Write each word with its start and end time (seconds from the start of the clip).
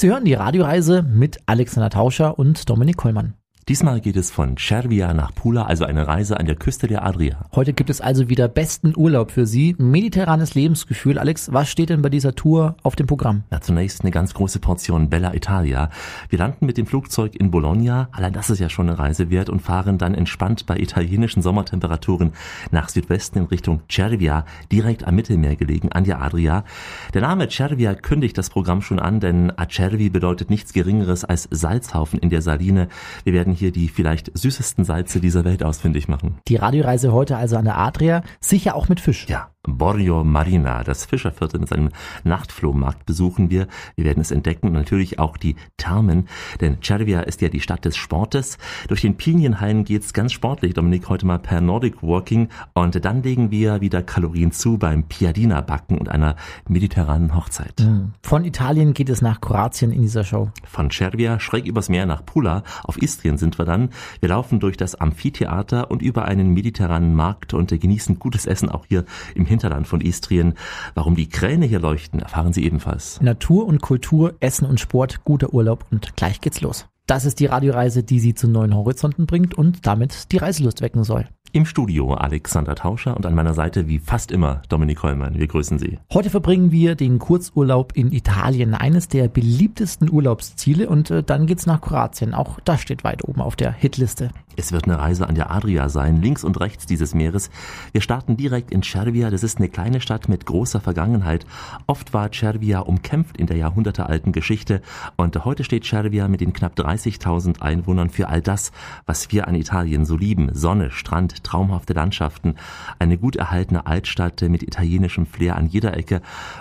Sie 0.00 0.08
hören 0.08 0.24
die 0.24 0.34
Radioreise 0.34 1.02
mit 1.02 1.38
Alexander 1.46 1.90
Tauscher 1.90 2.38
und 2.38 2.70
Dominik 2.70 2.98
Kollmann. 2.98 3.34
Diesmal 3.68 4.00
geht 4.00 4.16
es 4.16 4.30
von 4.30 4.56
Cervia 4.56 5.12
nach 5.12 5.34
Pula, 5.34 5.64
also 5.64 5.84
eine 5.84 6.08
Reise 6.08 6.40
an 6.40 6.46
der 6.46 6.56
Küste 6.56 6.86
der 6.86 7.04
Adria. 7.04 7.44
Heute 7.54 7.74
gibt 7.74 7.90
es 7.90 8.00
also 8.00 8.30
wieder 8.30 8.48
besten 8.48 8.94
Urlaub 8.96 9.30
für 9.30 9.44
Sie. 9.44 9.76
Mediterranes 9.76 10.54
Lebensgefühl. 10.54 11.18
Alex, 11.18 11.52
was 11.52 11.68
steht 11.68 11.90
denn 11.90 12.00
bei 12.00 12.08
dieser 12.08 12.34
Tour 12.34 12.76
auf 12.82 12.96
dem 12.96 13.06
Programm? 13.06 13.42
Na, 13.50 13.60
zunächst 13.60 14.00
eine 14.00 14.10
ganz 14.10 14.32
große 14.32 14.58
Portion 14.58 15.10
Bella 15.10 15.34
Italia. 15.34 15.90
Wir 16.30 16.38
landen 16.38 16.64
mit 16.64 16.78
dem 16.78 16.86
Flugzeug 16.86 17.36
in 17.36 17.50
Bologna, 17.50 18.08
allein 18.12 18.32
das 18.32 18.48
ist 18.48 18.58
ja 18.58 18.70
schon 18.70 18.88
eine 18.88 18.98
Reise 18.98 19.28
wert, 19.28 19.50
und 19.50 19.60
fahren 19.60 19.98
dann 19.98 20.14
entspannt 20.14 20.64
bei 20.64 20.78
italienischen 20.78 21.42
Sommertemperaturen 21.42 22.32
nach 22.70 22.88
Südwesten 22.88 23.40
in 23.40 23.44
Richtung 23.44 23.82
Cervia, 23.90 24.46
direkt 24.72 25.06
am 25.06 25.14
Mittelmeer 25.14 25.56
gelegen, 25.56 25.92
an 25.92 26.04
der 26.04 26.22
Adria. 26.22 26.64
Der 27.12 27.20
Name 27.20 27.50
Cervia 27.50 27.92
kündigt 27.92 28.38
das 28.38 28.48
Programm 28.48 28.80
schon 28.80 28.98
an, 28.98 29.20
denn 29.20 29.52
Acervi 29.58 30.08
bedeutet 30.08 30.48
nichts 30.48 30.72
Geringeres 30.72 31.26
als 31.26 31.46
Salzhaufen 31.50 32.18
in 32.18 32.30
der 32.30 32.40
Saline. 32.40 32.88
Wir 33.24 33.34
werden 33.34 33.57
hier 33.58 33.72
die 33.72 33.88
vielleicht 33.88 34.36
süßesten 34.36 34.84
Salze 34.84 35.20
dieser 35.20 35.44
Welt 35.44 35.62
ausfindig 35.62 36.08
machen. 36.08 36.38
Die 36.48 36.56
Radioreise 36.56 37.12
heute 37.12 37.36
also 37.36 37.56
an 37.56 37.64
der 37.64 37.78
Adria, 37.78 38.22
sicher 38.40 38.74
auch 38.74 38.88
mit 38.88 39.00
Fisch. 39.00 39.26
Ja, 39.28 39.50
Borrio 39.66 40.22
Marina, 40.22 40.84
das 40.84 41.04
Fischerviertel 41.04 41.58
mit 41.58 41.68
seinem 41.68 41.88
Nachtflohmarkt 42.22 43.06
besuchen 43.06 43.50
wir. 43.50 43.66
Wir 43.96 44.04
werden 44.04 44.20
es 44.20 44.30
entdecken 44.30 44.68
und 44.68 44.74
natürlich 44.74 45.18
auch 45.18 45.36
die 45.36 45.56
Thermen, 45.76 46.28
denn 46.60 46.78
Cervia 46.80 47.22
ist 47.22 47.40
ja 47.40 47.48
die 47.48 47.60
Stadt 47.60 47.84
des 47.84 47.96
Sportes. 47.96 48.58
Durch 48.86 49.00
den 49.00 49.16
Pinienhain 49.16 49.82
geht's 49.82 50.12
ganz 50.12 50.32
sportlich, 50.32 50.74
Dominik, 50.74 51.08
heute 51.08 51.26
mal 51.26 51.40
per 51.40 51.60
Nordic 51.60 52.02
Walking 52.04 52.48
und 52.74 53.04
dann 53.04 53.24
legen 53.24 53.50
wir 53.50 53.80
wieder 53.80 54.00
Kalorien 54.02 54.52
zu 54.52 54.78
beim 54.78 55.02
Piadina 55.02 55.60
Backen 55.60 55.98
und 55.98 56.08
einer 56.08 56.36
mediterranen 56.68 57.34
Hochzeit. 57.34 57.84
Von 58.22 58.44
Italien 58.44 58.94
geht 58.94 59.08
es 59.08 59.22
nach 59.22 59.40
Kroatien 59.40 59.90
in 59.90 60.02
dieser 60.02 60.22
Show. 60.22 60.50
Von 60.64 60.90
Cervia 60.90 61.40
schräg 61.40 61.66
übers 61.66 61.88
Meer 61.88 62.06
nach 62.06 62.24
Pula, 62.24 62.62
auf 62.84 63.02
Istrien 63.02 63.38
sind 63.38 63.58
wir 63.58 63.64
dann. 63.64 63.90
Wir 64.20 64.28
laufen 64.28 64.60
durch 64.60 64.76
das 64.76 64.94
Amphitheater 64.94 65.90
und 65.90 66.00
über 66.00 66.26
einen 66.26 66.54
mediterranen 66.54 67.14
Markt 67.14 67.54
und 67.54 67.68
genießen 67.68 68.20
gutes 68.20 68.46
Essen 68.46 68.68
auch 68.68 68.86
hier 68.86 69.04
im 69.34 69.47
Hinterland 69.48 69.88
von 69.88 70.00
Istrien. 70.00 70.54
Warum 70.94 71.16
die 71.16 71.28
Kräne 71.28 71.66
hier 71.66 71.80
leuchten, 71.80 72.20
erfahren 72.20 72.52
Sie 72.52 72.64
ebenfalls. 72.64 73.20
Natur 73.20 73.66
und 73.66 73.82
Kultur, 73.82 74.34
Essen 74.40 74.66
und 74.66 74.78
Sport, 74.78 75.24
guter 75.24 75.52
Urlaub 75.52 75.86
und 75.90 76.16
gleich 76.16 76.40
geht's 76.40 76.60
los. 76.60 76.86
Das 77.08 77.24
ist 77.24 77.40
die 77.40 77.46
Radioreise, 77.46 78.02
die 78.02 78.20
Sie 78.20 78.34
zu 78.34 78.48
neuen 78.48 78.76
Horizonten 78.76 79.24
bringt 79.24 79.54
und 79.54 79.86
damit 79.86 80.30
die 80.30 80.36
Reiselust 80.36 80.82
wecken 80.82 81.04
soll. 81.04 81.24
Im 81.52 81.64
Studio 81.64 82.12
Alexander 82.12 82.74
Tauscher 82.74 83.16
und 83.16 83.24
an 83.24 83.34
meiner 83.34 83.54
Seite 83.54 83.88
wie 83.88 83.98
fast 83.98 84.30
immer 84.30 84.60
Dominik 84.68 85.02
Hollmann. 85.02 85.38
Wir 85.38 85.46
grüßen 85.46 85.78
Sie. 85.78 85.98
Heute 86.12 86.28
verbringen 86.28 86.70
wir 86.70 86.94
den 86.94 87.18
Kurzurlaub 87.18 87.96
in 87.96 88.12
Italien, 88.12 88.74
eines 88.74 89.08
der 89.08 89.28
beliebtesten 89.28 90.12
Urlaubsziele 90.12 90.90
und 90.90 91.10
äh, 91.10 91.22
dann 91.22 91.46
geht's 91.46 91.64
nach 91.64 91.80
Kroatien. 91.80 92.34
Auch 92.34 92.60
das 92.60 92.82
steht 92.82 93.02
weit 93.02 93.24
oben 93.24 93.40
auf 93.40 93.56
der 93.56 93.72
Hitliste. 93.72 94.30
Es 94.56 94.72
wird 94.72 94.84
eine 94.84 94.98
Reise 94.98 95.28
an 95.28 95.36
der 95.36 95.52
Adria 95.52 95.88
sein, 95.88 96.20
links 96.20 96.42
und 96.42 96.60
rechts 96.60 96.84
dieses 96.84 97.14
Meeres. 97.14 97.48
Wir 97.92 98.00
starten 98.00 98.36
direkt 98.36 98.72
in 98.72 98.82
Cervia. 98.82 99.30
Das 99.30 99.44
ist 99.44 99.58
eine 99.58 99.68
kleine 99.68 100.00
Stadt 100.00 100.28
mit 100.28 100.44
großer 100.44 100.80
Vergangenheit. 100.80 101.46
Oft 101.86 102.12
war 102.12 102.30
Cervia 102.32 102.80
umkämpft 102.80 103.38
in 103.38 103.46
der 103.46 103.56
jahrhundertealten 103.56 104.32
Geschichte 104.32 104.82
und 105.16 105.44
heute 105.44 105.64
steht 105.64 105.84
Cervia 105.84 106.28
mit 106.28 106.40
den 106.40 106.52
knapp 106.52 106.74
30.000 106.98 107.62
Einwohnern 107.62 108.10
für 108.10 108.28
all 108.28 108.42
das, 108.42 108.72
was 109.06 109.30
wir 109.32 109.48
an 109.48 109.54
Italien 109.54 110.04
so 110.04 110.16
lieben. 110.16 110.50
Sonne, 110.52 110.90
Strand, 110.90 111.44
traumhafte 111.44 111.92
Landschaften, 111.92 112.56
eine 112.98 113.18
gut 113.18 113.36
erhaltene 113.36 113.86
Altstadt 113.86 114.42
mit 114.42 114.62
italienischem 114.62 115.26
Flair 115.26 115.56
an 115.56 115.66
jeder 115.66 115.96
Ecke 115.96 116.20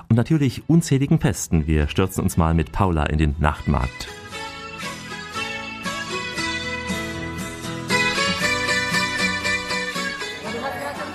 und 0.09 0.15
natürlich 0.15 0.63
unzähligen 0.67 1.19
Festen. 1.19 1.67
Wir 1.67 1.87
stürzen 1.87 2.23
uns 2.23 2.37
mal 2.37 2.53
mit 2.53 2.71
Paula 2.71 3.05
in 3.05 3.17
den 3.17 3.35
Nachtmarkt. 3.39 4.07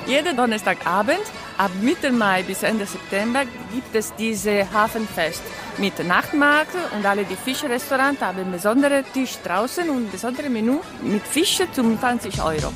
Jeden 0.06 0.36
Donnerstagabend 0.36 1.22
ab 1.58 1.70
Mitte 1.80 2.10
Mai 2.12 2.42
bis 2.42 2.62
Ende 2.62 2.86
September 2.86 3.44
gibt 3.72 3.94
es 3.94 4.14
diese 4.14 4.70
Hafenfest 4.72 5.42
mit 5.78 5.98
Nachtmarkt 6.06 6.74
und 6.96 7.04
alle 7.04 7.24
die 7.24 7.36
Fischrestaurants 7.36 8.20
haben 8.20 8.50
besondere 8.50 9.04
Tisch 9.12 9.38
draußen 9.44 9.88
und 9.90 10.10
besondere 10.10 10.48
Menü 10.48 10.78
mit 11.02 11.22
Fische 11.26 11.70
zum 11.72 11.98
20 11.98 12.42
Euro. 12.42 12.72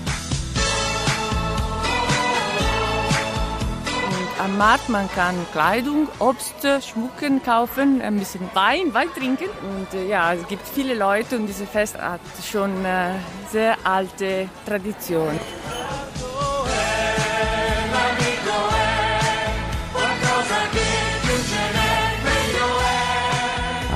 Am 4.38 4.58
Markt 4.58 4.88
man 4.88 5.10
kann 5.12 5.34
Kleidung, 5.50 6.08
Obst, 6.18 6.66
Schmucken 6.86 7.42
kaufen, 7.42 8.00
ein 8.00 8.18
bisschen 8.18 8.48
Wein, 8.54 8.94
Wein 8.94 9.08
trinken 9.12 9.48
und 9.62 9.98
äh, 9.98 10.08
ja, 10.08 10.34
es 10.34 10.46
gibt 10.46 10.68
viele 10.68 10.94
Leute 10.94 11.36
und 11.36 11.46
dieses 11.46 11.68
Fest 11.68 11.98
hat 11.98 12.20
schon 12.48 12.84
äh, 12.84 13.14
sehr 13.50 13.76
alte 13.82 14.48
Tradition. 14.64 15.40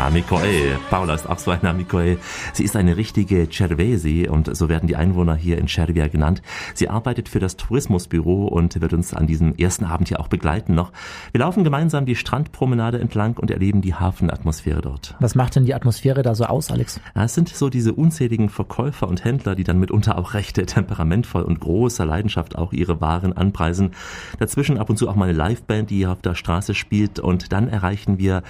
Amicoel. 0.07 0.79
Paula 0.89 1.15
ist 1.15 1.29
auch 1.29 1.39
so 1.39 1.51
eine 1.51 1.69
Amicoel. 1.69 2.19
Sie 2.55 2.65
ist 2.65 2.75
eine 2.75 2.97
richtige 2.97 3.47
Cervesi 3.51 4.27
und 4.29 4.57
so 4.57 4.71
werden 4.71 4.87
die 4.87 4.97
Einwohner 4.97 5.35
hier 5.35 5.59
in 5.59 5.69
Cervia 5.69 6.09
genannt. 6.09 6.41
Sie 6.75 6.89
arbeitet 6.89 7.29
für 7.29 7.39
das 7.39 7.57
Tourismusbüro 7.57 8.47
und 8.47 8.81
wird 8.81 8.95
uns 8.95 9.13
an 9.13 9.27
diesem 9.27 9.55
ersten 9.57 9.85
Abend 9.85 10.09
hier 10.09 10.19
auch 10.19 10.29
begleiten 10.29 10.75
noch. 10.75 10.91
Wir 11.33 11.41
laufen 11.41 11.65
gemeinsam 11.65 12.07
die 12.07 12.17
Strandpromenade 12.17 12.99
entlang 12.99 13.37
und 13.37 13.51
erleben 13.51 13.83
die 13.83 13.95
Hafenatmosphäre 13.95 14.81
dort. 14.81 15.17
Was 15.21 15.35
macht 15.35 15.57
denn 15.57 15.67
die 15.67 15.75
Atmosphäre 15.75 16.23
da 16.23 16.35
so 16.35 16.45
aus, 16.45 16.71
Alex? 16.71 16.99
Es 17.15 17.35
sind 17.35 17.51
so 17.51 17.69
diese 17.69 17.93
unzähligen 17.93 18.49
Verkäufer 18.49 19.07
und 19.07 19.25
Händler, 19.25 19.55
die 19.55 19.65
dann 19.65 19.79
mitunter 19.79 20.17
auch 20.17 20.33
recht 20.33 20.55
temperamentvoll 20.67 21.43
und 21.43 21.61
großer 21.61 22.07
Leidenschaft 22.07 22.57
auch 22.57 22.73
ihre 22.73 23.03
Waren 23.03 23.35
anpreisen. 23.35 23.91
Dazwischen 24.39 24.79
ab 24.79 24.89
und 24.89 24.97
zu 24.97 25.11
auch 25.11 25.15
mal 25.15 25.29
eine 25.29 25.37
Liveband, 25.37 25.91
die 25.91 25.99
hier 25.99 26.13
auf 26.13 26.23
der 26.23 26.35
Straße 26.35 26.75
spielt 26.75 27.21
und 27.21 27.53
dann 27.53 27.69
erreichen 27.69 28.19
wir 28.19 28.43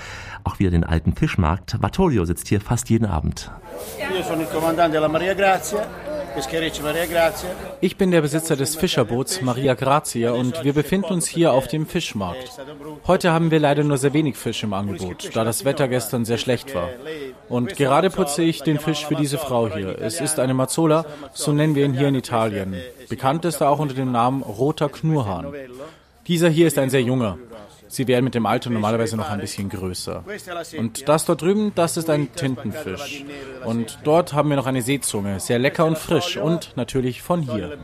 auch 0.44 0.60
wieder 0.60 0.70
den 0.70 0.84
alten 0.84 1.12
Fischmarkt. 1.12 1.39
Vatolio 1.42 2.24
sitzt 2.24 2.48
hier 2.48 2.60
fast 2.60 2.90
jeden 2.90 3.06
Abend. 3.06 3.50
Ich 7.80 7.96
bin 7.96 8.10
der 8.10 8.20
Besitzer 8.20 8.56
des 8.56 8.76
Fischerboots 8.76 9.42
Maria 9.42 9.74
Grazia 9.74 10.32
und 10.32 10.62
wir 10.64 10.72
befinden 10.72 11.12
uns 11.12 11.26
hier 11.26 11.52
auf 11.52 11.66
dem 11.66 11.86
Fischmarkt. 11.86 12.50
Heute 13.06 13.32
haben 13.32 13.50
wir 13.50 13.58
leider 13.58 13.82
nur 13.82 13.98
sehr 13.98 14.12
wenig 14.12 14.36
Fisch 14.36 14.62
im 14.62 14.72
Angebot, 14.72 15.30
da 15.34 15.44
das 15.44 15.64
Wetter 15.64 15.88
gestern 15.88 16.24
sehr 16.24 16.38
schlecht 16.38 16.74
war. 16.74 16.88
Und 17.48 17.76
gerade 17.76 18.10
putze 18.10 18.42
ich 18.42 18.62
den 18.62 18.78
Fisch 18.78 19.04
für 19.04 19.16
diese 19.16 19.38
Frau 19.38 19.72
hier. 19.72 19.98
Es 20.00 20.20
ist 20.20 20.38
eine 20.38 20.54
Mazzola, 20.54 21.04
so 21.32 21.52
nennen 21.52 21.74
wir 21.74 21.84
ihn 21.84 21.94
hier 21.94 22.08
in 22.08 22.14
Italien. 22.14 22.76
Bekannt 23.08 23.44
ist 23.44 23.60
er 23.60 23.70
auch 23.70 23.80
unter 23.80 23.94
dem 23.94 24.12
Namen 24.12 24.42
roter 24.42 24.88
Knurrhahn. 24.88 25.52
Dieser 26.26 26.48
hier 26.48 26.68
ist 26.68 26.78
ein 26.78 26.90
sehr 26.90 27.02
junger. 27.02 27.38
Sie 27.90 28.06
werden 28.06 28.24
mit 28.24 28.36
dem 28.36 28.46
Alter 28.46 28.70
normalerweise 28.70 29.16
noch 29.16 29.28
ein 29.30 29.40
bisschen 29.40 29.68
größer. 29.68 30.22
Und 30.78 31.08
das 31.08 31.24
dort 31.24 31.42
drüben, 31.42 31.72
das 31.74 31.96
ist 31.96 32.08
ein 32.08 32.32
Tintenfisch. 32.32 33.24
Und 33.64 33.98
dort 34.04 34.32
haben 34.32 34.48
wir 34.48 34.56
noch 34.56 34.66
eine 34.66 34.80
Seezunge, 34.80 35.40
sehr 35.40 35.58
lecker 35.58 35.86
und 35.86 35.98
frisch 35.98 36.36
und 36.36 36.76
natürlich 36.76 37.20
von 37.20 37.42
hier. 37.42 37.76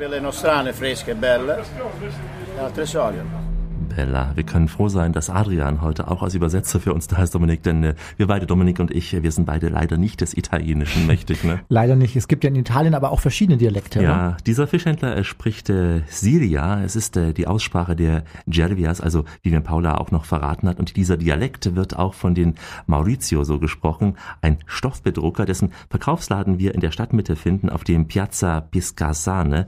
Bella. 3.96 4.32
Wir 4.34 4.44
können 4.44 4.68
froh 4.68 4.88
sein, 4.88 5.14
dass 5.14 5.30
Adrian 5.30 5.80
heute 5.80 6.08
auch 6.08 6.22
als 6.22 6.34
Übersetzer 6.34 6.80
für 6.80 6.92
uns 6.92 7.08
da 7.08 7.22
ist, 7.22 7.34
Dominik, 7.34 7.62
denn 7.62 7.82
äh, 7.82 7.94
wir 8.18 8.26
beide, 8.26 8.46
Dominik 8.46 8.78
und 8.78 8.90
ich, 8.90 9.22
wir 9.22 9.32
sind 9.32 9.46
beide 9.46 9.68
leider 9.68 9.96
nicht 9.96 10.20
des 10.20 10.36
Italienischen 10.36 11.06
mächtig. 11.06 11.44
Ne? 11.44 11.60
Leider 11.70 11.96
nicht. 11.96 12.14
Es 12.14 12.28
gibt 12.28 12.44
ja 12.44 12.50
in 12.50 12.56
Italien 12.56 12.94
aber 12.94 13.10
auch 13.10 13.20
verschiedene 13.20 13.56
Dialekte. 13.56 14.02
Ja, 14.02 14.30
ne? 14.30 14.36
dieser 14.44 14.66
Fischhändler 14.66 15.24
spricht 15.24 15.70
äh, 15.70 16.02
Siria. 16.08 16.82
Es 16.84 16.94
ist 16.94 17.16
äh, 17.16 17.32
die 17.32 17.46
Aussprache 17.46 17.96
der 17.96 18.24
Gervias, 18.46 19.00
also 19.00 19.24
wie 19.42 19.50
mir 19.50 19.62
Paula 19.62 19.96
auch 19.96 20.10
noch 20.10 20.26
verraten 20.26 20.68
hat. 20.68 20.78
Und 20.78 20.96
dieser 20.96 21.16
Dialekt 21.16 21.74
wird 21.74 21.98
auch 21.98 22.12
von 22.12 22.34
den 22.34 22.56
Maurizio 22.86 23.44
so 23.44 23.58
gesprochen. 23.58 24.16
Ein 24.42 24.58
Stoffbedrucker, 24.66 25.46
dessen 25.46 25.72
Verkaufsladen 25.88 26.58
wir 26.58 26.74
in 26.74 26.82
der 26.82 26.90
Stadtmitte 26.90 27.34
finden, 27.34 27.70
auf 27.70 27.82
dem 27.82 28.08
Piazza 28.08 28.60
Piscasane. 28.60 29.66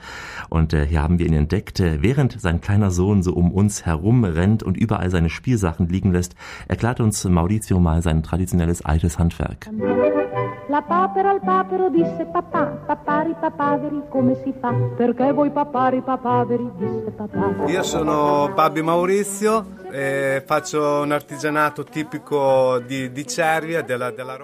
Und 0.50 0.74
äh, 0.74 0.86
hier 0.86 1.02
haben 1.02 1.18
wir 1.18 1.24
ihn 1.24 1.32
entdeckt, 1.32 1.80
äh, 1.80 2.02
während 2.02 2.38
sein 2.38 2.60
kleiner 2.60 2.90
Sohn 2.90 3.22
so 3.22 3.32
um 3.32 3.50
uns 3.52 3.86
herum 3.86 4.17
rennt 4.24 4.62
und 4.62 4.76
überall 4.76 5.10
seine 5.10 5.30
Spielsachen 5.30 5.88
liegen 5.88 6.12
lässt, 6.12 6.34
erklärt 6.68 7.00
uns 7.00 7.24
Maurizio 7.24 7.78
mal 7.78 8.02
sein 8.02 8.22
traditionelles 8.22 8.84
altes 8.84 9.18
Handwerk. 9.18 9.68
La 10.70 10.82
papera 10.82 11.30
al 11.30 11.40
papero 11.40 11.88
disse 11.88 12.26
papà, 12.30 12.66
papari 12.86 13.34
papaveri 13.40 14.02
come 14.10 14.34
si 14.44 14.52
fa? 14.60 14.70
Perché 14.96 15.32
voi 15.32 15.50
papari 15.50 16.02
papaveri 16.02 16.68
disse 16.76 17.10
papà. 17.10 17.66
Io 17.66 17.82
sono 17.82 18.50
Babbi 18.54 18.82
Maurizio, 18.82 19.64
e 19.92 20.40
Romagna. 20.40 21.18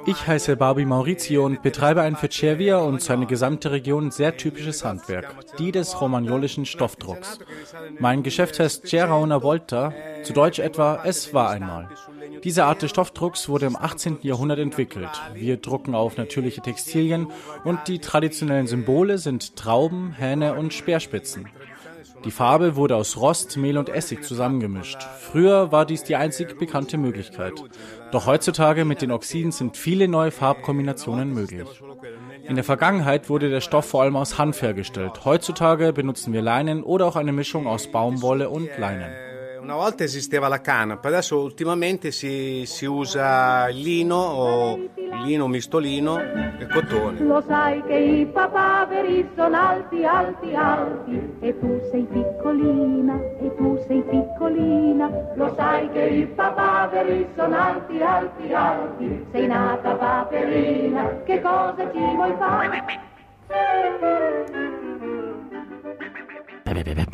Ich 0.07 0.27
heiße 0.27 0.57
Babi 0.57 0.85
Maurizio 0.85 1.45
und 1.45 1.63
betreibe 1.63 2.03
ein 2.03 2.17
für 2.17 2.31
Cervia 2.31 2.79
und 2.79 3.03
seine 3.03 3.27
gesamte 3.27 3.71
Region 3.71 4.11
sehr 4.11 4.37
typisches 4.37 4.85
Handwerk, 4.85 5.35
die 5.59 5.73
des 5.73 6.01
romagnolischen 6.01 6.67
Stoffdrucks. 6.67 7.39
Mein 7.99 8.23
Geschäft 8.23 8.59
heißt 8.59 8.87
Cera 8.87 9.17
una 9.17 9.43
volta, 9.43 9.93
zu 10.23 10.33
Deutsch 10.33 10.59
etwa 10.59 11.03
Es 11.05 11.35
war 11.35 11.51
einmal. 11.51 11.89
Diese 12.43 12.65
Art 12.65 12.83
des 12.83 12.91
Stoffdrucks 12.91 13.49
wurde 13.49 13.67
im 13.67 13.77
18. 13.77 14.19
Jahrhundert 14.23 14.59
entwickelt. 14.59 15.11
Wir 15.33 15.57
drucken 15.57 15.95
auf 15.95 16.17
natürliche 16.17 16.61
Textilien 16.61 17.29
und 17.65 17.89
die 17.89 18.01
traditionellen 18.01 18.67
Symbole 18.67 19.19
sind 19.19 19.57
Trauben, 19.57 20.13
Hähne 20.13 20.55
und 20.55 20.75
Speerspitzen. 20.75 21.49
Die 22.25 22.31
Farbe 22.31 22.77
wurde 22.77 22.97
aus 22.97 23.19
Rost, 23.19 23.57
Mehl 23.57 23.77
und 23.77 23.89
Essig 23.89 24.25
zusammengemischt. 24.25 25.03
Früher 25.21 25.73
war 25.73 25.85
dies 25.85 26.05
die 26.05 26.17
einzig 26.17 26.59
bekannte 26.59 26.97
Möglichkeit. 26.97 27.53
Doch 28.13 28.27
heutzutage 28.27 28.85
mit 28.85 29.03
den 29.03 29.11
Oxiden 29.11 29.53
sind 29.53 29.77
viele 29.77 30.09
neue 30.09 30.31
Farbkombinationen 30.31 31.35
möglich. 31.35 31.69
In 32.49 32.55
der 32.55 32.65
Vergangenheit 32.65 33.29
wurde 33.29 33.51
der 33.51 33.61
Stoff 33.61 33.87
vor 33.87 34.03
allem 34.03 34.17
aus 34.17 34.39
Hanf 34.39 34.63
hergestellt. 34.63 35.25
Heutzutage 35.25 35.93
benutzen 35.93 36.33
wir 36.33 36.43
Leinen 36.43 36.83
oder 36.83 37.07
auch 37.07 37.17
eine 37.17 37.33
Mischung 37.33 37.67
aus 37.67 37.89
Baumwolle 37.89 38.49
und 38.49 38.71
Leinen. 38.79 39.13
Una 39.65 39.77
volta 39.77 40.05
esisteva 40.05 40.47
la 40.47 40.61
canapa, 40.61 41.09
adesso 41.09 41.41
ultimamente 41.41 42.11
si, 42.11 42.67
si 42.67 42.85
usa 42.85 43.67
il 43.71 43.81
lino 43.81 44.17
o 44.17 44.79
lino 45.25 45.49
mistolino 45.49 46.19
e 46.21 46.67
cotone. 46.71 47.21
Lo 47.21 47.43
sai 47.47 47.83
che 47.85 47.95
i 47.95 48.27
papaveri 48.27 49.27
sono 49.35 49.57
alti, 49.57 50.05
alti, 50.05 50.55
alti 50.55 51.37
e 51.41 51.59
tu 51.59 51.81
sei 51.91 52.03
piccolina, 52.03 53.19
e 53.41 53.55
tu 53.57 53.83
sei 53.87 54.03
piccolina. 54.03 55.11
Lo 55.35 55.55
sai 55.57 55.91
che 55.93 56.03
i 56.09 56.27
papaveri 56.27 57.27
sono 57.35 57.57
alti, 57.57 58.03
alti, 58.03 58.53
alti. 58.53 59.27
Sei 59.33 59.47
nata 59.47 59.95
paperina, 59.95 61.23
che 61.25 61.41
cosa 61.41 61.91
ci 61.91 61.99
vuoi 61.99 62.35
fare? 62.37 63.03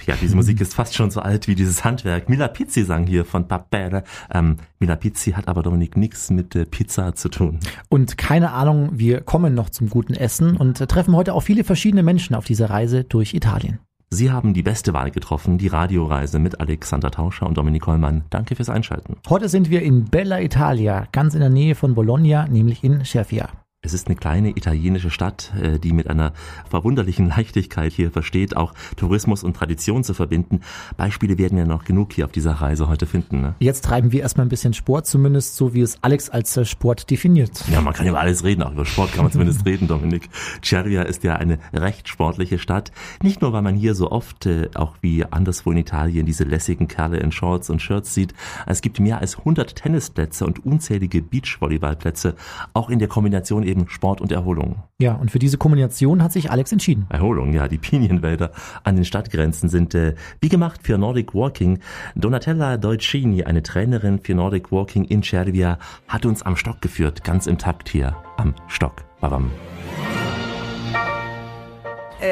Ja, 0.06 0.14
diese 0.20 0.36
Musik 0.36 0.60
ist 0.60 0.74
fast 0.74 0.94
schon 0.94 1.10
so 1.10 1.20
alt 1.20 1.48
wie 1.48 1.54
dieses 1.54 1.84
Handwerk. 1.84 2.28
Mila 2.28 2.48
Pizzi 2.48 2.84
sang 2.84 3.06
hier 3.06 3.24
von 3.24 3.46
Papere. 3.48 4.04
Ähm, 4.32 4.56
Mila 4.78 4.96
Pizzi 4.96 5.32
hat 5.32 5.48
aber 5.48 5.62
Dominik 5.62 5.96
nichts 5.96 6.30
mit 6.30 6.54
äh, 6.56 6.64
Pizza 6.64 7.14
zu 7.14 7.28
tun. 7.28 7.60
Und 7.88 8.18
keine 8.18 8.52
Ahnung, 8.52 8.90
wir 8.92 9.20
kommen 9.20 9.54
noch 9.54 9.70
zum 9.70 9.90
guten 9.90 10.14
Essen 10.14 10.56
und 10.56 10.80
äh, 10.80 10.86
treffen 10.86 11.14
heute 11.14 11.34
auch 11.34 11.42
viele 11.42 11.64
verschiedene 11.64 12.02
Menschen 12.02 12.34
auf 12.34 12.44
dieser 12.44 12.70
Reise 12.70 13.04
durch 13.04 13.34
Italien. 13.34 13.78
Sie 14.12 14.32
haben 14.32 14.54
die 14.54 14.64
beste 14.64 14.92
Wahl 14.92 15.12
getroffen, 15.12 15.56
die 15.56 15.68
Radioreise 15.68 16.40
mit 16.40 16.60
Alexander 16.60 17.12
Tauscher 17.12 17.46
und 17.46 17.56
Dominik 17.56 17.86
Hollmann. 17.86 18.24
Danke 18.30 18.56
fürs 18.56 18.68
Einschalten. 18.68 19.16
Heute 19.28 19.48
sind 19.48 19.70
wir 19.70 19.82
in 19.82 20.06
Bella 20.06 20.40
Italia, 20.40 21.06
ganz 21.12 21.34
in 21.34 21.40
der 21.40 21.48
Nähe 21.48 21.76
von 21.76 21.94
Bologna, 21.94 22.48
nämlich 22.48 22.82
in 22.82 23.04
Cervia. 23.04 23.59
Es 23.82 23.94
ist 23.94 24.08
eine 24.08 24.16
kleine 24.16 24.50
italienische 24.50 25.08
Stadt, 25.08 25.54
äh, 25.58 25.78
die 25.78 25.94
mit 25.94 26.10
einer 26.10 26.34
verwunderlichen 26.68 27.28
Leichtigkeit 27.36 27.94
hier 27.94 28.10
versteht, 28.10 28.54
auch 28.54 28.74
Tourismus 28.96 29.42
und 29.42 29.56
Tradition 29.56 30.04
zu 30.04 30.12
verbinden. 30.12 30.60
Beispiele 30.98 31.38
werden 31.38 31.56
wir 31.56 31.64
noch 31.64 31.84
genug 31.84 32.12
hier 32.12 32.26
auf 32.26 32.32
dieser 32.32 32.52
Reise 32.52 32.88
heute 32.88 33.06
finden. 33.06 33.40
Ne? 33.40 33.54
Jetzt 33.58 33.86
treiben 33.86 34.12
wir 34.12 34.20
erstmal 34.20 34.44
ein 34.44 34.50
bisschen 34.50 34.74
Sport, 34.74 35.06
zumindest 35.06 35.56
so 35.56 35.72
wie 35.72 35.80
es 35.80 35.96
Alex 36.02 36.28
als 36.28 36.54
äh, 36.58 36.66
Sport 36.66 37.10
definiert. 37.10 37.64
Ja, 37.72 37.80
man 37.80 37.94
kann 37.94 38.06
über 38.06 38.20
alles 38.20 38.44
reden, 38.44 38.62
auch 38.64 38.72
über 38.72 38.84
Sport 38.84 39.14
kann 39.14 39.24
man 39.24 39.32
zumindest 39.32 39.64
reden, 39.64 39.88
Dominik. 39.88 40.28
Cervia 40.62 41.00
ist 41.00 41.24
ja 41.24 41.36
eine 41.36 41.58
recht 41.72 42.06
sportliche 42.06 42.58
Stadt. 42.58 42.92
Nicht 43.22 43.40
nur, 43.40 43.54
weil 43.54 43.62
man 43.62 43.76
hier 43.76 43.94
so 43.94 44.10
oft, 44.10 44.44
äh, 44.44 44.68
auch 44.74 44.96
wie 45.00 45.24
anderswo 45.24 45.70
in 45.70 45.78
Italien, 45.78 46.26
diese 46.26 46.44
lässigen 46.44 46.86
Kerle 46.86 47.16
in 47.16 47.32
Shorts 47.32 47.70
und 47.70 47.80
Shirts 47.80 48.12
sieht. 48.12 48.34
Es 48.66 48.82
gibt 48.82 49.00
mehr 49.00 49.20
als 49.20 49.38
100 49.38 49.74
Tennisplätze 49.74 50.44
und 50.44 50.66
unzählige 50.66 51.22
Beachvolleyballplätze, 51.22 52.34
auch 52.74 52.90
in 52.90 52.98
der 52.98 53.08
Kombination 53.08 53.69
eben 53.70 53.88
Sport 53.88 54.20
und 54.20 54.32
Erholung. 54.32 54.82
Ja, 54.98 55.14
und 55.14 55.30
für 55.30 55.38
diese 55.38 55.56
Kombination 55.56 56.22
hat 56.22 56.32
sich 56.32 56.50
Alex 56.50 56.72
entschieden. 56.72 57.06
Erholung, 57.08 57.52
ja, 57.52 57.68
die 57.68 57.78
Pinienwälder 57.78 58.50
an 58.84 58.96
den 58.96 59.04
Stadtgrenzen 59.04 59.68
sind 59.68 59.94
äh, 59.94 60.14
wie 60.40 60.48
gemacht 60.48 60.80
für 60.82 60.98
Nordic 60.98 61.34
Walking. 61.34 61.78
Donatella 62.14 62.76
Deutschini, 62.76 63.44
eine 63.44 63.62
Trainerin 63.62 64.18
für 64.18 64.34
Nordic 64.34 64.70
Walking 64.70 65.04
in 65.04 65.22
Cervia, 65.22 65.78
hat 66.08 66.26
uns 66.26 66.42
am 66.42 66.56
Stock 66.56 66.82
geführt, 66.82 67.24
ganz 67.24 67.46
im 67.46 67.56
Takt 67.56 67.88
hier 67.88 68.16
am 68.36 68.54
Stock. 68.68 69.04
Babam. 69.20 69.50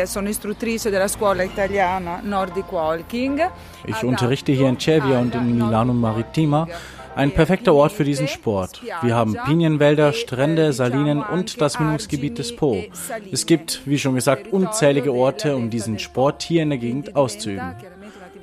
Sono 0.04 0.28
istruttrice 0.28 0.90
della 0.90 1.08
scuola 1.08 1.42
italiana 1.42 2.20
Nordic 2.22 2.70
Walking. 2.70 3.40
Ich 3.86 4.02
unterrichte 4.04 4.52
hier 4.52 4.68
in 4.68 4.78
Cervia 4.78 5.18
und 5.18 5.34
in 5.34 5.56
Milano 5.56 5.94
Maritima. 5.94 6.68
Ein 7.14 7.32
perfekter 7.32 7.74
Ort 7.74 7.92
für 7.92 8.04
diesen 8.04 8.28
Sport. 8.28 8.82
Wir 9.02 9.14
haben 9.14 9.36
Pinienwälder, 9.44 10.12
Strände, 10.12 10.72
Salinen 10.72 11.22
und 11.22 11.60
das 11.60 11.78
Mündungsgebiet 11.78 12.38
des 12.38 12.54
Po. 12.54 12.82
Es 13.32 13.46
gibt, 13.46 13.82
wie 13.86 13.98
schon 13.98 14.14
gesagt, 14.14 14.52
unzählige 14.52 15.12
Orte, 15.12 15.56
um 15.56 15.70
diesen 15.70 15.98
Sport 15.98 16.42
hier 16.42 16.62
in 16.62 16.70
der 16.70 16.78
Gegend 16.78 17.16
auszuüben. 17.16 17.74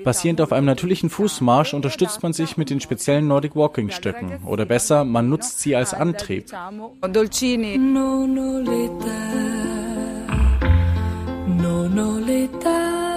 Basierend 0.04 0.42
auf 0.42 0.52
einem 0.52 0.68
natürlichen 0.68 1.10
Fußmarsch 1.10 1.74
unterstützt 1.74 2.22
man 2.22 2.32
sich 2.32 2.58
mit 2.58 2.70
den 2.70 2.80
speziellen 2.80 3.28
Nordic 3.28 3.56
Walking 3.56 3.90
Stöcken. 3.90 4.40
Oder 4.46 4.66
besser, 4.66 5.04
man 5.04 5.30
nutzt 5.30 5.60
sie 5.60 5.76
als 5.76 5.94
Antrieb. 5.94 6.52
Non 6.52 8.38
ho 8.38 8.60
l'età, 8.60 9.10
non 11.48 11.98
ho 11.98 12.20
l'età 12.20 13.15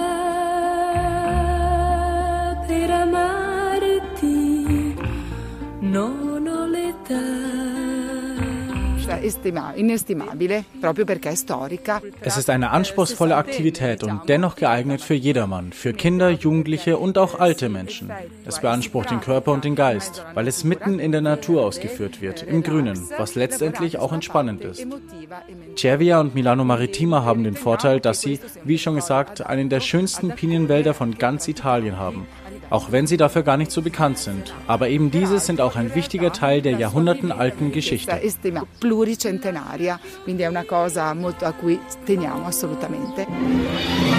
non 5.89 6.47
ho 6.47 6.65
l'età. 6.67 7.67
Estima- 9.21 9.73
inestimabile, 9.75 10.63
proprio 10.79 11.03
perché 11.03 11.31
è 11.31 11.35
storica. 11.35 12.01
Es 12.21 12.37
ist 12.37 12.49
eine 12.49 12.69
anspruchsvolle 12.69 13.35
Aktivität 13.35 14.03
und 14.03 14.29
dennoch 14.29 14.55
geeignet 14.55 15.01
für 15.01 15.13
jedermann, 15.15 15.73
für 15.73 15.93
Kinder, 15.93 16.29
Jugendliche 16.29 16.97
und 16.97 17.17
auch 17.17 17.39
alte 17.39 17.69
Menschen. 17.69 18.11
Es 18.45 18.59
beansprucht 18.59 19.11
den 19.11 19.19
Körper 19.19 19.51
und 19.51 19.65
den 19.65 19.75
Geist, 19.75 20.23
weil 20.35 20.47
es 20.47 20.63
mitten 20.63 20.99
in 20.99 21.11
der 21.11 21.21
Natur 21.21 21.65
ausgeführt 21.65 22.21
wird, 22.21 22.43
im 22.43 22.63
Grünen, 22.63 22.97
was 23.17 23.35
letztendlich 23.35 23.97
auch 23.97 24.13
entspannend 24.13 24.61
ist. 24.61 24.85
Cervia 25.75 26.19
und 26.19 26.33
Milano 26.35 26.63
Maritima 26.63 27.23
haben 27.23 27.43
den 27.43 27.55
Vorteil, 27.55 27.99
dass 27.99 28.21
sie, 28.21 28.39
wie 28.63 28.77
schon 28.77 28.95
gesagt, 28.95 29.45
einen 29.45 29.69
der 29.69 29.79
schönsten 29.81 30.29
Pinienwälder 30.29 30.93
von 30.93 31.17
ganz 31.17 31.47
Italien 31.47 31.97
haben. 31.97 32.25
Auch 32.69 32.91
wenn 32.91 33.07
sie 33.07 33.17
dafür 33.17 33.43
gar 33.43 33.57
nicht 33.57 33.71
so 33.71 33.81
bekannt 33.81 34.17
sind. 34.17 34.53
Aber 34.67 34.89
eben 34.89 35.11
diese 35.11 35.39
sind 35.39 35.61
auch 35.61 35.75
ein 35.75 35.95
wichtiger 35.95 36.31
Teil 36.31 36.61
der 36.61 36.73
jahrhundertenalten 36.73 37.71
Geschichte. 37.71 38.11
Pluricentenaria, 38.79 39.99
quindi 40.23 40.43
è 40.43 40.47
una 40.47 40.63
cosa 40.63 41.13
molto 41.13 41.45
a 41.45 41.51
cui 41.51 41.79
teniamo 42.05 42.45
assolutamente. 42.45 44.18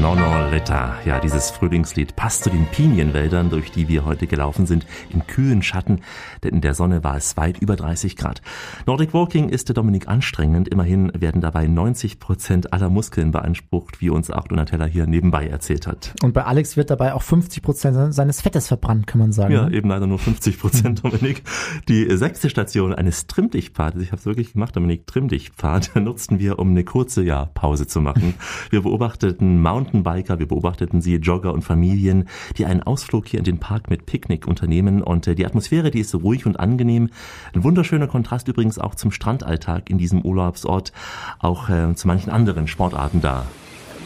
Nonoletta, 0.00 0.96
ja, 1.04 1.20
dieses 1.20 1.50
Frühlingslied 1.50 2.16
passt 2.16 2.44
zu 2.44 2.48
den 2.48 2.66
Pinienwäldern, 2.66 3.50
durch 3.50 3.70
die 3.70 3.86
wir 3.86 4.06
heute 4.06 4.26
gelaufen 4.26 4.64
sind, 4.64 4.86
im 5.10 5.26
kühlen 5.26 5.62
Schatten, 5.62 6.00
denn 6.42 6.54
in 6.54 6.60
der 6.62 6.72
Sonne 6.72 7.04
war 7.04 7.18
es 7.18 7.36
weit 7.36 7.58
über 7.58 7.76
30 7.76 8.16
Grad. 8.16 8.40
Nordic 8.86 9.12
Walking 9.12 9.50
ist 9.50 9.68
der 9.68 9.74
Dominik 9.74 10.08
anstrengend, 10.08 10.68
immerhin 10.68 11.12
werden 11.14 11.42
dabei 11.42 11.66
90 11.66 12.18
Prozent 12.18 12.72
aller 12.72 12.88
Muskeln 12.88 13.30
beansprucht, 13.30 14.00
wie 14.00 14.08
uns 14.08 14.30
auch 14.30 14.48
Donatella 14.48 14.86
hier 14.86 15.06
nebenbei 15.06 15.46
erzählt 15.46 15.86
hat. 15.86 16.14
Und 16.22 16.32
bei 16.32 16.44
Alex 16.44 16.78
wird 16.78 16.88
dabei 16.88 17.12
auch 17.12 17.22
50 17.22 17.62
Prozent 17.62 18.14
seines 18.14 18.40
Fettes 18.40 18.68
verbrannt, 18.68 19.06
kann 19.06 19.18
man 19.18 19.32
sagen. 19.32 19.52
Ja, 19.52 19.68
ne? 19.68 19.76
eben 19.76 19.90
leider 19.90 20.06
nur 20.06 20.18
50 20.18 20.58
Prozent, 20.58 21.04
Dominik. 21.04 21.42
Die 21.88 22.16
sechste 22.16 22.48
Station 22.48 22.94
eines 22.94 23.26
Trimm-Dich-Pfades, 23.26 24.02
ich 24.02 24.12
habe 24.12 24.20
es 24.20 24.24
wirklich 24.24 24.54
gemacht, 24.54 24.74
Dominik, 24.74 25.06
Trimm-Dich-Pfad, 25.06 25.96
nutzten 26.00 26.38
wir, 26.38 26.58
um 26.58 26.70
eine 26.70 26.84
kurze 26.84 27.22
ja, 27.22 27.44
Pause 27.44 27.86
zu 27.86 28.00
machen. 28.00 28.32
Wir 28.70 28.80
beobachteten 28.80 29.60
Mountainbiker, 29.92 30.38
wir 30.38 30.48
beobachteten 30.48 31.00
sie, 31.00 31.16
Jogger 31.16 31.52
und 31.52 31.62
Familien, 31.62 32.28
die 32.56 32.66
einen 32.66 32.82
Ausflug 32.82 33.26
hier 33.28 33.38
in 33.38 33.44
den 33.44 33.58
Park 33.58 33.90
mit 33.90 34.06
Picknick 34.06 34.46
unternehmen 34.46 35.02
und 35.02 35.26
äh, 35.26 35.34
die 35.34 35.46
Atmosphäre, 35.46 35.90
die 35.90 36.00
ist 36.00 36.10
so 36.10 36.18
ruhig 36.18 36.46
und 36.46 36.58
angenehm. 36.58 37.10
Ein 37.54 37.64
wunderschöner 37.64 38.06
Kontrast 38.06 38.48
übrigens 38.48 38.78
auch 38.78 38.94
zum 38.94 39.10
Strandalltag 39.10 39.90
in 39.90 39.98
diesem 39.98 40.22
Urlaubsort, 40.22 40.92
auch 41.38 41.68
äh, 41.68 41.94
zu 41.94 42.06
manchen 42.06 42.30
anderen 42.30 42.66
Sportarten 42.66 43.20
da. 43.20 43.46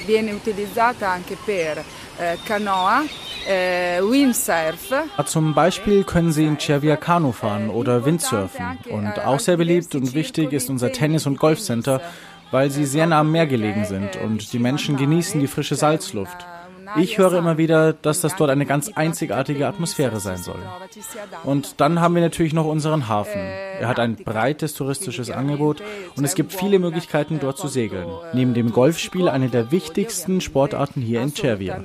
Viene 0.06 0.34
utilizzata 0.34 1.14
anche 1.14 1.34
per 1.46 1.78
eh, 1.78 2.36
canoa, 2.46 3.04
eh, 3.48 4.02
windsurf. 4.02 4.92
Zum 5.24 5.54
Beispiel 5.54 6.04
können 6.04 6.30
Sie 6.30 6.44
in 6.44 6.58
Cervia 6.58 6.96
Kanu 6.96 7.32
fahren 7.32 7.70
oder 7.70 8.04
Windsurfen. 8.04 8.78
Und 8.90 9.18
auch 9.24 9.40
sehr 9.40 9.56
beliebt 9.56 9.94
und 9.94 10.12
wichtig 10.12 10.52
ist 10.52 10.68
unser 10.68 10.92
Tennis- 10.92 11.26
und 11.26 11.38
Golfcenter, 11.38 12.02
weil 12.54 12.70
sie 12.70 12.84
sehr 12.84 13.08
nah 13.08 13.18
am 13.18 13.32
Meer 13.32 13.48
gelegen 13.48 13.84
sind 13.84 14.14
und 14.22 14.52
die 14.52 14.60
Menschen 14.60 14.96
genießen 14.96 15.40
die 15.40 15.48
frische 15.48 15.74
Salzluft. 15.74 16.46
Ich 16.96 17.18
höre 17.18 17.32
immer 17.32 17.58
wieder, 17.58 17.92
dass 17.92 18.20
das 18.20 18.36
dort 18.36 18.50
eine 18.50 18.64
ganz 18.64 18.92
einzigartige 18.94 19.66
Atmosphäre 19.66 20.20
sein 20.20 20.36
soll. 20.36 20.62
Und 21.42 21.80
dann 21.80 22.00
haben 22.00 22.14
wir 22.14 22.22
natürlich 22.22 22.52
noch 22.52 22.66
unseren 22.66 23.08
Hafen. 23.08 23.40
Er 23.40 23.88
hat 23.88 23.98
ein 23.98 24.14
breites 24.14 24.74
touristisches 24.74 25.32
Angebot 25.32 25.82
und 26.16 26.24
es 26.24 26.36
gibt 26.36 26.52
viele 26.52 26.78
Möglichkeiten 26.78 27.40
dort 27.40 27.58
zu 27.58 27.66
segeln. 27.66 28.06
Neben 28.34 28.54
dem 28.54 28.70
Golfspiel 28.70 29.28
eine 29.28 29.48
der 29.48 29.72
wichtigsten 29.72 30.40
Sportarten 30.40 31.00
hier 31.00 31.22
in 31.22 31.34
Cervia. 31.34 31.82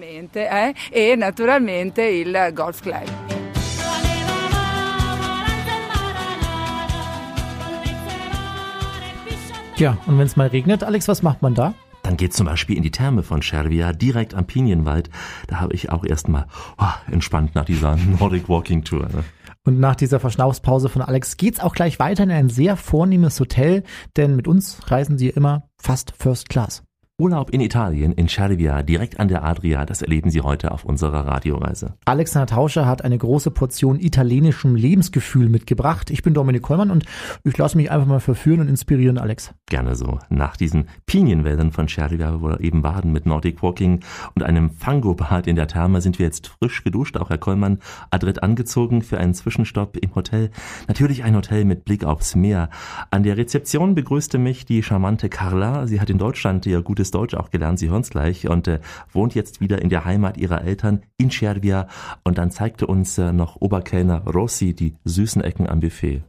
Ja, 9.79 9.97
und 10.07 10.17
wenn 10.17 10.25
es 10.25 10.35
mal 10.35 10.47
regnet, 10.47 10.83
Alex, 10.83 11.07
was 11.07 11.23
macht 11.23 11.41
man 11.41 11.55
da? 11.55 11.73
Dann 12.03 12.17
geht's 12.17 12.35
zum 12.35 12.47
Beispiel 12.47 12.75
in 12.75 12.83
die 12.83 12.91
Therme 12.91 13.23
von 13.23 13.41
Cervia, 13.41 13.93
direkt 13.93 14.33
am 14.33 14.45
Pinienwald. 14.45 15.09
Da 15.47 15.61
habe 15.61 15.73
ich 15.73 15.89
auch 15.89 16.03
erstmal 16.03 16.47
oh, 16.77 16.85
entspannt 17.09 17.55
nach 17.55 17.63
dieser 17.63 17.95
Nordic 18.19 18.49
Walking 18.49 18.83
Tour. 18.83 19.03
Ne? 19.03 19.23
Und 19.63 19.79
nach 19.79 19.95
dieser 19.95 20.19
Verschnaufspause 20.19 20.89
von 20.89 21.01
Alex 21.01 21.37
geht's 21.37 21.61
auch 21.61 21.73
gleich 21.73 21.97
weiter 21.97 22.23
in 22.23 22.31
ein 22.31 22.49
sehr 22.49 22.75
vornehmes 22.75 23.39
Hotel, 23.39 23.83
denn 24.17 24.35
mit 24.35 24.49
uns 24.49 24.91
reisen 24.91 25.17
Sie 25.17 25.29
immer 25.29 25.69
fast 25.77 26.11
First 26.17 26.49
Class. 26.49 26.83
Urlaub 27.19 27.49
in 27.49 27.59
Italien, 27.59 28.13
in 28.13 28.29
Cervia, 28.29 28.81
direkt 28.81 29.19
an 29.19 29.27
der 29.27 29.43
Adria, 29.43 29.85
das 29.85 30.01
erleben 30.01 30.29
Sie 30.29 30.39
heute 30.39 30.71
auf 30.71 30.85
unserer 30.85 31.27
Radioreise. 31.27 31.95
Alexander 32.05 32.47
Tauscher 32.47 32.85
hat 32.85 33.03
eine 33.03 33.17
große 33.17 33.51
Portion 33.51 33.99
italienischem 33.99 34.73
Lebensgefühl 34.73 35.49
mitgebracht. 35.49 36.11
Ich 36.11 36.23
bin 36.23 36.33
Dominik 36.33 36.61
Kollmann 36.61 36.91
und 36.91 37.03
ich 37.43 37.57
lasse 37.57 37.75
mich 37.75 37.91
einfach 37.91 38.07
mal 38.07 38.21
verführen 38.21 38.61
und 38.61 38.69
inspirieren, 38.69 39.17
Alex. 39.17 39.53
Gerne 39.65 39.95
so. 39.95 40.19
Nach 40.29 40.55
diesen 40.55 40.85
Pinienwäldern 41.07 41.73
von 41.73 41.89
Cervia, 41.89 42.41
wo 42.41 42.47
wir 42.47 42.61
eben 42.61 42.81
baden 42.81 43.11
mit 43.11 43.25
Nordic 43.25 43.61
Walking 43.61 43.99
und 44.35 44.43
einem 44.43 44.69
Fango-Bad 44.69 45.45
in 45.45 45.57
der 45.57 45.67
Therme, 45.67 45.99
sind 45.99 46.19
wir 46.19 46.25
jetzt 46.25 46.47
frisch 46.47 46.85
geduscht, 46.85 47.17
auch 47.17 47.29
Herr 47.29 47.37
Kollmann 47.37 47.79
adrett 48.11 48.43
angezogen 48.43 49.01
für 49.01 49.17
einen 49.17 49.33
Zwischenstopp 49.33 49.97
im 49.97 50.15
Hotel. 50.15 50.51
Natürlich 50.87 51.25
ein 51.25 51.35
Hotel 51.35 51.65
mit 51.65 51.83
Blick 51.83 52.05
aufs 52.05 52.35
Meer. 52.37 52.69
An 53.11 53.23
der 53.23 53.35
Rezeption 53.35 53.93
begrüßte 53.93 54.37
mich 54.37 54.63
die 54.63 54.83
charmante 54.83 55.27
Carla. 55.27 55.85
Sie 55.85 55.99
hat 55.99 56.09
in 56.09 56.17
Deutschland 56.17 56.65
ihr 56.65 56.81
gutes 56.81 57.08
Deutsch 57.11 57.33
auch 57.33 57.49
gelernt, 57.49 57.79
Sie 57.79 57.89
hören 57.89 58.01
es 58.01 58.09
gleich, 58.09 58.47
und 58.47 58.67
äh, 58.67 58.79
wohnt 59.11 59.35
jetzt 59.35 59.61
wieder 59.61 59.81
in 59.81 59.89
der 59.89 60.05
Heimat 60.05 60.37
ihrer 60.37 60.63
Eltern 60.63 61.01
in 61.17 61.29
Cervia. 61.31 61.87
Und 62.23 62.37
dann 62.37 62.51
zeigte 62.51 62.87
uns 62.87 63.17
äh, 63.17 63.31
noch 63.31 63.57
Oberkellner 63.59 64.25
Rossi 64.25 64.73
die 64.73 64.95
süßen 65.05 65.43
Ecken 65.43 65.67
am 65.67 65.79
Buffet. 65.79 66.21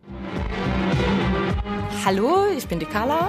Hallo, 2.05 2.47
ich 2.57 2.67
bin 2.67 2.79
die 2.79 2.87
Carla. 2.87 3.29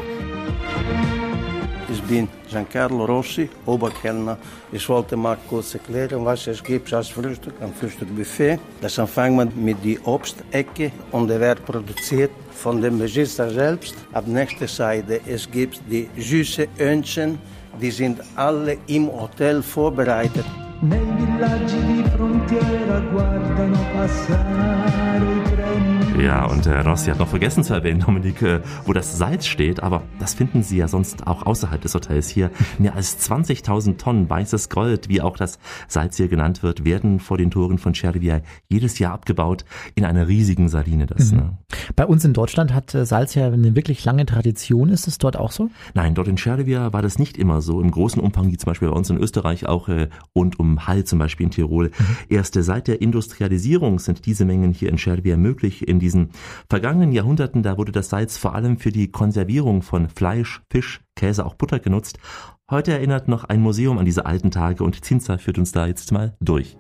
Bin 2.12 2.28
Giancarlo 2.50 3.06
Rossi, 3.06 3.50
Oberkellner. 3.66 4.38
Ich 4.74 4.90
wollte 4.90 5.16
mal 5.16 5.38
kurz 5.50 5.76
erklären, 5.76 6.26
was 6.26 6.46
es 6.48 6.62
gibt 6.62 6.94
als 6.94 7.08
Frühstück, 7.08 7.54
ein 7.62 7.74
Frühstückbuffet. 7.74 8.60
Das 8.82 9.00
anfängt 9.00 9.38
man 9.38 9.50
mit 9.56 9.78
der 9.86 10.06
Obstecke 10.06 10.92
und 11.14 11.30
der 11.30 11.40
wird 11.40 11.66
produziert 11.66 12.32
von 12.52 12.82
dem 12.82 13.00
Besitzer 13.00 13.50
selbst. 13.50 13.96
Ab 14.12 14.28
nächster 14.28 14.68
Seite 14.68 15.22
es 15.26 15.50
gibt 15.50 15.80
die 15.90 16.10
süße 16.18 16.68
Öhnchen, 16.78 17.40
die 17.80 17.92
sind 17.92 18.20
alle 18.36 18.78
im 18.88 19.08
Hotel 19.08 19.64
vorbereitet. 19.64 20.46
Nei 20.82 21.00
villaggi 21.16 21.80
di 21.86 22.04
frontiera 22.10 23.00
guardano 23.12 23.80
passare. 23.94 25.51
Ja, 26.20 26.46
und 26.46 26.66
äh, 26.68 26.80
Rossi 26.82 27.10
hat 27.10 27.20
noch 27.20 27.28
vergessen 27.30 27.64
zu 27.64 27.74
erwähnen, 27.74 28.02
Dominik, 28.02 28.42
äh, 28.42 28.60
wo 28.86 28.94
das 28.94 29.18
Salz 29.18 29.48
steht, 29.48 29.82
aber 29.82 30.04
das 30.20 30.34
finden 30.34 30.62
Sie 30.62 30.78
ja 30.78 30.88
sonst 30.88 31.26
auch 31.26 31.46
außerhalb 31.46 31.82
des 31.82 31.96
Hotels 31.96 32.28
hier. 32.30 32.52
Mehr 32.78 32.96
als 32.96 33.18
20.000 33.30 33.98
Tonnen 33.98 34.30
weißes 34.30 34.70
Gold, 34.70 35.10
wie 35.10 35.22
auch 35.22 35.36
das 35.38 35.58
Salz 35.88 36.18
hier 36.18 36.28
genannt 36.28 36.64
wird, 36.64 36.84
werden 36.86 37.20
vor 37.20 37.38
den 37.38 37.50
Toren 37.50 37.78
von 37.80 37.94
Cervia 37.96 38.42
jedes 38.70 39.00
Jahr 39.00 39.14
abgebaut 39.14 39.66
in 39.96 40.06
einer 40.06 40.28
riesigen 40.28 40.70
Saline. 40.70 41.06
Das, 41.08 41.32
Mhm. 41.32 41.38
ne? 41.38 41.58
Bei 41.96 42.06
uns 42.06 42.24
in 42.26 42.34
Deutschland 42.34 42.74
hat 42.74 42.94
äh, 42.94 43.06
Salz 43.06 43.34
ja 43.36 43.48
eine 43.48 43.76
wirklich 43.76 44.04
lange 44.06 44.26
Tradition. 44.26 44.90
Ist 44.90 45.08
es 45.08 45.18
dort 45.18 45.38
auch 45.38 45.52
so? 45.52 45.70
Nein, 45.94 46.14
dort 46.14 46.28
in 46.28 46.38
Cervia 46.38 46.94
war 46.94 47.02
das 47.02 47.18
nicht 47.20 47.38
immer 47.38 47.62
so 47.62 47.82
im 47.82 47.90
großen 47.90 48.22
Umfang, 48.22 48.52
wie 48.52 48.58
zum 48.58 48.68
Beispiel 48.68 48.90
bei 48.90 48.96
uns 48.96 49.10
in 49.10 49.18
Österreich 49.18 49.66
auch 49.66 49.88
äh, 49.90 50.10
und 50.34 50.60
um 50.60 50.86
Hall 50.88 51.04
zum 51.06 51.18
Beispiel 51.20 51.46
in 51.46 51.52
Tirol. 51.52 51.90
Erst 52.30 52.58
äh, 52.58 52.64
seit 52.64 52.88
der 52.88 53.02
Industrialisierung 53.02 53.98
sind 54.00 54.26
diese 54.26 54.46
Mengen 54.46 54.74
hier 54.74 54.90
in 54.90 54.98
Cervia 54.98 55.38
möglich. 55.38 55.88
In 55.88 56.01
diesen 56.02 56.32
vergangenen 56.70 57.14
Jahrhunderten, 57.14 57.64
da 57.64 57.78
wurde 57.78 57.94
das 57.94 58.10
Salz 58.10 58.38
vor 58.38 58.54
allem 58.54 58.78
für 58.78 58.92
die 58.92 59.10
Konservierung 59.12 59.82
von 59.82 60.10
Fleisch, 60.10 60.62
Fisch, 60.70 61.00
Käse, 61.16 61.46
auch 61.46 61.56
Butter 61.56 61.80
genutzt. 61.80 62.20
Heute 62.70 62.92
erinnert 62.92 63.28
noch 63.28 63.46
ein 63.46 63.62
Museum 63.62 63.98
an 63.98 64.06
diese 64.06 64.26
alten 64.26 64.52
Tage 64.52 64.84
und 64.84 65.04
Zinza 65.04 65.38
führt 65.38 65.58
uns 65.58 65.72
da 65.72 65.88
jetzt 65.88 66.12
mal 66.12 66.36
durch. 66.42 66.78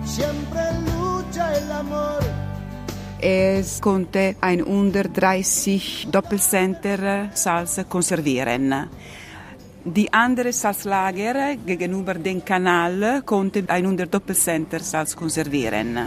Siempre 0.05 0.61
lucha 0.85 1.55
el 1.55 1.73
amor. 1.73 2.21
Es 3.19 3.81
konnte 3.81 4.37
130 4.41 6.09
Doppelcenter 6.11 7.31
Salz 7.33 7.81
konservieren. 7.89 8.91
Die 9.85 10.13
andere 10.13 10.53
Salzlager 10.53 11.57
gegenüber 11.57 12.15
dem 12.15 12.45
Kanal 12.45 13.23
konnte 13.25 13.65
100 13.67 14.13
Doppelcenter 14.13 14.81
Salz 14.81 15.17
konservieren. 15.17 15.99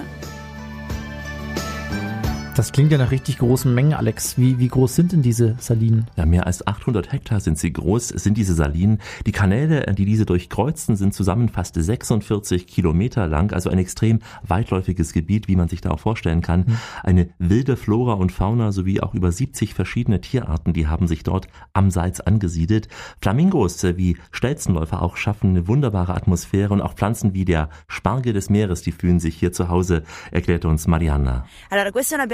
Das 2.55 2.72
klingt 2.72 2.91
ja 2.91 3.00
nach 3.00 3.10
richtig 3.10 3.39
großen 3.39 3.74
Mengen, 3.74 3.95
Alex. 3.95 4.38
Wie, 4.38 4.60
wie 4.60 4.67
groß 4.67 4.93
sind 4.93 5.12
denn 5.12 5.24
diese 5.24 5.55
Salinen? 5.57 6.05
Ja, 6.15 6.27
mehr 6.27 6.45
als 6.45 6.67
800 6.67 7.12
Hektar 7.12 7.39
sind 7.39 7.57
sie 7.57 7.74
groß, 7.74 8.10
sind 8.10 8.38
diese 8.38 8.53
Salinen. 8.53 9.00
Die 9.25 9.31
Kanäle, 9.31 9.91
die 9.95 10.05
diese 10.05 10.27
durchkreuzen, 10.27 10.95
sind 10.95 11.15
zusammen 11.15 11.50
fast 11.50 11.74
46 11.74 12.67
Kilometer 12.67 13.25
lang, 13.25 13.51
also 13.53 13.72
ein 13.72 13.79
extrem 13.79 14.19
weitläufiges 14.43 15.13
Gebiet, 15.13 15.48
wie 15.48 15.55
man 15.55 15.67
sich 15.67 15.81
da 15.81 15.89
auch 15.89 16.00
vorstellen 16.00 16.43
kann. 16.43 16.77
Eine 17.01 17.29
wilde 17.39 17.75
Flora 17.75 18.13
und 18.13 18.31
Fauna 18.31 18.72
sowie 18.72 19.01
auch 19.01 19.15
über 19.15 19.31
70 19.31 19.74
verschiedene 19.74 20.22
Tierarten, 20.22 20.74
die 20.74 20.86
haben 20.86 21.07
sich 21.07 21.24
dort 21.24 21.48
am 21.74 21.89
Salz 21.89 22.19
angesiedelt. 22.19 22.88
Flamingos 23.19 23.83
äh, 23.83 23.98
wie 23.98 24.15
Stelzenläufer 24.31 25.01
auch 25.01 25.17
schaffen 25.17 25.50
eine 25.50 25.67
wunderbare 25.67 26.13
Atmosphäre 26.13 26.72
und 26.72 26.81
auch 26.81 26.93
Pflanzen 26.93 27.33
wie 27.33 27.45
der 27.45 27.69
Spargel 27.88 28.33
des 28.33 28.51
Meeres, 28.51 28.83
die 28.83 28.91
fühlen 28.91 29.19
sich 29.19 29.38
hier 29.38 29.53
zu 29.53 29.69
Hause, 29.69 30.03
erklärte 30.29 30.67
uns 30.67 30.86
Marianna. 30.86 31.48
Allora, 31.72 31.89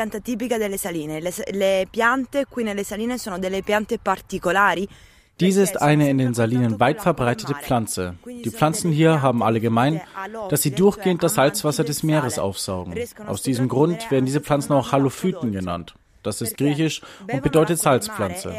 pianta 0.09 0.19
tipica 0.19 0.57
delle 0.57 0.77
saline. 0.77 1.19
Le, 1.19 1.31
le 1.51 1.85
piante 1.89 2.45
qui 2.49 2.63
nelle 2.63 2.83
saline 2.83 3.17
sono 3.17 3.37
delle 3.37 3.61
piante 3.61 3.99
particolari. 3.99 4.87
Dies 5.39 5.55
ist 5.55 5.81
eine 5.81 6.09
in 6.09 6.17
den 6.17 6.33
Salinen 6.33 6.81
weit 6.81 7.01
verbreitete 7.01 7.55
Pflanze. 7.55 8.15
Die 8.25 8.49
Pflanzen 8.49 8.91
hier 8.91 9.21
haben 9.21 9.41
alle 9.41 9.61
gemein, 9.61 10.01
dass 10.49 10.63
sie 10.63 10.71
durchgehend 10.71 11.23
das 11.23 11.35
Salzwasser 11.35 11.85
des 11.85 12.03
Meeres 12.03 12.37
aufsaugen. 12.37 12.93
Aus 13.25 13.41
diesem 13.41 13.69
Grund 13.69 14.11
werden 14.11 14.25
diese 14.25 14.41
Pflanzen 14.41 14.73
auch 14.73 14.91
Halophyten 14.91 15.53
genannt. 15.53 15.95
Das 16.23 16.41
ist 16.41 16.57
griechisch 16.57 17.01
und 17.31 17.41
bedeutet 17.41 17.79
Salzpflanze. 17.79 18.53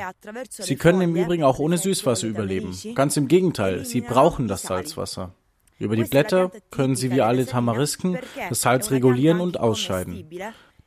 Sie 0.49 0.77
können 0.77 1.03
im 1.03 1.15
Übrigen 1.17 1.45
auch 1.45 1.59
ohne 1.59 1.77
Süßwasser 1.77 2.27
überleben. 2.27 2.75
Ganz 2.95 3.15
im 3.19 3.29
Gegenteil, 3.29 3.85
sie 3.85 4.01
brauchen 4.01 4.49
das 4.49 4.63
Salzwasser. 4.63 5.35
Über 5.81 5.97
die 5.97 6.05
Blätter 6.05 6.51
können 6.71 6.95
sie 6.95 7.11
wie 7.11 7.23
alle 7.23 7.45
Tamarisken 7.47 8.19
das 8.49 8.63
Salz 8.63 8.91
regulieren 8.91 9.41
und 9.41 9.61
ausscheiden. 9.61 10.27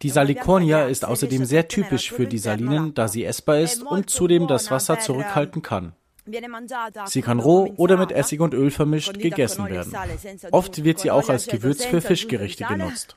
Die 0.02 0.10
Salicornia 0.10 0.86
ist 0.86 1.06
außerdem 1.06 1.46
sehr 1.46 1.68
typisch 1.68 2.12
für 2.12 2.26
die 2.26 2.38
Salinen, 2.38 2.94
da 2.94 3.08
sie 3.08 3.24
essbar 3.24 3.60
ist 3.60 3.84
und 3.84 4.10
zudem 4.10 4.48
das 4.48 4.72
Wasser 4.72 5.00
zurückhalten 5.00 5.62
kann. 5.62 5.94
Sie 7.06 7.22
kann 7.22 7.40
roh 7.40 7.74
oder 7.76 7.98
mit 7.98 8.12
Essig 8.12 8.40
und 8.40 8.54
Öl 8.54 8.72
vermischt 8.72 9.20
gegessen 9.20 9.68
werden. 9.68 9.94
Oft 10.52 10.84
wird 10.84 11.00
sie 11.00 11.12
auch 11.12 11.28
als 11.30 11.48
Gewürz 11.48 11.84
für 11.84 12.00
Fischgerichte 12.00 12.64
genutzt. 12.66 13.16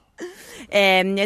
Ehm. 0.70 1.16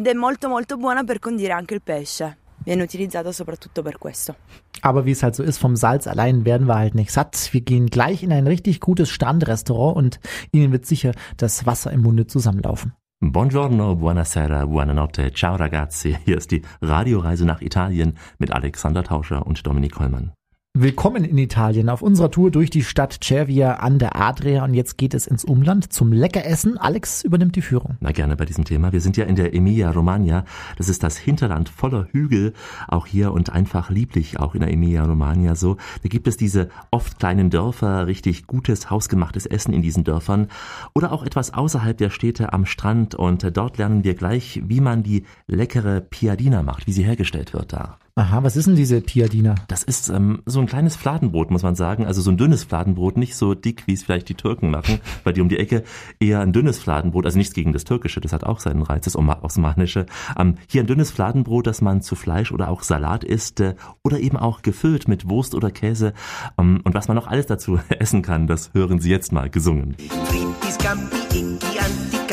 Aber 4.82 5.06
wie 5.06 5.10
es 5.10 5.22
halt 5.22 5.34
so 5.34 5.42
ist, 5.42 5.58
vom 5.58 5.76
Salz 5.76 6.06
allein 6.06 6.44
werden 6.44 6.66
wir 6.66 6.74
halt 6.74 6.94
nicht 6.94 7.12
satt. 7.12 7.48
Wir 7.52 7.60
gehen 7.62 7.86
gleich 7.86 8.22
in 8.22 8.32
ein 8.32 8.46
richtig 8.46 8.80
gutes 8.80 9.08
Strandrestaurant 9.08 9.96
und 9.96 10.20
Ihnen 10.52 10.72
wird 10.72 10.84
sicher 10.84 11.12
das 11.38 11.64
Wasser 11.64 11.90
im 11.92 12.02
Munde 12.02 12.26
zusammenlaufen. 12.26 12.92
Buongiorno, 13.22 13.96
buonasera, 13.96 14.66
buonanotte, 14.66 15.30
ciao 15.32 15.54
ragazzi. 15.54 16.16
Hier 16.24 16.38
ist 16.38 16.50
die 16.52 16.62
Radioreise 16.80 17.44
nach 17.44 17.60
Italien 17.60 18.16
mit 18.38 18.50
Alexander 18.50 19.04
Tauscher 19.04 19.46
und 19.46 19.66
Dominik 19.66 19.98
Hollmann. 19.98 20.32
Willkommen 20.78 21.24
in 21.24 21.36
Italien 21.36 21.88
auf 21.88 22.00
unserer 22.00 22.30
Tour 22.30 22.52
durch 22.52 22.70
die 22.70 22.84
Stadt 22.84 23.18
Cervia 23.24 23.74
an 23.80 23.98
der 23.98 24.14
Adria 24.14 24.62
und 24.62 24.72
jetzt 24.72 24.98
geht 24.98 25.14
es 25.14 25.26
ins 25.26 25.44
Umland 25.44 25.92
zum 25.92 26.12
Leckeressen. 26.12 26.78
Alex 26.78 27.24
übernimmt 27.24 27.56
die 27.56 27.60
Führung. 27.60 27.96
Na 27.98 28.12
gerne 28.12 28.36
bei 28.36 28.44
diesem 28.44 28.64
Thema. 28.64 28.92
Wir 28.92 29.00
sind 29.00 29.16
ja 29.16 29.24
in 29.24 29.34
der 29.34 29.52
Emilia 29.52 29.90
Romagna. 29.90 30.44
Das 30.78 30.88
ist 30.88 31.02
das 31.02 31.16
Hinterland 31.16 31.68
voller 31.68 32.06
Hügel, 32.12 32.52
auch 32.86 33.08
hier 33.08 33.32
und 33.32 33.50
einfach 33.50 33.90
lieblich, 33.90 34.38
auch 34.38 34.54
in 34.54 34.60
der 34.60 34.72
Emilia 34.72 35.04
Romagna 35.04 35.56
so. 35.56 35.76
Da 36.04 36.08
gibt 36.08 36.28
es 36.28 36.36
diese 36.36 36.68
oft 36.92 37.18
kleinen 37.18 37.50
Dörfer, 37.50 38.06
richtig 38.06 38.46
gutes, 38.46 38.90
hausgemachtes 38.90 39.46
Essen 39.46 39.74
in 39.74 39.82
diesen 39.82 40.04
Dörfern 40.04 40.46
oder 40.94 41.10
auch 41.10 41.24
etwas 41.24 41.52
außerhalb 41.52 41.98
der 41.98 42.10
Städte 42.10 42.52
am 42.52 42.64
Strand 42.64 43.16
und 43.16 43.56
dort 43.56 43.78
lernen 43.78 44.04
wir 44.04 44.14
gleich, 44.14 44.62
wie 44.64 44.80
man 44.80 45.02
die 45.02 45.24
leckere 45.48 46.00
Piadina 46.00 46.62
macht, 46.62 46.86
wie 46.86 46.92
sie 46.92 47.02
hergestellt 47.02 47.54
wird 47.54 47.72
da. 47.72 47.98
Aha, 48.16 48.42
was 48.42 48.56
ist 48.56 48.66
denn 48.66 48.76
diese 48.76 49.00
Piadina? 49.00 49.54
Das 49.68 49.82
ist 49.82 50.08
ähm, 50.08 50.42
so 50.44 50.60
ein 50.60 50.66
kleines 50.66 50.96
Fladenbrot, 50.96 51.50
muss 51.50 51.62
man 51.62 51.74
sagen. 51.74 52.06
Also 52.06 52.20
so 52.20 52.30
ein 52.30 52.36
dünnes 52.36 52.64
Fladenbrot, 52.64 53.16
nicht 53.16 53.36
so 53.36 53.54
dick, 53.54 53.86
wie 53.86 53.94
es 53.94 54.02
vielleicht 54.02 54.28
die 54.28 54.34
Türken 54.34 54.70
machen, 54.70 55.00
weil 55.24 55.32
die 55.32 55.40
um 55.40 55.48
die 55.48 55.58
Ecke 55.58 55.84
eher 56.18 56.40
ein 56.40 56.52
dünnes 56.52 56.78
Fladenbrot, 56.78 57.24
also 57.24 57.38
nichts 57.38 57.54
gegen 57.54 57.72
das 57.72 57.84
Türkische, 57.84 58.20
das 58.20 58.32
hat 58.32 58.44
auch 58.44 58.60
seinen 58.60 58.82
Reiz, 58.82 59.04
das 59.04 59.16
Osmanische. 59.16 60.06
Ähm, 60.38 60.56
hier 60.68 60.82
ein 60.82 60.86
dünnes 60.86 61.10
Fladenbrot, 61.10 61.66
das 61.66 61.80
man 61.80 62.02
zu 62.02 62.14
Fleisch 62.14 62.52
oder 62.52 62.68
auch 62.68 62.82
Salat 62.82 63.24
isst 63.24 63.60
äh, 63.60 63.74
oder 64.02 64.20
eben 64.20 64.36
auch 64.36 64.62
gefüllt 64.62 65.08
mit 65.08 65.28
Wurst 65.28 65.54
oder 65.54 65.70
Käse. 65.70 66.12
Ähm, 66.58 66.80
und 66.84 66.94
was 66.94 67.08
man 67.08 67.16
noch 67.16 67.26
alles 67.26 67.46
dazu 67.46 67.78
essen 67.88 68.22
kann, 68.22 68.46
das 68.46 68.72
hören 68.74 69.00
Sie 69.00 69.10
jetzt 69.10 69.32
mal 69.32 69.50
gesungen. 69.50 69.96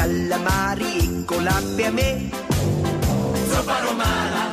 calamari 0.08 1.00
e 1.00 1.26
colappe 1.26 1.86
a 1.88 1.92
me. 1.92 2.32
Zuppa 3.50 3.78
romana. 3.82 4.47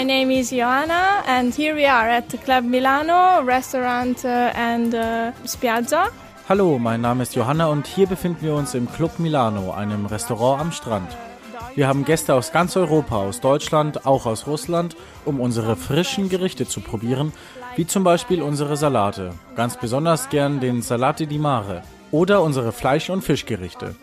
My 0.00 0.04
name 0.06 0.30
is 0.30 0.50
Joanna, 0.50 1.22
and 1.26 1.54
here 1.54 1.74
we 1.74 1.84
are 1.84 2.08
at 2.08 2.26
Club 2.44 2.64
Milano 2.64 3.44
Restaurant 3.44 4.24
uh, 4.24 4.50
and 4.54 4.94
uh, 4.94 5.30
Spiaggia. 5.44 6.08
Hallo, 6.48 6.78
mein 6.78 7.02
Name 7.02 7.22
ist 7.22 7.34
Johanna 7.34 7.66
und 7.66 7.86
hier 7.86 8.06
befinden 8.06 8.46
wir 8.46 8.54
uns 8.54 8.74
im 8.74 8.90
Club 8.90 9.18
Milano, 9.18 9.72
einem 9.72 10.06
Restaurant 10.06 10.62
am 10.62 10.72
Strand. 10.72 11.14
Wir 11.74 11.86
haben 11.86 12.06
Gäste 12.06 12.32
aus 12.32 12.50
ganz 12.50 12.78
Europa, 12.78 13.16
aus 13.16 13.40
Deutschland, 13.40 14.06
auch 14.06 14.24
aus 14.24 14.46
Russland, 14.46 14.96
um 15.26 15.38
unsere 15.38 15.76
frischen 15.76 16.30
Gerichte 16.30 16.66
zu 16.66 16.80
probieren, 16.80 17.34
wie 17.76 17.86
zum 17.86 18.02
Beispiel 18.02 18.40
unsere 18.40 18.78
Salate. 18.78 19.32
Ganz 19.54 19.76
besonders 19.76 20.30
gern 20.30 20.60
den 20.60 20.80
Salate 20.80 21.26
di 21.26 21.38
Mare 21.38 21.82
oder 22.10 22.42
unsere 22.42 22.72
Fleisch- 22.72 23.10
und 23.10 23.22
Fischgerichte. 23.22 23.94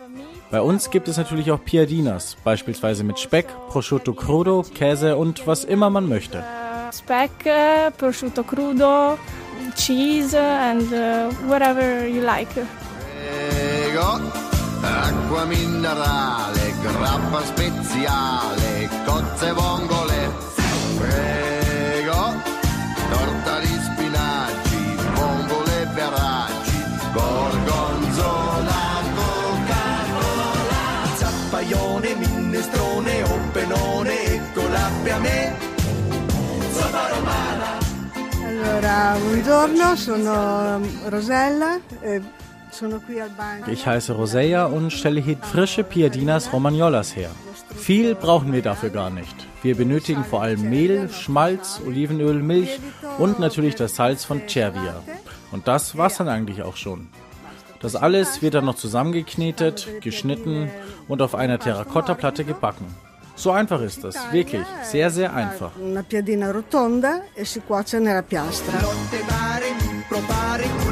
Bei 0.50 0.62
uns 0.62 0.88
gibt 0.90 1.08
es 1.08 1.18
natürlich 1.18 1.50
auch 1.50 1.62
Piadinas, 1.62 2.36
beispielsweise 2.42 3.04
mit 3.04 3.18
Speck, 3.18 3.46
Prosciutto 3.68 4.14
crudo, 4.14 4.64
Käse 4.74 5.16
und 5.16 5.46
was 5.46 5.64
immer 5.64 5.90
man 5.90 6.08
möchte. 6.08 6.42
Speck, 6.90 7.30
uh, 7.44 7.90
prosciutto 7.98 8.42
crudo, 8.44 9.18
cheese, 9.76 10.34
and 10.34 10.90
uh, 10.90 11.30
whatever 11.48 12.06
you 12.06 12.22
like. 12.22 12.48
Prego, 12.54 14.20
acqua 14.82 15.44
minerale, 15.44 16.72
grappa 16.82 17.42
speziale, 17.44 18.88
cozze 19.04 19.54
vongole. 19.54 20.30
Prego, 20.98 21.47
Ich 43.66 43.86
heiße 43.86 44.12
Roseia 44.14 44.64
und 44.64 44.92
stelle 44.92 45.20
hier 45.20 45.36
frische 45.36 45.84
Piadinas 45.84 46.52
Romagnolas 46.52 47.14
her. 47.14 47.30
Viel 47.76 48.14
brauchen 48.14 48.52
wir 48.52 48.62
dafür 48.62 48.88
gar 48.88 49.10
nicht. 49.10 49.34
Wir 49.62 49.76
benötigen 49.76 50.24
vor 50.24 50.42
allem 50.42 50.70
Mehl, 50.70 51.10
Schmalz, 51.10 51.82
Olivenöl, 51.86 52.42
Milch 52.42 52.80
und 53.18 53.38
natürlich 53.38 53.74
das 53.74 53.94
Salz 53.96 54.24
von 54.24 54.42
Cervia. 54.48 55.02
Und 55.50 55.68
das 55.68 55.98
war's 55.98 56.16
dann 56.16 56.28
eigentlich 56.28 56.62
auch 56.62 56.76
schon. 56.76 57.08
Das 57.80 57.94
alles 57.94 58.40
wird 58.40 58.54
dann 58.54 58.64
noch 58.64 58.76
zusammengeknetet, 58.76 59.86
geschnitten 60.00 60.70
und 61.08 61.20
auf 61.20 61.34
einer 61.34 61.58
Terrakottaplatte 61.58 62.44
gebacken. 62.44 62.86
So 63.38 63.52
einfach 63.52 63.80
ist 63.82 64.02
das, 64.02 64.16
wirklich, 64.32 64.66
sehr, 64.82 65.10
sehr 65.10 65.32
einfach. 65.32 65.70
Una 65.80 66.02
piadina 66.02 66.50
rotonda 66.50 67.22
e 67.36 67.44
si 67.44 67.60
cuoce 67.60 68.00
nella 68.00 68.22
piastra. 68.22 68.80
Notte 68.80 69.22
mare, 69.28 70.87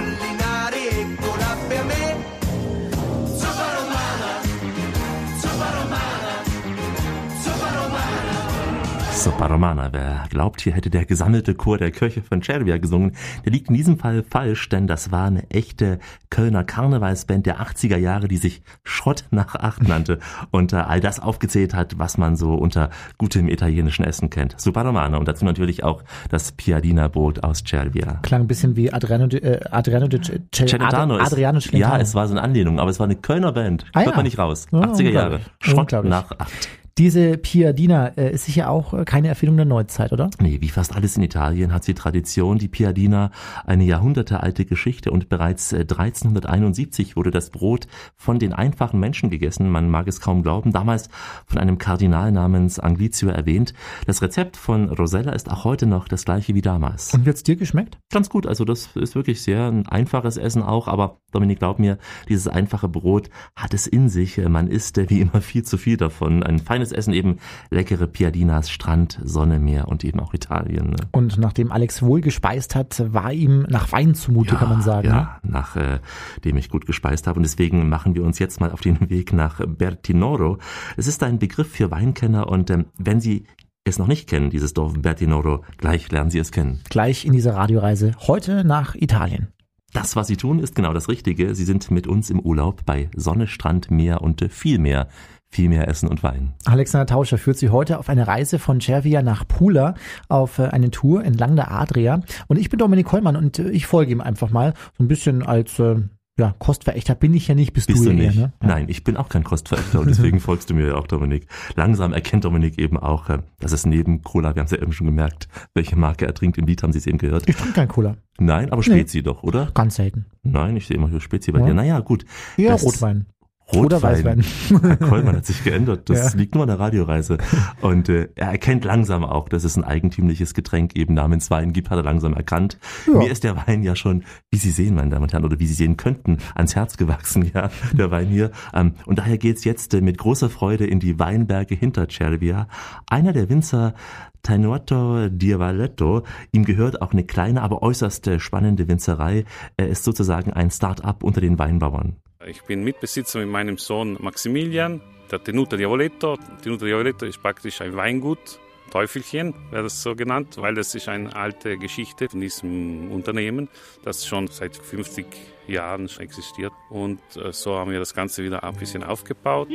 Super 9.17 9.51
Romana. 9.51 9.89
Wer 9.93 10.25
glaubt, 10.31 10.61
hier 10.61 10.73
hätte 10.75 10.91
der 10.91 11.05
gesammelte 11.05 11.55
Chor 11.55 11.79
der 11.79 11.91
Kirche 11.91 12.23
von 12.23 12.43
Cervia 12.43 12.77
gesungen, 12.79 13.17
der 13.45 13.53
liegt 13.53 13.69
in 13.69 13.75
diesem 13.75 13.99
Fall 13.99 14.23
falsch, 14.23 14.69
denn 14.69 14.87
das 14.87 15.11
war 15.11 15.27
eine 15.27 15.51
echte 15.51 15.99
Kölner 16.31 16.63
Karnevalsband 16.65 17.45
der 17.47 17.61
80er 17.61 17.97
Jahre, 17.97 18.29
die 18.29 18.37
sich 18.37 18.63
Schrott 18.85 19.25
nach 19.31 19.55
Acht 19.57 19.89
nannte 19.89 20.19
und 20.53 20.73
äh, 20.73 20.77
all 20.77 21.01
das 21.01 21.19
aufgezählt 21.19 21.75
hat, 21.75 21.99
was 21.99 22.19
man 22.19 22.37
so 22.37 22.55
unter 22.55 22.91
gutem 23.19 23.49
italienischen 23.49 24.05
Essen 24.05 24.31
kennt. 24.31 24.61
Super 24.61 24.85
Romana 24.85 25.17
und 25.17 25.27
dazu 25.27 25.45
natürlich 25.45 25.83
auch 25.83 26.05
das 26.31 26.53
Piadina-Brot 26.53 27.43
aus 27.43 27.65
Cervia. 27.67 28.21
Klang 28.23 28.43
ein 28.43 28.47
bisschen 28.47 28.77
wie 28.77 28.93
Adriano, 28.93 29.27
di- 29.27 29.39
äh, 29.39 29.61
Adriano 29.71 30.07
Cel- 30.07 30.43
Celentano 30.53 31.17
ist, 31.17 31.33
Adriano 31.33 31.59
Celentano. 31.59 31.95
ja, 31.97 32.01
es 32.01 32.15
war 32.15 32.29
so 32.29 32.35
eine 32.35 32.43
Anlehnung, 32.43 32.79
aber 32.79 32.91
es 32.91 33.01
war 33.01 33.07
eine 33.07 33.17
Kölner 33.17 33.53
Band. 33.53 33.87
Ah, 33.95 34.01
Hört 34.01 34.11
ja. 34.11 34.17
man 34.17 34.25
nicht 34.25 34.39
raus. 34.39 34.67
Ja, 34.71 34.81
80er 34.81 35.11
Jahre. 35.11 35.25
unglaublich. 35.37 35.47
Schrott 35.61 35.79
Unglaublich. 35.81 36.11
nach 36.11 36.31
acht. 36.39 36.69
Diese 36.99 37.37
Piadina 37.37 38.07
äh, 38.17 38.33
ist 38.33 38.47
sicher 38.47 38.71
auch 38.71 38.95
äh, 38.95 39.05
keine 39.05 39.29
Erfindung 39.29 39.59
der 39.59 39.67
Neuzeit, 39.67 40.13
oder? 40.13 40.31
Nee, 40.41 40.63
wie 40.63 40.71
fast 40.71 40.97
alles 40.97 41.15
in 41.19 41.23
Italien 41.23 41.75
hat 41.75 41.85
sie 41.85 41.93
Tradition. 41.93 42.57
Die 42.57 42.69
Piadina, 42.69 43.33
eine 43.67 43.85
jahrhundertealte 43.85 44.65
Geschichte 44.65 45.11
und 45.11 45.29
bereits 45.29 45.75
äh, 45.75 45.81
1371 45.81 47.15
wurde 47.15 47.31
das 47.31 47.51
Brot 47.51 47.87
von 48.17 48.39
den 48.39 48.55
einfachen 48.55 48.99
Menschen 48.99 49.29
gegessen. 49.29 49.69
Man 49.69 49.91
mag 49.91 50.09
es 50.09 50.23
kaum 50.23 50.43
glauben. 50.43 50.73
Damals 50.73 51.11
von 51.45 51.59
einem 51.59 51.77
Kardinal 51.77 52.33
namens 52.33 52.79
Anglizio 52.79 53.29
erwähnt. 53.29 53.75
Das 54.07 54.23
Rezept 54.23 54.57
von 54.57 54.89
Rosella 54.89 55.33
ist 55.33 55.51
auch 55.51 55.65
heute 55.65 55.85
noch 55.85 56.09
das 56.09 56.25
gleiche 56.25 56.55
wie 56.55 56.63
damals. 56.63 57.13
Und 57.13 57.27
wird's 57.27 57.43
dir 57.43 57.57
geschmeckt? 57.57 57.99
Ganz 58.11 58.31
gut. 58.31 58.47
Also 58.47 58.65
das 58.65 58.97
ist 58.97 59.15
wirklich 59.15 59.43
sehr 59.43 59.67
ein 59.67 59.87
einfaches 59.87 60.39
Essen 60.39 60.63
auch. 60.63 60.89
Aber 60.89 61.21
Dominik, 61.31 61.59
glaub 61.59 61.79
mir, 61.79 61.99
dieses 62.31 62.49
einfache 62.49 62.89
Brot 62.89 63.29
hat 63.55 63.75
es 63.75 63.87
in 63.87 64.09
sich. 64.09 64.39
Man 64.39 64.69
isst 64.69 64.97
äh, 64.97 65.11
wie 65.11 65.21
immer 65.21 65.43
viel 65.43 65.63
zu 65.63 65.77
viel 65.77 65.99
davon. 65.99 66.43
Ein 66.43 66.59
feines 66.59 66.86
Essen 66.93 67.13
eben 67.13 67.39
leckere 67.71 68.07
Piadinas, 68.07 68.71
Strand, 68.71 69.21
Sonne, 69.25 69.59
Meer 69.59 69.89
und 69.89 70.05
eben 70.05 70.21
auch 70.21 70.35
Italien. 70.35 70.91
Ne? 70.91 70.97
Und 71.13 71.39
nachdem 71.39 71.73
Alex 71.73 72.03
wohl 72.03 72.21
gespeist 72.21 72.75
hat, 72.75 73.03
war 73.13 73.33
ihm 73.33 73.67
nach 73.69 73.93
Wein 73.93 74.15
zumute, 74.15 74.57
kann 74.57 74.69
man 74.69 74.83
sagen. 74.83 75.09
ne? 75.09 75.15
Ja, 75.15 75.41
nach 75.43 75.77
äh, 75.77 76.01
dem 76.45 76.57
ich 76.57 76.69
gut 76.69 76.87
gespeist 76.87 77.27
habe. 77.27 77.39
Und 77.39 77.43
deswegen 77.43 77.89
machen 77.89 78.15
wir 78.15 78.25
uns 78.25 78.39
jetzt 78.39 78.61
mal 78.61 78.71
auf 78.71 78.81
den 78.81 79.11
Weg 79.11 79.33
nach 79.33 79.61
Bertinoro. 79.67 80.59
Es 80.97 81.07
ist 81.07 81.23
ein 81.23 81.39
Begriff 81.39 81.71
für 81.71 81.91
Weinkenner 81.91 82.49
und 82.49 82.71
ähm, 82.71 82.87
wenn 82.99 83.21
Sie 83.21 83.45
es 83.85 83.99
noch 83.99 84.09
nicht 84.09 84.29
kennen, 84.29 84.51
dieses 84.51 84.75
Dorf 84.75 84.95
Bertinoro, 85.01 85.63
gleich 85.79 86.11
lernen 86.11 86.31
Sie 86.31 86.39
es 86.39 86.51
kennen. 86.51 86.81
Gleich 86.89 87.25
in 87.25 87.33
dieser 87.33 87.55
Radioreise 87.55 88.13
heute 88.27 88.65
nach 88.65 88.95
Italien. 88.97 89.49
Das, 89.97 90.15
was 90.15 90.27
Sie 90.27 90.37
tun, 90.37 90.59
ist 90.59 90.75
genau 90.75 90.93
das 90.93 91.09
Richtige. 91.09 91.55
Sie 91.55 91.65
sind 91.65 91.91
mit 91.91 92.07
uns 92.07 92.29
im 92.29 92.39
Urlaub 92.39 92.85
bei 92.85 93.09
Sonne, 93.17 93.47
Strand, 93.47 93.91
Meer 93.91 94.21
und 94.21 94.47
viel 94.53 94.79
mehr. 94.79 95.09
Viel 95.49 95.71
mehr 95.71 95.89
Essen 95.89 96.09
und 96.09 96.23
Wein. 96.23 96.53
Alexander 96.67 97.07
Tauscher 97.07 97.39
führt 97.39 97.57
Sie 97.57 97.71
heute 97.71 97.99
auf 97.99 98.11
eine 98.11 98.27
Reise 98.27 98.59
von 98.59 98.81
Cervia 98.83 99.23
nach 99.23 99.49
Pula 99.49 99.95
auf 100.29 100.59
äh, 100.59 100.65
eine 100.65 100.91
Tour 100.91 101.25
entlang 101.25 101.57
der 101.57 101.71
Adria. 101.71 102.21
Und 102.47 102.59
ich 102.59 102.69
bin 102.69 102.79
Dominik 102.79 103.07
Kollmann 103.07 103.37
und 103.37 103.59
äh, 103.59 103.71
ich 103.71 103.87
folge 103.87 104.13
ihm 104.13 104.21
einfach 104.21 104.51
mal 104.51 104.75
so 104.99 105.05
ein 105.05 105.09
bisschen 105.09 105.43
als 105.43 105.79
äh, 105.79 105.97
ja, 106.39 106.55
Kostverächter 106.59 107.15
bin 107.15 107.33
ich 107.33 107.49
ja 107.49 107.55
nicht, 107.55 107.73
bist, 107.73 107.87
Bist 107.87 108.01
du, 108.01 108.05
du 108.05 108.11
ja 108.11 108.17
nicht? 108.27 108.37
eher, 108.37 108.47
ne? 108.49 108.53
Nein, 108.61 108.87
ich 108.89 109.05
bin 109.05 109.17
auch 109.17 109.29
kein 109.31 109.43
Kostverächter 109.43 110.01
und 110.01 110.09
deswegen 110.09 110.39
folgst 110.41 110.69
du 110.69 110.75
mir 110.75 110.89
ja 110.89 110.95
auch, 110.97 111.07
Dominik. 111.07 111.47
Langsam 111.77 112.13
erkennt 112.13 112.45
Dominik 112.45 112.79
eben 112.79 112.99
auch, 112.99 113.31
äh, 113.31 113.39
dass 113.61 113.73
es 113.73 113.87
neben 113.87 114.23
Cola, 114.23 114.55
wir 114.55 114.61
haben 114.61 114.67
es 114.67 114.73
ja 114.73 114.79
eben 114.83 114.93
schon 114.93 115.07
gemerkt, 115.07 115.49
welche 115.75 115.97
Marke 115.97 116.27
er 116.27 116.35
trinkt. 116.35 116.59
Im 116.59 116.67
Lied 116.67 116.83
haben 116.83 116.93
Sie 116.93 116.99
es 116.99 117.07
eben 117.07 117.17
gehört. 117.19 117.49
Ich 117.49 117.57
trinke 117.57 117.73
kein 117.73 117.89
Cola. 117.89 118.17
Nein, 118.39 118.67
aber 118.71 118.83
Nee. 118.83 118.83
Spezi 118.99 119.23
doch, 119.23 119.43
oder? 119.43 119.71
Ganz 119.73 119.95
selten. 119.97 120.27
Nein, 120.43 120.77
ich 120.77 120.87
sehe 120.87 120.97
immer 120.99 121.09
hier 121.09 121.21
Spezi 121.21 121.53
bei 121.53 121.61
Ja. 121.61 121.67
dir. 121.67 121.75
Naja, 121.75 122.01
gut. 122.01 122.27
Ja, 122.59 122.73
Das- 122.73 122.85
Rotwein. 122.85 123.27
Rotwein. 123.69 123.85
Oder 123.85 124.03
Weißwein. 124.03 124.45
Herr 124.83 124.97
Kollmann 124.97 125.37
hat 125.37 125.47
sich 125.47 125.65
geändert. 125.65 126.09
Das 126.09 126.33
Ja. 126.35 126.39
liegt 126.39 126.55
nur 126.55 126.63
an 126.63 126.69
der 126.69 126.79
Radioreise. 126.79 127.39
Und 127.81 128.09
äh, 128.09 128.29
er 128.37 128.49
erkennt 128.53 128.85
langsam 128.85 129.25
auch, 129.25 129.49
dass 129.49 129.65
es 129.65 129.77
ein 129.77 129.83
eigentümliches 129.83 130.55
Getränk 130.55 130.95
eben 130.97 131.15
namens 131.15 131.51
Wein 131.51 131.73
gibt, 131.73 131.91
hat 131.91 131.99
er 131.99 132.05
langsam 132.05 132.35
erkannt. 132.35 132.79
Ja. 133.07 133.19
Mir 133.19 133.31
ist 133.31 133.43
der 133.45 133.57
Wein 133.67 133.83
ja 133.83 133.97
schon, 133.97 134.23
wie 134.53 134.59
Sie 134.59 134.71
sehen, 134.71 134.95
meine 134.95 135.11
Damen 135.11 135.25
und 135.25 135.33
Herren, 135.33 135.45
oder 135.45 135.59
wie 135.59 135.67
Sie 135.67 135.75
sehen 135.75 135.97
könnten, 135.97 136.39
ans 136.55 136.77
Herz 136.77 136.97
gewachsen, 136.97 137.51
ja, 137.55 137.71
der 137.93 138.11
Wein 138.13 138.29
hier. 138.29 138.53
Ähm, 138.73 138.93
und 139.05 139.19
daher 139.19 139.37
geht's 139.39 139.65
jetzt 139.65 139.95
äh, 139.95 140.01
mit 140.01 140.17
großer 140.19 140.49
Freude 140.49 140.87
in 140.87 141.01
die 141.01 141.19
Weinberge 141.19 141.75
hinter 141.75 142.07
Cervia. 142.09 142.69
Einer 143.11 143.33
der 143.33 143.49
Winzer 143.49 143.95
Tenuto 144.43 145.29
Diavaletto. 145.29 146.23
Ihm 146.53 146.65
gehört 146.65 147.03
auch 147.03 147.11
eine 147.13 147.25
kleine, 147.25 147.63
aber 147.63 147.83
äußerst 147.83 148.29
äh, 148.29 148.39
spannende 148.39 148.87
Winzerei. 148.87 149.45
Er 149.77 149.89
ist 149.89 150.05
sozusagen 150.05 150.53
ein 150.53 150.71
Start-up 150.71 151.25
unter 151.25 151.41
den 151.41 151.59
Weinbauern. 151.59 152.17
Ich 152.47 152.63
bin 152.63 152.85
Mitbesitzer 152.85 153.41
mit 153.41 153.49
meinem 153.49 153.77
Sohn 153.77 154.17
Maximilian, 154.21 155.01
der 155.31 155.43
Tenuta 155.43 155.77
Diavoletto. 155.77 156.39
Tenuta 156.63 156.87
Diavoletto 156.87 157.27
ist 157.27 157.43
praktisch 157.43 157.81
ein 157.81 157.97
Weingut, 157.97 158.61
Teufelchen 158.91 159.53
wäre 159.71 159.83
das 159.83 160.03
so 160.03 160.15
genannt, 160.15 160.57
weil 160.59 160.75
das 160.75 160.95
ist 160.95 161.09
eine 161.09 161.35
alte 161.35 161.77
Geschichte 161.77 162.29
von 162.29 162.41
diesem 162.41 163.11
Unternehmen, 163.11 163.69
das 164.05 164.27
schon 164.27 164.47
seit 164.49 164.77
50 164.77 165.27
Jahren 165.67 166.09
existiert. 166.19 166.73
Und 166.89 167.21
äh, 167.37 167.53
so 167.53 167.77
haben 167.77 167.91
wir 167.91 167.99
das 167.99 168.15
Ganze 168.15 168.45
wieder 168.45 168.63
ein 168.63 168.75
bisschen 168.77 169.03
aufgebaut. 169.03 169.69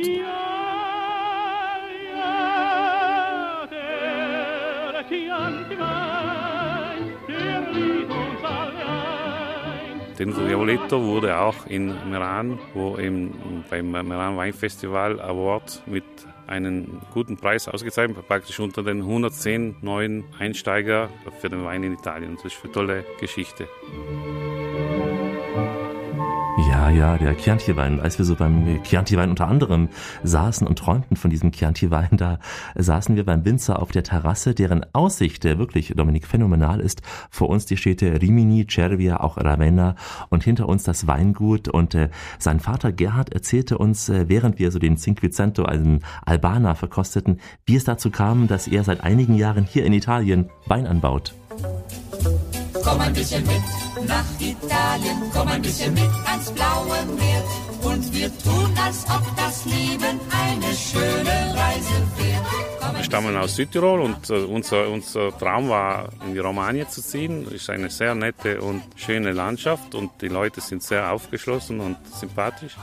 Tenuta 10.22 10.46
Diavoletto 10.46 11.02
wurde 11.02 11.36
auch 11.36 11.66
in 11.66 11.88
Meran, 12.08 12.56
wo 12.74 12.96
eben 12.96 13.64
beim 13.68 13.90
Meran 13.90 14.36
Weinfestival 14.36 15.20
Award 15.20 15.82
mit 15.86 16.04
einem 16.46 17.00
guten 17.12 17.36
Preis 17.36 17.66
ausgezeichnet, 17.66 18.28
praktisch 18.28 18.60
unter 18.60 18.84
den 18.84 19.00
110 19.00 19.78
neuen 19.80 20.22
Einsteiger 20.38 21.08
für 21.40 21.48
den 21.48 21.64
Wein 21.64 21.82
in 21.82 21.94
Italien. 21.94 22.36
Das 22.36 22.52
ist 22.52 22.62
eine 22.62 22.72
tolle 22.72 23.04
Geschichte. 23.18 23.66
Ja, 26.82 26.90
ja, 26.90 27.16
der 27.16 27.36
Chianti-Wein. 27.36 28.00
Als 28.00 28.18
wir 28.18 28.24
so 28.24 28.34
beim 28.34 28.82
Chianti-Wein 28.82 29.30
unter 29.30 29.46
anderem 29.46 29.88
saßen 30.24 30.66
und 30.66 30.80
träumten 30.80 31.16
von 31.16 31.30
diesem 31.30 31.52
Chianti-Wein, 31.52 32.16
da 32.16 32.40
saßen 32.74 33.14
wir 33.14 33.24
beim 33.24 33.44
Winzer 33.44 33.80
auf 33.80 33.92
der 33.92 34.02
Terrasse, 34.02 34.52
deren 34.52 34.84
Aussicht, 34.92 35.44
der 35.44 35.58
wirklich, 35.58 35.94
Dominik, 35.96 36.26
phänomenal 36.26 36.80
ist. 36.80 37.02
Vor 37.30 37.50
uns 37.50 37.66
die 37.66 37.76
Städte 37.76 38.20
Rimini, 38.20 38.66
Cervia, 38.68 39.20
auch 39.20 39.36
Ravenna 39.36 39.94
und 40.28 40.42
hinter 40.42 40.68
uns 40.68 40.82
das 40.82 41.06
Weingut. 41.06 41.68
Und 41.68 41.94
äh, 41.94 42.08
sein 42.40 42.58
Vater 42.58 42.90
Gerhard 42.90 43.32
erzählte 43.32 43.78
uns, 43.78 44.08
äh, 44.08 44.28
während 44.28 44.58
wir 44.58 44.72
so 44.72 44.80
den 44.80 44.96
Cinquecento, 44.96 45.64
einen 45.64 46.00
Albaner, 46.26 46.74
verkosteten, 46.74 47.38
wie 47.64 47.76
es 47.76 47.84
dazu 47.84 48.10
kam, 48.10 48.48
dass 48.48 48.66
er 48.66 48.82
seit 48.82 49.04
einigen 49.04 49.36
Jahren 49.36 49.62
hier 49.62 49.84
in 49.84 49.92
Italien 49.92 50.50
Wein 50.66 50.88
anbaut. 50.88 51.32
Komm 52.92 53.00
ein 53.00 53.14
bisschen 53.14 53.42
mit 53.46 54.06
nach 54.06 54.24
Italien, 54.38 55.22
komm 55.32 55.48
ein 55.48 55.62
bisschen 55.62 55.94
mit 55.94 56.10
ans 56.26 56.52
blaue 56.52 57.06
Meer. 57.16 57.42
Und 57.82 58.12
wir 58.12 58.28
tun, 58.40 58.70
als 58.84 59.06
ob 59.06 59.24
das 59.34 59.64
Leben 59.64 60.20
eine 60.30 60.74
schöne 60.74 61.54
Reise 61.56 61.96
wäre. 62.18 62.94
Wir 62.96 63.02
stammen 63.02 63.34
aus 63.34 63.56
Südtirol 63.56 64.02
und 64.02 64.28
äh, 64.28 64.34
unser, 64.34 64.90
unser 64.90 65.36
Traum 65.38 65.70
war, 65.70 66.10
in 66.26 66.34
die 66.34 66.38
Romagna 66.38 66.86
zu 66.86 67.00
ziehen. 67.00 67.46
Es 67.46 67.62
ist 67.62 67.70
eine 67.70 67.88
sehr 67.88 68.14
nette 68.14 68.60
und 68.60 68.82
schöne 68.96 69.32
Landschaft 69.32 69.94
und 69.94 70.10
die 70.20 70.28
Leute 70.28 70.60
sind 70.60 70.82
sehr 70.82 71.10
aufgeschlossen 71.10 71.80
und 71.80 71.96
sympathisch. 72.14 72.76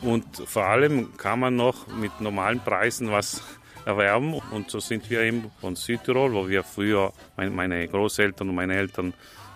Und 0.00 0.24
vor 0.46 0.64
allem 0.64 1.14
kann 1.18 1.40
man 1.40 1.56
noch 1.56 1.88
mit 1.88 2.22
normalen 2.22 2.60
Preisen 2.60 3.10
was 3.10 3.42
erwerben. 3.84 4.40
Und 4.50 4.70
so 4.70 4.80
sind 4.80 5.10
wir 5.10 5.20
eben 5.20 5.50
von 5.60 5.76
Südtirol, 5.76 6.32
wo 6.32 6.48
wir 6.48 6.64
früher, 6.64 7.12
meine, 7.36 7.86
Großeltern 7.86 8.48
und 8.48 8.54
meine 8.54 8.76
Eltern 8.76 9.12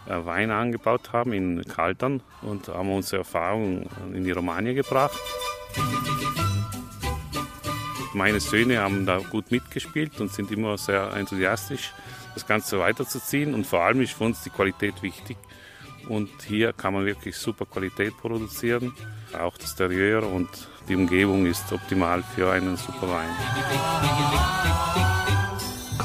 Wein 0.07 0.51
angebaut 0.51 1.13
haben 1.13 1.33
in 1.33 1.65
Kaltern 1.65 2.23
und 2.43 2.69
haben 2.69 2.93
unsere 2.93 3.19
Erfahrungen 3.19 3.89
in 4.15 4.25
die 4.25 4.33
Romagna 4.33 4.73
gebracht. 4.73 5.19
Meine 8.15 8.41
Söhne 8.41 8.81
haben 8.81 9.05
da 9.05 9.19
gut 9.19 9.51
mitgespielt 9.51 10.21
und 10.21 10.33
sind 10.33 10.51
immer 10.51 10.79
sehr 10.79 11.13
enthusiastisch, 11.15 11.93
das 12.35 12.47
Ganze 12.47 12.79
weiterzuziehen. 12.79 13.53
Und 13.53 13.67
vor 13.67 13.81
allem 13.83 14.01
ist 14.01 14.15
für 14.15 14.25
uns 14.25 14.43
die 14.43 14.51
Qualität 14.51 15.03
wichtig. 15.03 15.37
Und 16.09 16.31
hier 16.47 16.73
kann 16.73 16.95
man 16.95 17.05
wirklich 17.05 17.37
super 17.37 17.67
Qualität 17.67 18.17
produzieren. 18.17 18.95
Auch 19.39 19.59
das 19.59 19.73
Interieur 19.73 20.23
und 20.23 20.49
die 20.89 20.95
Umgebung 20.95 21.47
ist 21.47 21.71
optimal 21.73 22.23
für 22.23 22.51
einen 22.51 22.77
super 22.77 23.11
Wein. 23.11 25.06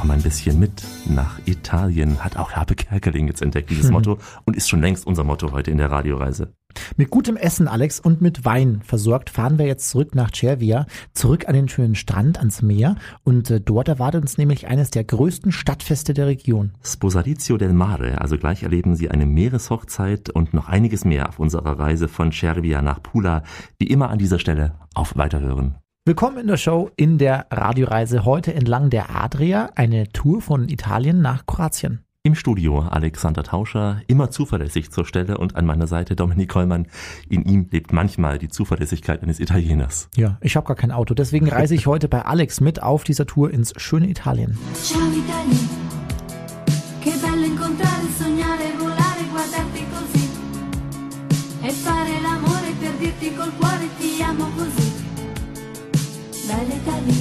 Komm 0.01 0.09
ein 0.09 0.23
bisschen 0.23 0.57
mit 0.57 0.83
nach 1.07 1.37
Italien, 1.45 2.23
hat 2.23 2.35
auch 2.35 2.53
Habe 2.53 2.73
Kerkeling 2.73 3.27
jetzt 3.27 3.43
entdeckt, 3.43 3.69
dieses 3.69 3.85
Mhm. 3.85 3.91
Motto, 3.97 4.17
und 4.45 4.57
ist 4.57 4.67
schon 4.67 4.81
längst 4.81 5.05
unser 5.05 5.23
Motto 5.23 5.51
heute 5.51 5.69
in 5.69 5.77
der 5.77 5.91
Radioreise. 5.91 6.55
Mit 6.97 7.11
gutem 7.11 7.37
Essen, 7.37 7.67
Alex, 7.67 7.99
und 7.99 8.19
mit 8.19 8.43
Wein 8.43 8.81
versorgt 8.83 9.29
fahren 9.29 9.59
wir 9.59 9.67
jetzt 9.67 9.91
zurück 9.91 10.15
nach 10.15 10.31
Cervia, 10.33 10.87
zurück 11.13 11.47
an 11.47 11.53
den 11.53 11.69
schönen 11.69 11.93
Strand, 11.93 12.39
ans 12.39 12.63
Meer. 12.63 12.95
Und 13.23 13.51
äh, 13.51 13.61
dort 13.61 13.89
erwartet 13.89 14.23
uns 14.23 14.39
nämlich 14.39 14.65
eines 14.65 14.89
der 14.89 15.03
größten 15.03 15.51
Stadtfeste 15.51 16.15
der 16.15 16.25
Region. 16.25 16.71
Sposalizio 16.83 17.57
del 17.57 17.71
Mare, 17.71 18.19
also 18.21 18.39
gleich 18.39 18.63
erleben 18.63 18.95
Sie 18.95 19.11
eine 19.11 19.27
Meereshochzeit 19.27 20.31
und 20.31 20.55
noch 20.55 20.67
einiges 20.67 21.05
mehr 21.05 21.29
auf 21.29 21.37
unserer 21.37 21.77
Reise 21.77 22.07
von 22.07 22.31
Cervia 22.31 22.81
nach 22.81 23.03
Pula. 23.03 23.43
Wie 23.77 23.85
immer 23.85 24.09
an 24.09 24.17
dieser 24.17 24.39
Stelle 24.39 24.73
auf 24.95 25.15
Weiterhören. 25.15 25.75
Willkommen 26.03 26.39
in 26.39 26.47
der 26.47 26.57
Show 26.57 26.89
in 26.95 27.19
der 27.19 27.45
Radioreise 27.51 28.25
heute 28.25 28.55
entlang 28.55 28.89
der 28.89 29.15
Adria, 29.15 29.69
eine 29.75 30.07
Tour 30.11 30.41
von 30.41 30.67
Italien 30.67 31.21
nach 31.21 31.45
Kroatien. 31.45 32.03
Im 32.23 32.33
Studio 32.33 32.79
Alexander 32.79 33.43
Tauscher, 33.43 34.01
immer 34.07 34.31
zuverlässig 34.31 34.89
zur 34.89 35.05
Stelle 35.05 35.37
und 35.37 35.55
an 35.55 35.67
meiner 35.67 35.85
Seite 35.85 36.15
Dominik 36.15 36.49
Kollmann. 36.49 36.87
In 37.29 37.43
ihm 37.43 37.67
lebt 37.69 37.93
manchmal 37.93 38.39
die 38.39 38.47
Zuverlässigkeit 38.47 39.21
eines 39.21 39.39
Italieners. 39.39 40.09
Ja, 40.15 40.39
ich 40.41 40.55
habe 40.55 40.65
gar 40.65 40.75
kein 40.75 40.91
Auto, 40.91 41.13
deswegen 41.13 41.47
reise 41.47 41.75
ich 41.75 41.85
heute 41.85 42.07
bei 42.07 42.25
Alex 42.25 42.61
mit 42.61 42.81
auf 42.81 43.03
dieser 43.03 43.27
Tour 43.27 43.51
ins 43.51 43.71
schöne 43.77 44.09
Italien. 44.09 44.57
Ciao 44.73 45.01
Italia, 45.01 45.59
che 47.03 47.11
bello 47.11 47.45
incontrare, 47.45 48.07
sognare, 48.17 48.71
volare, 48.75 49.23
guardarti 49.29 49.85
così 49.91 50.29
e 51.61 51.69
fare 51.69 52.09
l'amore 52.23 52.73
per 52.79 52.91
dirti 52.93 53.35
col 53.35 53.51
cuore 53.59 53.87
ti 53.99 54.19
amo 54.23 54.49
così. 54.57 54.80
Bella 56.51 56.75
Italia, 56.75 57.13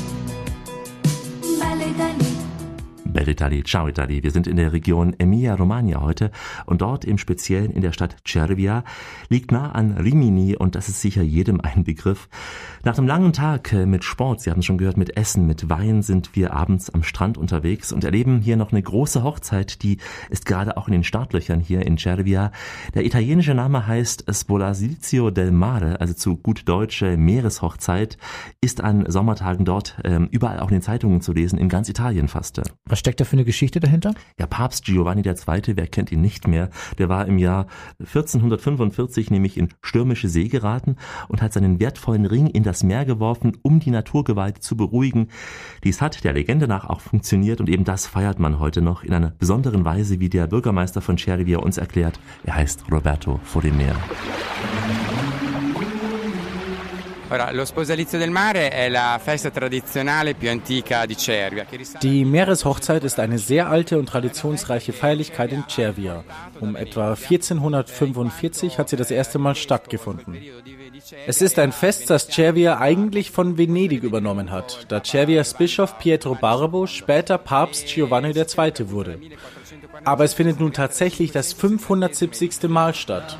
bella 1.57 1.85
Italia. 1.85 2.30
Belle 3.12 3.33
Italie, 3.33 3.64
ciao 3.64 3.88
Italie. 3.88 4.23
Wir 4.23 4.31
sind 4.31 4.46
in 4.46 4.57
der 4.57 4.73
Region 4.73 5.14
Emilia-Romagna 5.18 6.01
heute 6.01 6.31
und 6.66 6.81
dort 6.81 7.05
im 7.05 7.18
Speziellen 7.18 7.73
in 7.73 7.83
der 7.83 7.90
Stadt 7.90 8.16
Cervia 8.25 8.85
liegt 9.29 9.51
nah 9.51 9.73
an 9.73 9.96
Rimini 9.99 10.57
und 10.57 10.77
das 10.77 10.88
ist 10.88 11.01
sicher 11.01 11.23
jedem 11.23 11.61
ein 11.61 11.83
Begriff. 11.83 12.29
Nach 12.85 12.96
einem 12.96 13.09
langen 13.09 13.33
Tag 13.33 13.73
äh, 13.73 13.85
mit 13.85 14.05
Sport, 14.05 14.40
Sie 14.40 14.51
haben 14.51 14.61
es 14.61 14.64
schon 14.64 14.79
gehört, 14.79 14.96
mit 14.96 15.16
Essen, 15.16 15.46
mit 15.46 15.68
Wein 15.68 16.03
sind 16.03 16.37
wir 16.37 16.53
abends 16.53 16.88
am 16.90 17.03
Strand 17.03 17.37
unterwegs 17.37 17.92
und 17.92 18.05
erleben 18.05 18.40
hier 18.40 18.57
noch 18.57 18.70
eine 18.70 18.83
große 18.83 19.25
Hochzeit, 19.25 19.83
die 19.83 19.99
ist 20.31 20.46
gerade 20.46 20.77
auch 20.77 20.87
in 20.87 20.92
den 20.92 21.05
Startlöchern 21.05 21.59
hier 21.59 21.85
in 21.85 21.99
Cervia. 21.99 22.53
Der 22.94 23.05
italienische 23.05 23.55
Name 23.55 23.88
heißt 23.88 24.25
Spolasizio 24.33 25.33
del 25.33 25.51
Mare, 25.51 26.01
also 26.01 26.14
zu 26.14 26.37
gut 26.37 26.68
deutsche 26.68 27.16
Meereshochzeit, 27.16 28.18
ist 28.61 28.81
an 28.81 29.05
Sommertagen 29.09 29.64
dort 29.64 29.99
ähm, 30.05 30.29
überall 30.31 30.61
auch 30.61 30.68
in 30.68 30.77
den 30.77 30.83
Zeitungen 30.83 31.20
zu 31.20 31.33
lesen, 31.33 31.59
in 31.59 31.68
ganz 31.68 31.88
Italien 31.88 32.29
fast. 32.29 32.61
Steckt 33.00 33.18
da 33.18 33.24
für 33.24 33.32
eine 33.32 33.46
Geschichte 33.46 33.80
dahinter? 33.80 34.12
Ja, 34.38 34.46
Papst 34.46 34.84
Giovanni 34.84 35.22
II., 35.22 35.36
wer 35.74 35.86
kennt 35.86 36.12
ihn 36.12 36.20
nicht 36.20 36.46
mehr, 36.46 36.68
der 36.98 37.08
war 37.08 37.26
im 37.26 37.38
Jahr 37.38 37.66
1445 37.98 39.30
nämlich 39.30 39.56
in 39.56 39.70
stürmische 39.80 40.28
See 40.28 40.48
geraten 40.48 40.96
und 41.28 41.40
hat 41.40 41.54
seinen 41.54 41.80
wertvollen 41.80 42.26
Ring 42.26 42.48
in 42.48 42.62
das 42.62 42.82
Meer 42.82 43.06
geworfen, 43.06 43.56
um 43.62 43.80
die 43.80 43.90
Naturgewalt 43.90 44.62
zu 44.62 44.76
beruhigen. 44.76 45.28
Dies 45.82 46.02
hat 46.02 46.24
der 46.24 46.34
Legende 46.34 46.68
nach 46.68 46.90
auch 46.90 47.00
funktioniert 47.00 47.60
und 47.60 47.70
eben 47.70 47.84
das 47.84 48.06
feiert 48.06 48.38
man 48.38 48.58
heute 48.58 48.82
noch 48.82 49.02
in 49.02 49.14
einer 49.14 49.30
besonderen 49.30 49.86
Weise, 49.86 50.20
wie 50.20 50.28
der 50.28 50.46
Bürgermeister 50.46 51.00
von 51.00 51.16
Cervia 51.16 51.60
uns 51.60 51.78
erklärt. 51.78 52.20
Er 52.44 52.56
heißt 52.56 52.84
Roberto 52.92 53.40
Forimer. 53.44 53.96
Die 62.03 62.25
Meereshochzeit 62.25 63.05
ist 63.05 63.21
eine 63.21 63.38
sehr 63.38 63.69
alte 63.69 63.99
und 63.99 64.07
traditionsreiche 64.07 64.93
Feierlichkeit 64.93 65.53
in 65.53 65.64
Cervia. 65.69 66.25
Um 66.61 66.75
etwa 66.77 67.12
1445 67.14 68.79
hat 68.79 68.88
sie 68.88 68.97
das 68.97 69.11
erste 69.11 69.38
Mal 69.38 69.55
stattgefunden. 69.55 70.37
Es 71.27 71.40
ist 71.40 71.59
ein 71.59 71.73
Fest, 71.73 72.11
das 72.11 72.29
Cervia 72.29 72.79
eigentlich 72.79 73.31
von 73.31 73.57
Venedig 73.57 74.03
übernommen 74.03 74.51
hat, 74.51 74.87
da 74.88 75.03
Cervias 75.03 75.55
Bischof 75.55 75.99
Pietro 75.99 76.35
Barbo 76.35 76.87
später 76.87 77.38
Papst 77.38 77.87
Giovanni 77.87 78.31
II. 78.31 78.90
wurde. 78.90 79.19
Aber 80.05 80.25
es 80.25 80.35
findet 80.35 80.61
nun 80.61 80.73
tatsächlich 80.73 81.33
das 81.33 81.53
570. 81.53 82.69
Mal 82.69 82.95
statt. 82.95 83.38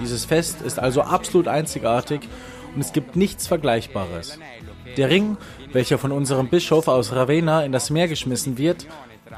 Dieses 0.00 0.24
Fest 0.24 0.62
ist 0.62 0.78
also 0.78 1.02
absolut 1.02 1.48
einzigartig 1.48 2.20
und 2.74 2.80
es 2.80 2.92
gibt 2.92 3.16
nichts 3.16 3.46
Vergleichbares. 3.46 4.38
Der 4.96 5.10
Ring, 5.10 5.36
welcher 5.72 5.98
von 5.98 6.12
unserem 6.12 6.48
Bischof 6.48 6.88
aus 6.88 7.12
Ravenna 7.12 7.64
in 7.64 7.72
das 7.72 7.90
Meer 7.90 8.08
geschmissen 8.08 8.58
wird, 8.58 8.86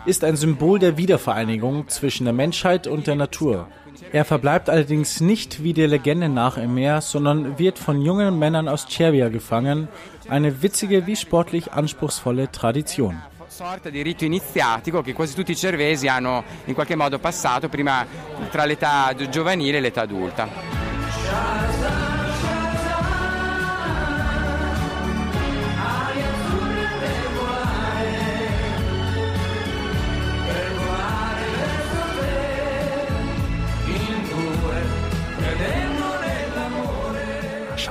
ist 0.06 0.24
ein 0.24 0.36
Symbol 0.36 0.78
der 0.78 0.96
Wiedervereinigung 0.96 1.88
zwischen 1.88 2.24
der 2.24 2.32
Menschheit 2.32 2.86
und 2.86 3.06
der 3.06 3.16
Natur. 3.16 3.66
Er 4.12 4.24
verbleibt 4.24 4.70
allerdings 4.70 5.20
nicht 5.20 5.62
wie 5.62 5.72
der 5.72 5.88
Legende 5.88 6.28
nach 6.28 6.56
im 6.56 6.74
Meer, 6.74 7.00
sondern 7.00 7.58
wird 7.58 7.78
von 7.78 8.00
jungen 8.00 8.38
Männern 8.38 8.68
aus 8.68 8.86
Cervia 8.88 9.28
gefangen. 9.28 9.88
Eine 10.28 10.62
witzige 10.62 11.06
wie 11.06 11.16
sportlich 11.16 11.72
anspruchsvolle 11.72 12.50
Tradition. 12.50 13.20
Sorta 13.60 13.90
di 13.90 14.00
rito 14.00 14.24
iniziatico 14.24 15.02
che 15.02 15.12
quasi 15.12 15.34
tutti 15.34 15.50
i 15.50 15.56
cervesi 15.56 16.08
hanno 16.08 16.42
in 16.64 16.72
qualche 16.72 16.96
modo 16.96 17.18
passato 17.18 17.68
prima 17.68 18.06
tra 18.50 18.64
l'età 18.64 19.14
giovanile 19.28 19.76
e 19.76 19.80
l'età 19.82 20.00
adulta. 20.00 21.79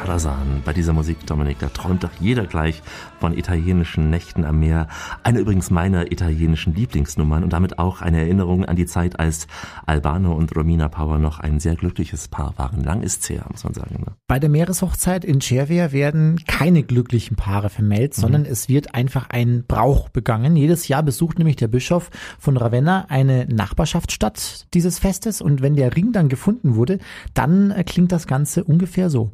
Scharasan. 0.10 0.64
Bei 0.66 0.74
dieser 0.74 0.92
Musik, 0.94 1.28
Dominik, 1.28 1.60
da 1.60 1.70
träumt 1.70 2.04
doch 2.04 2.10
jeder 2.20 2.48
gleich 2.48 2.82
von 3.20 3.38
italienischen 3.38 4.10
Nächten 4.10 4.44
am 4.44 4.60
Meer. 4.60 4.88
Eine 5.22 5.38
übrigens 5.38 5.70
meiner 5.70 6.12
italienischen 6.12 6.74
Lieblingsnummern 6.74 7.44
und 7.44 7.54
damit 7.54 7.78
auch 7.78 8.02
eine 8.02 8.22
Erinnerung 8.22 8.66
an 8.66 8.76
die 8.76 8.88
Zeit, 8.88 9.20
als 9.20 9.46
Albano 9.86 10.34
und 10.34 10.56
Romina 10.56 10.90
Power 10.90 11.20
noch 11.20 11.40
ein 11.40 11.60
sehr 11.60 11.76
glückliches 11.76 12.28
Paar 12.28 12.58
waren. 12.58 12.84
Lang 12.84 13.04
ist's 13.04 13.30
her, 13.30 13.46
muss 13.52 13.64
man 13.64 13.76
sagen. 13.76 13.98
Ne? 14.00 14.16
Bei 14.28 14.40
der 14.40 14.50
Meereshochzeit 14.50 15.24
in 15.24 15.42
Cervia 15.42 15.92
werden 15.92 16.42
keine 16.48 16.82
glücklichen 16.82 17.38
Paare 17.38 17.70
vermählt, 17.70 18.16
sondern 18.16 18.46
es 18.46 18.68
wird 18.68 18.96
einfach 18.96 19.30
ein 19.30 19.64
Brauch 19.68 20.10
begangen. 20.10 20.56
Jedes 20.56 20.88
Jahr 20.88 21.04
besucht 21.04 21.38
nämlich 21.38 21.58
der 21.58 21.68
Bischof 21.68 22.10
von 22.40 22.58
Ravenna 22.58 23.06
eine 23.10 23.46
Nachbarschaftsstadt 23.46 24.66
dieses 24.74 24.98
Festes 24.98 25.40
und 25.40 25.62
wenn 25.62 25.76
der 25.76 25.96
Ring 25.96 26.14
dann 26.14 26.30
gefunden 26.30 26.74
wurde, 26.74 26.98
dann 27.36 27.70
äh, 27.70 27.84
klingt 27.84 28.12
das 28.12 28.26
Ganze 28.26 28.64
ungefähr 28.64 29.12
so. 29.12 29.30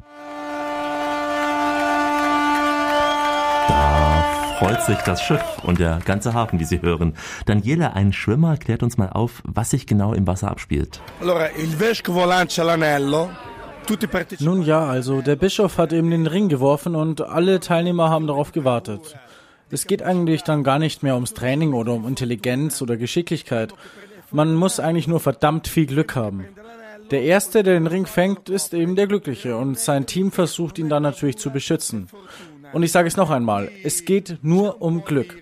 Freut 4.58 4.82
sich 4.82 4.98
das 4.98 5.22
Schiff 5.22 5.42
und 5.64 5.78
der 5.78 5.98
ganze 6.04 6.32
Hafen, 6.32 6.58
wie 6.58 6.64
Sie 6.64 6.80
hören. 6.80 7.14
Daniela, 7.44 7.92
ein 7.92 8.12
Schwimmer, 8.12 8.56
klärt 8.56 8.82
uns 8.82 8.96
mal 8.96 9.10
auf, 9.10 9.42
was 9.44 9.70
sich 9.70 9.86
genau 9.86 10.14
im 10.14 10.26
Wasser 10.26 10.50
abspielt. 10.50 11.00
Allora, 11.20 11.50
il 11.56 11.78
vescovo 11.78 12.24
lancia 12.24 12.64
l'anello, 12.64 13.28
tutti 13.86 14.06
partecipanti. 14.06 14.44
Nun 14.44 14.66
ja, 14.66 14.86
also 14.86 15.20
der 15.20 15.36
Bischof 15.36 15.76
hat 15.76 15.92
eben 15.92 16.10
den 16.10 16.26
Ring 16.26 16.48
geworfen 16.48 16.94
und 16.94 17.20
alle 17.20 17.60
Teilnehmer 17.60 18.08
haben 18.08 18.26
darauf 18.26 18.52
gewartet. 18.52 19.16
Es 19.70 19.86
geht 19.86 20.02
eigentlich 20.02 20.42
dann 20.42 20.64
gar 20.64 20.78
nicht 20.78 21.02
mehr 21.02 21.14
ums 21.14 21.34
Training 21.34 21.74
oder 21.74 21.92
um 21.92 22.06
Intelligenz 22.06 22.80
oder 22.80 22.96
Geschicklichkeit. 22.96 23.74
Man 24.30 24.54
muss 24.54 24.80
eigentlich 24.80 25.08
nur 25.08 25.20
verdammt 25.20 25.68
viel 25.68 25.86
Glück 25.86 26.16
haben. 26.16 26.46
Der 27.10 27.22
Erste, 27.22 27.62
der 27.62 27.74
den 27.74 27.86
Ring 27.86 28.06
fängt, 28.06 28.48
ist 28.48 28.74
eben 28.74 28.96
der 28.96 29.06
Glückliche 29.06 29.56
und 29.56 29.78
sein 29.78 30.06
Team 30.06 30.32
versucht 30.32 30.78
ihn 30.78 30.88
dann 30.88 31.04
natürlich 31.04 31.36
zu 31.36 31.50
beschützen. 31.50 32.08
Und 32.72 32.82
ich 32.82 32.92
sage 32.92 33.08
es 33.08 33.16
noch 33.16 33.30
einmal, 33.30 33.70
es 33.84 34.04
geht 34.04 34.38
nur 34.42 34.82
um 34.82 35.04
Glück. 35.04 35.36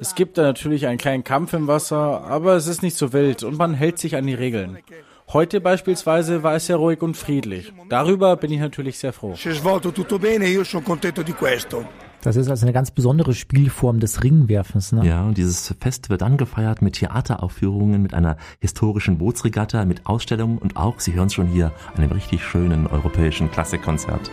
Es 0.00 0.14
gibt 0.14 0.38
da 0.38 0.42
natürlich 0.42 0.86
einen 0.86 0.98
kleinen 0.98 1.24
Kampf 1.24 1.52
im 1.52 1.66
Wasser, 1.66 2.24
aber 2.24 2.54
es 2.54 2.66
ist 2.66 2.82
nicht 2.82 2.96
so 2.96 3.12
wild 3.12 3.42
und 3.42 3.56
man 3.58 3.74
hält 3.74 3.98
sich 3.98 4.16
an 4.16 4.26
die 4.26 4.34
Regeln. 4.34 4.78
Heute 5.32 5.60
beispielsweise 5.60 6.42
war 6.42 6.56
es 6.56 6.66
sehr 6.66 6.76
ruhig 6.76 7.00
und 7.00 7.16
friedlich. 7.16 7.72
Darüber 7.88 8.36
bin 8.36 8.52
ich 8.52 8.60
natürlich 8.60 8.98
sehr 8.98 9.12
froh. 9.12 9.34
Das 12.22 12.36
ist 12.36 12.48
also 12.48 12.66
eine 12.66 12.72
ganz 12.72 12.90
besondere 12.90 13.34
Spielform 13.34 13.98
des 13.98 14.22
Ringwerfens. 14.22 14.92
Ne? 14.92 15.06
Ja, 15.06 15.24
und 15.24 15.38
dieses 15.38 15.74
Fest 15.80 16.10
wird 16.10 16.22
dann 16.22 16.36
gefeiert 16.36 16.82
mit 16.82 16.94
Theateraufführungen, 16.94 18.00
mit 18.02 18.14
einer 18.14 18.36
historischen 18.60 19.18
Bootsregatta, 19.18 19.84
mit 19.84 20.06
Ausstellungen 20.06 20.58
und 20.58 20.76
auch, 20.76 21.00
Sie 21.00 21.14
hören 21.14 21.26
es 21.26 21.34
schon 21.34 21.48
hier, 21.48 21.72
einem 21.96 22.12
richtig 22.12 22.44
schönen 22.44 22.86
europäischen 22.86 23.50
Klassikkonzert. 23.50 24.30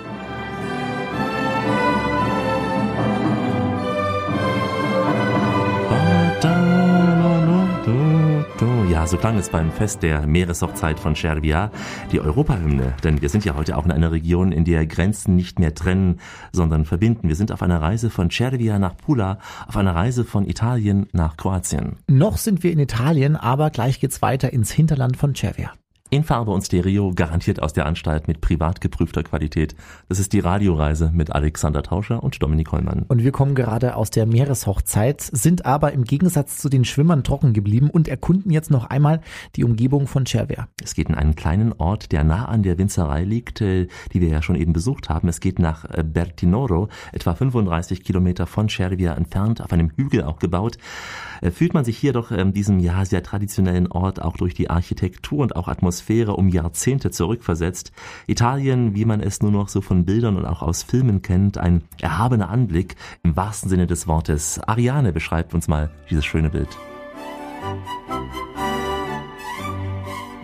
Ja, 9.00 9.08
so 9.08 9.16
klang 9.16 9.38
es 9.38 9.48
beim 9.48 9.72
Fest 9.72 10.04
der 10.04 10.28
Meereshochzeit 10.28 11.00
von 11.00 11.16
Cervia, 11.16 11.72
die 12.12 12.20
Europahymne. 12.20 12.96
Denn 13.02 13.22
wir 13.22 13.30
sind 13.30 13.46
ja 13.46 13.56
heute 13.56 13.78
auch 13.78 13.86
in 13.86 13.94
einer 13.94 14.12
Region, 14.12 14.52
in 14.52 14.66
der 14.66 14.86
Grenzen 14.86 15.38
nicht 15.38 15.58
mehr 15.58 15.74
trennen, 15.74 16.20
sondern 16.52 16.84
verbinden. 16.84 17.30
Wir 17.30 17.38
sind 17.38 17.54
auf 17.54 17.62
einer 17.62 17.82
Reise 17.82 18.10
von 18.10 18.30
Cervia 18.30 18.78
nach 18.78 18.98
Pula, 18.98 19.40
auf 19.70 19.78
einer 19.78 19.96
Reise 19.96 20.26
von 20.26 20.46
Italien 20.46 21.08
nach 21.14 21.38
Kroatien. 21.38 21.96
Noch 22.08 22.36
sind 22.36 22.62
wir 22.62 22.74
in 22.74 22.80
Italien, 22.80 23.38
aber 23.38 23.70
gleich 23.70 24.02
geht's 24.02 24.22
weiter 24.22 24.52
ins 24.52 24.70
Hinterland 24.70 25.16
von 25.16 25.34
Cervia. 25.34 25.72
In 26.12 26.24
Farbe 26.24 26.50
und 26.50 26.64
Stereo, 26.64 27.14
garantiert 27.14 27.62
aus 27.62 27.74
der 27.74 27.86
Anstalt 27.86 28.28
mit 28.28 28.42
privat 28.42 28.82
geprüfter 28.82 29.22
Qualität. 29.22 29.76
Das 30.08 30.18
ist 30.18 30.34
die 30.34 30.40
Radioreise 30.40 31.12
mit 31.14 31.32
Alexander 31.32 31.84
Tauscher 31.84 32.24
und 32.24 32.42
Dominik 32.42 32.72
Hollmann. 32.72 33.06
Und 33.08 33.24
wir 33.24 33.32
kommen 33.32 33.54
gerade 33.54 33.96
aus 33.96 34.10
der 34.10 34.26
Meereshochzeit, 34.26 35.22
sind 35.22 35.68
aber 35.68 35.92
im 35.92 36.06
Gegensatz 36.06 36.58
zu 36.58 36.68
den 36.68 36.84
Schwimmern 36.84 37.24
trocken 37.24 37.54
geblieben 37.54 37.92
und 37.92 38.08
erkunden 38.08 38.52
jetzt 38.52 38.72
noch 38.72 38.90
einmal 38.90 39.22
die 39.56 39.64
Umgebung 39.64 40.08
von 40.08 40.26
Cervia. 40.26 40.68
Es 40.84 40.96
geht 40.96 41.10
in 41.10 41.16
einen 41.16 41.36
kleinen 41.36 41.74
Ort, 41.74 42.12
der 42.12 42.24
nah 42.24 42.46
an 42.46 42.64
der 42.64 42.80
Winzerei 42.80 43.24
liegt, 43.24 43.62
äh, 43.62 43.86
die 44.12 44.20
wir 44.20 44.30
ja 44.30 44.42
schon 44.42 44.56
eben 44.56 44.74
besucht 44.74 45.10
haben. 45.10 45.28
Es 45.28 45.40
geht 45.40 45.60
nach 45.60 45.86
äh, 45.86 46.04
Bertinoro, 46.04 46.90
etwa 47.12 47.36
35 47.36 48.04
Kilometer 48.04 48.48
von 48.48 48.68
Cervia 48.68 49.14
entfernt, 49.14 49.62
auf 49.62 49.72
einem 49.72 49.92
Hügel 49.96 50.24
auch 50.24 50.40
gebaut. 50.40 50.80
Äh, 51.42 51.52
Fühlt 51.52 51.76
man 51.76 51.86
sich 51.86 52.00
hier 52.00 52.14
doch 52.14 52.32
ähm, 52.32 52.52
diesem 52.52 52.80
ja 52.80 53.06
sehr 53.06 53.22
traditionellen 53.22 53.86
Ort 53.92 54.20
auch 54.20 54.38
durch 54.38 54.56
die 54.56 54.72
Architektur 54.72 55.44
und 55.44 55.56
auch 55.56 55.68
Atmosphäre 55.68 55.99
um 56.38 56.50
Jahrzehnte 56.50 57.12
zurückversetzt. 57.12 57.92
Italien, 58.28 58.96
wie 58.96 59.06
man 59.06 59.22
es 59.22 59.42
nur 59.42 59.52
noch 59.52 59.70
so 59.70 59.82
von 59.82 60.06
Bildern 60.06 60.38
und 60.38 60.46
auch 60.46 60.62
aus 60.62 60.84
Filmen 60.84 61.22
kennt, 61.22 61.58
ein 61.58 61.84
erhabener 62.02 62.50
Anblick 62.50 62.96
im 63.24 63.36
wahrsten 63.36 63.70
Sinne 63.70 63.88
des 63.88 64.08
Wortes. 64.08 64.60
Ariane 64.60 65.14
beschreibt 65.14 65.54
uns 65.54 65.68
mal 65.68 65.90
dieses 66.10 66.26
schöne 66.26 66.50
Bild. 66.50 66.70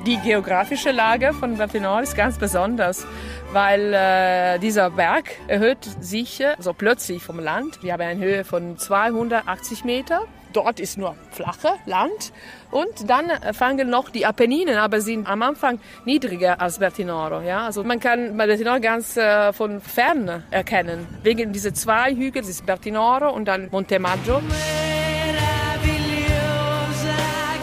Die 0.06 0.18
geografische 0.18 0.91
Lage 0.91 1.34
von 1.34 1.58
Verpinor 1.58 2.02
ist 2.02 2.15
ganz 2.15 2.38
besonders, 2.38 3.08
weil 3.54 3.91
äh, 3.91 4.60
dieser 4.60 4.91
Berg 4.91 5.32
erhöht 5.48 5.84
sich 6.00 6.41
äh, 6.41 6.54
so 6.60 6.74
plötzlich 6.74 7.24
vom 7.24 7.39
Land. 7.39 7.82
Wir 7.82 7.94
haben 7.94 8.02
eine 8.02 8.24
Höhe 8.24 8.44
von 8.44 8.78
280 8.78 9.84
Meter. 9.84 10.22
Dort 10.56 10.80
ist 10.80 10.98
nur 10.98 11.15
flache 11.32 11.74
Land. 11.86 12.32
Und 12.72 13.10
dann 13.10 13.30
fangen 13.54 13.89
noch 13.89 14.10
die 14.10 14.26
Apenninen, 14.26 14.78
aber 14.78 15.02
sind 15.02 15.28
am 15.28 15.41
Anfang 15.41 15.80
niedriger 16.06 16.62
als 16.62 16.80
Bertinoro. 16.80 17.41
Ja? 17.41 17.65
Also 17.65 17.84
man 17.84 18.00
kann 18.00 18.38
Bertinoro 18.38 18.80
ganz 18.80 19.18
äh, 19.18 19.52
von 19.54 19.82
fern 19.82 20.44
erkennen. 20.52 21.08
Wegen 21.24 21.52
dieser 21.54 21.74
zwei 21.74 22.13
Hügel, 22.13 22.41
das 22.41 22.50
ist 22.50 22.65
Bertinoro 22.65 23.30
und 23.32 23.46
dann 23.46 23.70
Monte 23.72 24.00
Maggio. 24.00 24.41
Meravigliosa 24.41 27.15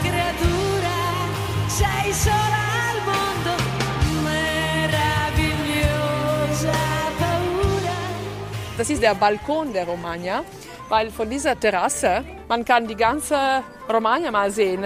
creatura, 0.03 0.97
sei 1.69 2.13
sola 2.13 2.63
al 2.89 2.99
mondo, 3.09 3.55
meravigliosa 4.25 6.79
paura. 7.19 7.99
Das 8.79 8.89
ist 8.89 9.03
der 9.03 9.15
Balkon 9.15 9.73
der 9.73 9.85
Romagna, 9.87 10.45
weil 10.93 11.11
von 11.11 11.31
dieser 11.31 11.59
Terrasse 11.59 12.23
man 12.49 12.67
kann 12.67 12.87
die 12.87 12.95
ganze 12.95 13.35
Romagna 13.91 14.31
mal 14.31 14.51
sehen. 14.51 14.85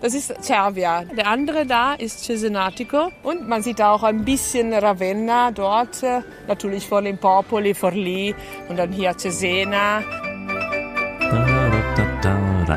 Das 0.00 0.12
ist 0.12 0.34
Cervia. 0.42 1.04
Der 1.04 1.28
andere 1.28 1.64
da 1.64 1.94
ist 1.94 2.24
Cesenatico 2.24 3.12
und 3.22 3.48
man 3.48 3.62
sieht 3.62 3.80
auch 3.80 4.02
ein 4.02 4.24
bisschen 4.24 4.74
Ravenna 4.74 5.52
dort, 5.52 6.02
natürlich 6.48 6.88
vor 6.88 7.02
Limpopoli, 7.02 7.72
Forlì 7.72 8.34
und 8.68 8.76
dann 8.80 8.90
hier 8.90 9.16
Cesena. 9.16 10.02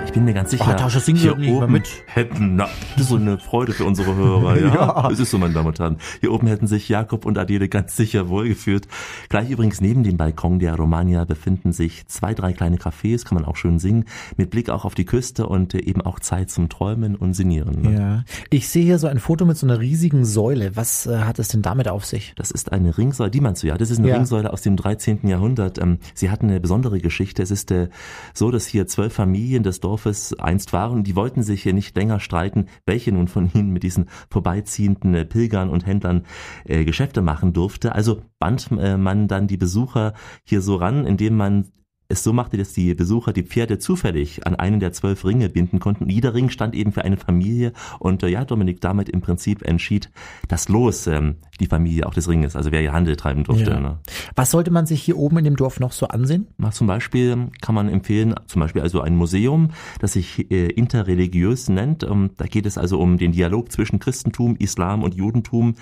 Ich 0.07 0.13
bin 0.13 0.23
mir 0.25 0.33
ganz 0.33 0.49
sicher, 0.49 0.65
Oh, 0.73 0.73
Tascha, 0.73 0.99
sing 0.99 1.15
hier 1.15 1.37
oben 1.37 1.71
mit. 1.71 1.87
hätten, 2.07 2.55
na, 2.55 2.67
das 2.93 3.03
ist 3.03 3.09
so 3.09 3.17
eine 3.17 3.37
Freude 3.37 3.71
für 3.73 3.85
unsere 3.85 4.15
Hörer, 4.15 4.57
ja. 4.59 4.73
Ja. 4.73 5.09
Es 5.11 5.19
ist 5.19 5.29
so, 5.29 5.37
meine 5.37 5.53
Damen 5.53 5.67
und 5.67 5.79
Herren. 5.79 5.97
Hier 6.21 6.31
oben 6.33 6.47
hätten 6.47 6.65
sich 6.65 6.89
Jakob 6.89 7.25
und 7.25 7.37
Adele 7.37 7.69
ganz 7.69 7.95
sicher 7.95 8.27
wohlgefühlt. 8.27 8.87
Gleich 9.29 9.51
übrigens 9.51 9.79
neben 9.79 10.03
dem 10.03 10.17
Balkon 10.17 10.57
der 10.57 10.75
Romagna 10.75 11.23
befinden 11.25 11.71
sich 11.71 12.07
zwei, 12.07 12.33
drei 12.33 12.53
kleine 12.53 12.77
Cafés, 12.77 13.25
kann 13.25 13.35
man 13.35 13.45
auch 13.45 13.57
schön 13.57 13.77
singen, 13.77 14.05
mit 14.37 14.49
Blick 14.49 14.69
auch 14.71 14.85
auf 14.85 14.95
die 14.95 15.05
Küste 15.05 15.45
und 15.45 15.75
äh, 15.75 15.79
eben 15.81 16.01
auch 16.01 16.19
Zeit 16.19 16.49
zum 16.49 16.67
Träumen 16.69 17.15
und 17.15 17.33
Sinieren. 17.35 17.81
ne? 17.83 17.93
Ja. 17.99 18.23
Ich 18.49 18.69
sehe 18.69 18.85
hier 18.85 18.97
so 18.97 19.05
ein 19.07 19.19
Foto 19.19 19.45
mit 19.45 19.57
so 19.57 19.67
einer 19.67 19.79
riesigen 19.79 20.25
Säule. 20.25 20.75
Was 20.75 21.05
äh, 21.05 21.19
hat 21.19 21.37
es 21.37 21.49
denn 21.49 21.61
damit 21.61 21.87
auf 21.89 22.05
sich? 22.05 22.33
Das 22.37 22.49
ist 22.49 22.71
eine 22.71 22.97
Ringsäule, 22.97 23.29
die 23.29 23.41
meinst 23.41 23.61
du 23.61 23.67
ja, 23.67 23.77
das 23.77 23.91
ist 23.91 23.99
eine 23.99 24.07
Ja. 24.09 24.15
Ringsäule 24.15 24.51
aus 24.51 24.61
dem 24.63 24.77
13. 24.77 25.27
Jahrhundert. 25.27 25.77
Ähm, 25.77 25.99
sie 26.15 26.31
hat 26.31 26.41
eine 26.41 26.59
besondere 26.59 26.99
Geschichte. 26.99 27.43
Es 27.43 27.51
ist 27.51 27.69
äh, 27.71 27.89
so, 28.33 28.49
dass 28.49 28.65
hier 28.65 28.87
zwölf 28.87 29.13
Familien 29.13 29.61
des 29.63 29.79
Dorfes 29.97 30.37
einst 30.37 30.73
waren 30.73 31.03
die 31.03 31.15
wollten 31.15 31.41
sich 31.41 31.63
hier 31.63 31.73
nicht 31.73 31.95
länger 31.95 32.19
streiten, 32.19 32.67
welche 32.85 33.11
nun 33.11 33.27
von 33.27 33.49
ihnen 33.51 33.71
mit 33.71 33.81
diesen 33.81 34.09
vorbeiziehenden 34.29 35.15
äh, 35.15 35.25
Pilgern 35.25 35.69
und 35.69 35.87
Händlern 35.87 36.23
äh, 36.65 36.85
Geschäfte 36.85 37.23
machen 37.23 37.51
durfte. 37.51 37.95
Also 37.95 38.21
band 38.37 38.69
äh, 38.79 38.95
man 38.95 39.27
dann 39.27 39.47
die 39.47 39.57
Besucher 39.57 40.13
hier 40.43 40.61
so 40.61 40.75
ran, 40.75 41.07
indem 41.07 41.35
man 41.35 41.71
es 42.09 42.23
so 42.23 42.33
machte, 42.33 42.57
dass 42.57 42.73
die 42.73 42.93
Besucher 42.95 43.33
die 43.33 43.43
Pferde 43.43 43.79
zufällig 43.79 44.47
an 44.47 44.55
einen 44.55 44.79
der 44.79 44.93
zwölf 44.93 45.25
Ringe 45.25 45.49
binden 45.49 45.79
konnten. 45.79 46.09
Jeder 46.09 46.33
Ring 46.33 46.49
stand 46.49 46.73
eben 46.73 46.91
für 46.91 47.03
eine 47.03 47.17
Familie 47.17 47.73
und 47.99 48.23
äh, 48.23 48.27
ja, 48.27 48.45
Dominik 48.45 48.81
damit 48.81 49.09
im 49.09 49.21
Prinzip 49.21 49.61
entschied 49.63 50.09
das 50.47 50.69
Los 50.69 51.07
ähm, 51.07 51.35
die 51.59 51.67
Familie 51.67 52.05
auch 52.05 52.13
des 52.13 52.29
Ringes, 52.29 52.55
also 52.55 52.71
wer 52.71 52.81
hier 52.81 52.93
Handel 52.93 53.15
treiben 53.15 53.43
durfte. 53.43 53.71
Ja. 53.71 53.79
Ne? 53.79 53.97
Was 54.35 54.51
sollte 54.51 54.71
man 54.71 54.85
sich 54.85 55.01
hier 55.01 55.17
oben 55.17 55.39
in 55.39 55.43
dem 55.43 55.55
Dorf 55.55 55.79
noch 55.79 55.91
so 55.91 56.07
ansehen? 56.07 56.47
Na, 56.57 56.71
zum 56.71 56.87
Beispiel 56.87 57.49
kann 57.61 57.75
man 57.75 57.89
empfehlen, 57.89 58.35
zum 58.45 58.61
Beispiel 58.61 58.81
also 58.81 59.01
ein 59.01 59.15
Museum, 59.15 59.71
das 59.99 60.13
sich 60.13 60.49
äh, 60.51 60.67
interreligiös 60.67 61.69
nennt. 61.69 62.03
Ähm, 62.03 62.31
da 62.37 62.45
geht 62.45 62.65
es 62.65 62.77
also 62.77 62.99
um 62.99 63.17
den 63.17 63.31
Dialog 63.31 63.71
zwischen 63.71 63.99
Christentum, 63.99 64.55
Islam 64.57 65.03
und 65.03 65.15
Judentum, 65.15 65.75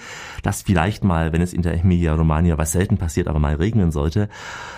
das 0.44 0.62
vielleicht 0.62 1.04
mal, 1.04 1.34
wenn 1.34 1.42
es 1.42 1.54
in 1.54 1.62
der 1.62 1.74
Emilia-Romagna, 1.80 2.58
was 2.58 2.72
selten 2.72 2.98
passiert, 2.98 3.28
aber 3.28 3.40
mal 3.40 3.56
regnen 3.56 3.92
sollte. 3.92 4.30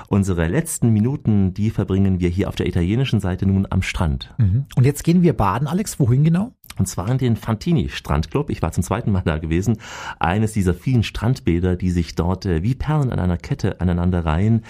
Unsere 0.08 0.48
letzten 0.48 0.92
Minuten, 0.92 1.37
die 1.54 1.70
verbringen 1.70 2.20
wir 2.20 2.30
hier 2.30 2.48
auf 2.48 2.56
der 2.56 2.68
italienischen 2.68 3.20
Seite 3.20 3.46
nun 3.46 3.68
am 3.70 3.82
Strand. 3.82 4.34
Mhm. 4.38 4.66
Und 4.76 4.86
jetzt 4.86 5.04
gehen 5.04 5.22
wir 5.22 5.34
baden, 5.34 5.68
Alex. 5.68 6.00
Wohin 6.00 6.24
genau? 6.24 6.52
Und 6.78 6.88
zwar 6.88 7.10
in 7.10 7.18
den 7.18 7.36
Fantini 7.36 7.90
Strandclub. 7.90 8.50
Ich 8.50 8.62
war 8.62 8.72
zum 8.72 8.84
zweiten 8.84 9.12
Mal 9.12 9.24
da 9.26 9.38
gewesen. 9.38 9.78
Eines 10.20 10.54
dieser 10.54 10.74
vielen 10.74 11.04
Strandbäder, 11.04 11.76
die 11.76 11.90
sich 11.90 12.16
dort 12.16 12.46
äh, 12.46 12.64
wie 12.64 12.76
Perlen 12.76 13.12
an 13.12 13.20
einer 13.20 13.38
Kette 13.38 13.82
aneinander 13.82 14.26
reihen. 14.26 14.64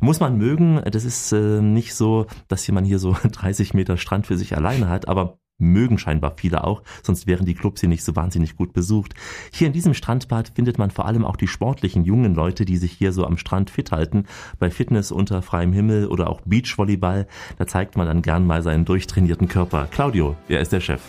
Muss 0.00 0.20
man 0.20 0.36
mögen. 0.36 0.82
Das 0.90 1.04
ist 1.04 1.32
äh, 1.32 1.60
nicht 1.62 1.94
so, 1.94 2.26
dass 2.48 2.68
man 2.70 2.84
hier 2.84 2.98
so 2.98 3.16
30 3.32 3.74
Meter 3.74 3.96
Strand 3.96 4.26
für 4.26 4.36
sich 4.36 4.56
alleine 4.56 4.88
hat, 4.88 5.08
aber 5.08 5.38
mögen 5.58 5.98
scheinbar 5.98 6.34
viele 6.36 6.64
auch, 6.64 6.82
sonst 7.02 7.26
wären 7.26 7.46
die 7.46 7.54
Clubs 7.54 7.80
hier 7.80 7.88
nicht 7.88 8.04
so 8.04 8.16
wahnsinnig 8.16 8.56
gut 8.56 8.72
besucht. 8.72 9.14
Hier 9.52 9.66
in 9.66 9.72
diesem 9.72 9.94
Strandbad 9.94 10.52
findet 10.54 10.78
man 10.78 10.90
vor 10.90 11.06
allem 11.06 11.24
auch 11.24 11.36
die 11.36 11.46
sportlichen 11.46 12.04
jungen 12.04 12.34
Leute, 12.34 12.64
die 12.64 12.76
sich 12.76 12.92
hier 12.92 13.12
so 13.12 13.24
am 13.24 13.38
Strand 13.38 13.70
fit 13.70 13.92
halten. 13.92 14.24
Bei 14.58 14.70
Fitness 14.70 15.12
unter 15.12 15.42
freiem 15.42 15.72
Himmel 15.72 16.06
oder 16.06 16.28
auch 16.30 16.40
Beachvolleyball, 16.44 17.26
da 17.58 17.66
zeigt 17.66 17.96
man 17.96 18.06
dann 18.06 18.22
gern 18.22 18.46
mal 18.46 18.62
seinen 18.62 18.84
durchtrainierten 18.84 19.48
Körper. 19.48 19.88
Claudio, 19.90 20.36
wer 20.48 20.60
ist 20.60 20.72
der 20.72 20.80
Chef? 20.80 21.02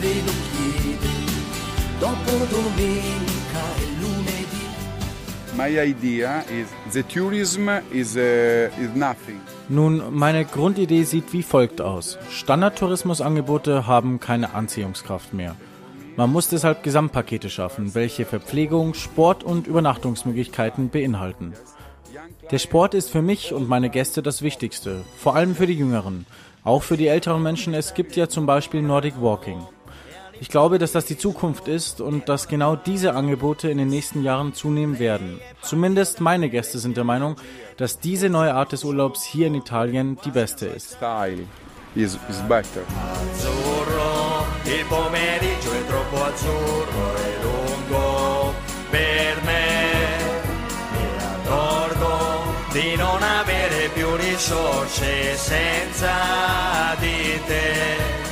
Date 0.00 0.59
dopo 2.00 2.32
domenica 2.50 3.62
e 3.78 3.86
lunedì. 4.00 4.64
My 5.54 5.78
idea 5.78 6.42
is 6.48 6.68
the 6.90 7.02
tourism 7.02 7.68
is, 7.92 8.16
uh, 8.16 8.70
is 8.80 8.94
nothing. 8.94 9.40
Nun, 9.68 10.02
meine 10.10 10.46
Grundidee 10.46 11.04
sieht 11.04 11.32
wie 11.32 11.42
folgt 11.42 11.80
aus. 11.80 12.18
Standardtourismusangebote 12.30 13.86
haben 13.86 14.18
keine 14.18 14.54
Anziehungskraft 14.54 15.34
mehr. 15.34 15.54
Man 16.16 16.32
muss 16.32 16.48
deshalb 16.48 16.82
Gesamtpakete 16.82 17.50
schaffen, 17.50 17.94
welche 17.94 18.24
Verpflegung, 18.24 18.94
Sport 18.94 19.44
und 19.44 19.66
Übernachtungsmöglichkeiten 19.66 20.88
beinhalten. 20.88 21.52
Der 22.50 22.58
Sport 22.58 22.94
ist 22.94 23.10
für 23.10 23.22
mich 23.22 23.52
und 23.52 23.68
meine 23.68 23.90
Gäste 23.90 24.22
das 24.22 24.42
Wichtigste, 24.42 25.02
vor 25.16 25.36
allem 25.36 25.54
für 25.54 25.66
die 25.66 25.74
Jüngeren. 25.74 26.26
Auch 26.64 26.82
für 26.82 26.96
die 26.96 27.06
älteren 27.06 27.42
Menschen, 27.42 27.74
es 27.74 27.94
gibt 27.94 28.16
ja 28.16 28.28
zum 28.28 28.44
Beispiel 28.44 28.82
Nordic 28.82 29.14
Walking. 29.20 29.60
Ich 30.40 30.48
glaube, 30.48 30.78
dass 30.78 30.92
das 30.92 31.04
die 31.04 31.18
Zukunft 31.18 31.68
ist 31.68 32.00
und 32.00 32.30
dass 32.30 32.48
genau 32.48 32.74
diese 32.74 33.12
Angebote 33.12 33.68
in 33.70 33.76
den 33.76 33.88
nächsten 33.88 34.24
Jahren 34.24 34.54
zunehmen 34.54 34.98
werden. 34.98 35.38
Zumindest 35.60 36.22
meine 36.22 36.48
Gäste 36.48 36.78
sind 36.78 36.96
der 36.96 37.04
Meinung, 37.04 37.36
dass 37.76 38.00
diese 38.00 38.30
neue 38.30 38.54
Art 38.54 38.72
des 38.72 38.82
Urlaubs 38.82 39.22
hier 39.22 39.48
in 39.48 39.54
Italien 39.54 40.18
die 40.24 40.30
beste 40.30 40.66
ist. 40.66 40.92
Style 40.94 41.44
is, 41.94 42.18
is 42.30 42.40
better. 42.48 42.82
Azzurro, 43.12 44.46
il 44.64 44.84
pomeriggio 44.86 45.72
è 45.72 45.86
troppo 45.86 46.24
azzurro 46.24 47.16
e 47.16 47.42
lungo 47.42 48.54
per 48.90 49.42
me. 49.44 49.78
Mi 50.92 51.06
accorgo 51.22 52.44
di 52.72 52.96
non 52.96 53.22
avere 53.22 53.90
più 53.92 54.14
risorse 54.16 55.36
senza 55.36 56.96
di 56.98 57.38
te. 57.46 58.29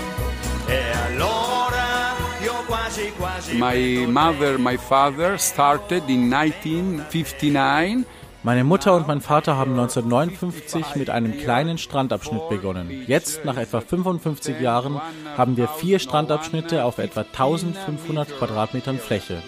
My 3.54 4.06
mother, 4.06 4.58
my 4.58 4.76
father 4.76 5.38
started 5.38 6.02
in 6.08 6.32
1959 6.32 8.04
Meine 8.42 8.64
Mutter 8.64 8.94
und 8.94 9.08
mein 9.08 9.20
Vater 9.20 9.56
haben 9.56 9.72
1959 9.72 10.96
mit 10.96 11.10
einem 11.10 11.36
kleinen 11.38 11.78
Strandabschnitt 11.78 12.48
begonnen. 12.48 13.04
Jetzt, 13.06 13.44
nach 13.44 13.56
etwa 13.56 13.80
55 13.80 14.60
Jahren, 14.60 15.00
haben 15.36 15.56
wir 15.56 15.68
vier 15.68 15.98
Strandabschnitte 15.98 16.84
auf 16.84 16.98
etwa 16.98 17.22
1500 17.22 18.38
Quadratmetern 18.38 18.98
Fläche. 18.98 19.42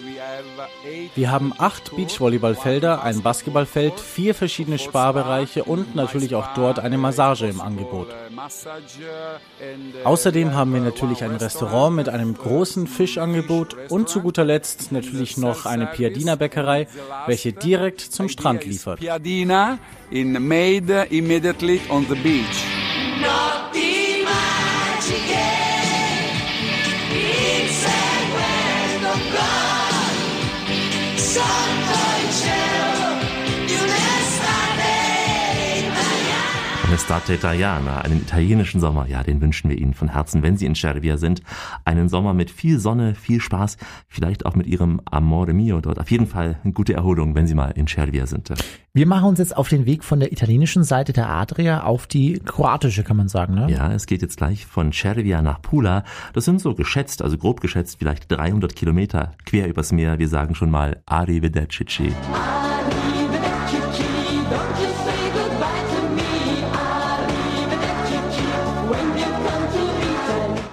Wir 1.15 1.31
haben 1.31 1.53
acht 1.57 1.95
Beachvolleyballfelder, 1.95 3.03
ein 3.03 3.21
Basketballfeld, 3.21 3.99
vier 3.99 4.35
verschiedene 4.35 4.79
Sparbereiche 4.79 5.63
und 5.63 5.95
natürlich 5.95 6.35
auch 6.35 6.53
dort 6.53 6.79
eine 6.79 6.97
Massage 6.97 7.47
im 7.47 7.61
Angebot. 7.61 8.07
Außerdem 10.03 10.53
haben 10.53 10.73
wir 10.73 10.81
natürlich 10.81 11.23
ein 11.23 11.35
Restaurant 11.35 11.95
mit 11.95 12.09
einem 12.09 12.35
großen 12.35 12.87
Fischangebot 12.87 13.75
und 13.89 14.09
zu 14.09 14.21
guter 14.21 14.45
Letzt 14.45 14.91
natürlich 14.91 15.37
noch 15.37 15.65
eine 15.65 15.87
Piadina-Bäckerei, 15.87 16.87
welche 17.27 17.53
direkt 17.53 18.01
zum 18.01 18.29
Strand 18.29 18.65
liefert. 18.65 18.99
Piadina 18.99 19.77
in 20.09 20.33
made 20.47 21.07
immediately 21.09 21.81
on 21.89 22.05
the 22.09 22.15
beach. 22.15 23.90
L'estate 37.11 37.33
italiana, 37.33 37.99
einen 37.99 38.21
italienischen 38.21 38.79
Sommer, 38.79 39.05
ja, 39.05 39.21
den 39.21 39.41
wünschen 39.41 39.69
wir 39.69 39.77
Ihnen 39.77 39.93
von 39.93 40.13
Herzen, 40.13 40.43
wenn 40.43 40.55
Sie 40.55 40.65
in 40.65 40.75
Cervia 40.75 41.17
sind. 41.17 41.41
Einen 41.83 42.07
Sommer 42.07 42.33
mit 42.33 42.49
viel 42.49 42.79
Sonne, 42.79 43.15
viel 43.15 43.41
Spaß, 43.41 43.75
vielleicht 44.07 44.45
auch 44.45 44.55
mit 44.55 44.65
Ihrem 44.65 45.01
Amore 45.03 45.51
Mio 45.51 45.81
dort. 45.81 45.99
Auf 45.99 46.09
jeden 46.09 46.25
Fall 46.25 46.59
eine 46.63 46.71
gute 46.71 46.93
Erholung, 46.93 47.35
wenn 47.35 47.47
Sie 47.47 47.53
mal 47.53 47.71
in 47.71 47.87
Cervia 47.87 48.27
sind. 48.27 48.53
Wir 48.93 49.05
machen 49.07 49.27
uns 49.27 49.39
jetzt 49.39 49.57
auf 49.57 49.67
den 49.67 49.85
Weg 49.85 50.05
von 50.05 50.21
der 50.21 50.31
italienischen 50.31 50.85
Seite 50.85 51.11
der 51.11 51.29
Adria 51.29 51.83
auf 51.83 52.07
die 52.07 52.39
kroatische, 52.39 53.03
kann 53.03 53.17
man 53.17 53.27
sagen, 53.27 53.55
ne? 53.55 53.69
Ja, 53.69 53.91
es 53.91 54.05
geht 54.05 54.21
jetzt 54.21 54.37
gleich 54.37 54.65
von 54.65 54.93
Cervia 54.93 55.41
nach 55.41 55.61
Pula. 55.61 56.05
Das 56.31 56.45
sind 56.45 56.61
so 56.61 56.75
geschätzt, 56.75 57.21
also 57.21 57.37
grob 57.37 57.59
geschätzt, 57.59 57.97
vielleicht 57.99 58.31
300 58.31 58.73
Kilometer 58.73 59.33
quer 59.45 59.67
übers 59.67 59.91
Meer. 59.91 60.17
Wir 60.17 60.29
sagen 60.29 60.55
schon 60.55 60.71
mal 60.71 61.01
Arrivederci. 61.07 62.13
Arrivederci 62.13 63.00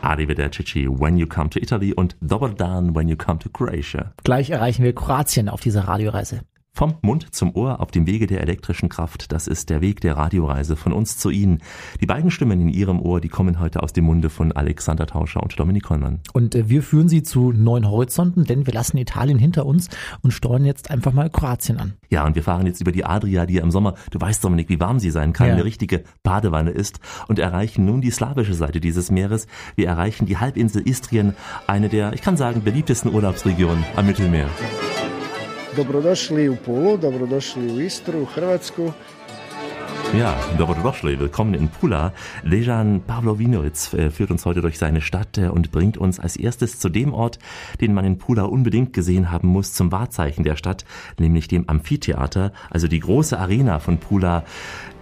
when 0.09 1.19
you 1.19 1.27
come 1.27 1.51
to 1.51 1.61
Italy 1.61 1.93
und 1.93 2.17
Dobar 2.21 2.51
when 2.95 3.09
you 3.09 3.17
come 3.17 3.39
to 3.39 3.49
Croatia. 3.49 4.13
Gleich 4.25 4.51
erreichen 4.51 4.85
wir 4.85 4.95
Kroatien 4.95 5.49
auf 5.49 5.61
dieser 5.61 5.83
Radioreise. 5.83 6.43
Vom 6.79 6.95
Mund 7.03 7.35
zum 7.35 7.57
Ohr 7.57 7.81
auf 7.81 7.91
dem 7.91 8.07
Wege 8.07 8.29
der 8.29 8.41
elektrischen 8.41 8.89
Kraft, 8.89 9.33
das 9.33 9.49
ist 9.49 9.69
der 9.69 9.81
Weg 9.81 10.01
der 10.01 10.17
Radioreise 10.17 10.77
von 10.77 10.93
uns 10.93 11.19
zu 11.19 11.29
Ihnen. 11.29 11.61
Die 12.01 12.07
beiden 12.07 12.31
Stimmen 12.31 12.61
in 12.61 12.69
Ihrem 12.69 13.01
Ohr, 13.03 13.21
die 13.21 13.29
kommen 13.29 13.59
heute 13.59 13.83
aus 13.83 13.93
dem 13.93 14.05
Munde 14.05 14.31
von 14.31 14.53
Alexander 14.53 15.09
Tauscher 15.09 15.43
und 15.43 15.59
Dominik 15.59 15.83
Kollmann. 15.83 16.21
Und 16.35 16.55
äh, 16.55 16.69
wir 16.69 16.85
führen 16.85 17.09
Sie 17.09 17.25
zu 17.25 17.51
neuen 17.51 17.91
Horizonten, 17.91 18.45
denn 18.45 18.65
wir 18.65 18.73
lassen 18.73 18.97
Italien 18.97 19.41
hinter 19.41 19.67
uns 19.67 19.89
und 20.23 20.31
steuern 20.31 20.65
jetzt 20.65 20.89
einfach 20.93 21.13
mal 21.13 21.29
Kroatien 21.31 21.79
an. 21.79 21.95
Ja, 22.11 22.25
und 22.25 22.37
wir 22.37 22.45
fahren 22.45 22.67
jetzt 22.67 22.81
über 22.81 22.93
die 22.93 23.05
Adria, 23.05 23.45
die 23.45 23.55
ja 23.55 23.65
im 23.65 23.73
Sommer, 23.73 23.95
du 24.13 24.21
weißt 24.21 24.45
Dominik, 24.45 24.69
wie 24.69 24.79
warm 24.79 25.01
sie 25.01 25.11
sein 25.11 25.33
kann, 25.33 25.49
Ja. 25.49 25.55
eine 25.55 25.65
richtige 25.65 26.05
Badewanne 26.23 26.71
ist 26.71 27.01
und 27.27 27.41
erreichen 27.41 27.87
nun 27.87 28.03
die 28.03 28.13
slawische 28.13 28.55
Seite 28.55 28.79
dieses 28.79 29.11
Meeres. 29.11 29.49
Wir 29.75 29.89
erreichen 29.89 30.27
die 30.27 30.37
Halbinsel 30.37 30.89
Istrien, 30.89 31.35
eine 31.67 31.89
der, 31.89 32.13
ich 32.13 32.23
kann 32.23 32.37
sagen, 32.37 32.63
beliebtesten 32.63 33.13
Urlaubsregionen 33.13 33.83
am 33.97 34.07
Mittelmeer. 34.07 34.49
Dobrodošli 35.79 36.49
u 36.49 36.57
Pulu, 36.57 36.97
dobrodošli 36.97 37.73
u 37.73 37.81
Istru, 37.81 38.23
u 38.23 38.25
Hrvatsku. 38.25 38.93
Ja, 40.19 40.35
Dobrodošli, 40.59 41.17
willkommen 41.17 41.55
in 41.55 41.69
Pula. 41.69 42.11
Dejan 42.43 43.01
Pavlovinovic 43.07 43.95
äh, 43.95 44.11
führt 44.11 44.33
uns 44.33 44.45
heute 44.45 44.61
durch 44.61 44.77
seine 44.77 45.01
Stadt 45.01 45.39
äh, 45.39 45.47
und 45.47 45.71
bringt 45.71 45.97
uns 45.97 46.19
als 46.19 46.37
erstes 46.37 46.81
zu 46.81 46.89
dem 46.89 47.15
Ort, 47.15 47.39
den 47.81 47.95
man 47.95 48.05
in 48.05 48.19
Pula 48.19 48.43
unbedingt 48.43 48.93
gesehen 48.93 49.31
haben 49.31 49.49
muss, 49.49 49.73
zum 49.73 49.93
Wahrzeichen 49.93 50.43
der 50.43 50.57
Stadt, 50.57 50.85
nämlich 51.17 51.47
dem 51.47 51.69
Amphitheater, 51.69 52.53
also 52.71 52.89
die 52.89 52.99
große 52.99 53.39
Arena 53.39 53.79
von 53.79 53.99
Pula, 53.99 54.43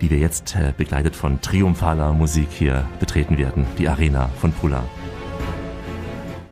die 0.03 0.11
wir 0.11 0.19
jetzt 0.19 0.57
äh, 0.57 0.75
begleitet 0.77 1.17
von 1.17 1.41
triumphaler 1.41 2.13
Musik 2.13 2.49
hier 2.51 2.85
betreten 3.01 3.39
werden. 3.39 3.65
Die 3.79 3.89
Arena 3.89 4.29
von 4.41 4.53
Pula. 4.53 4.85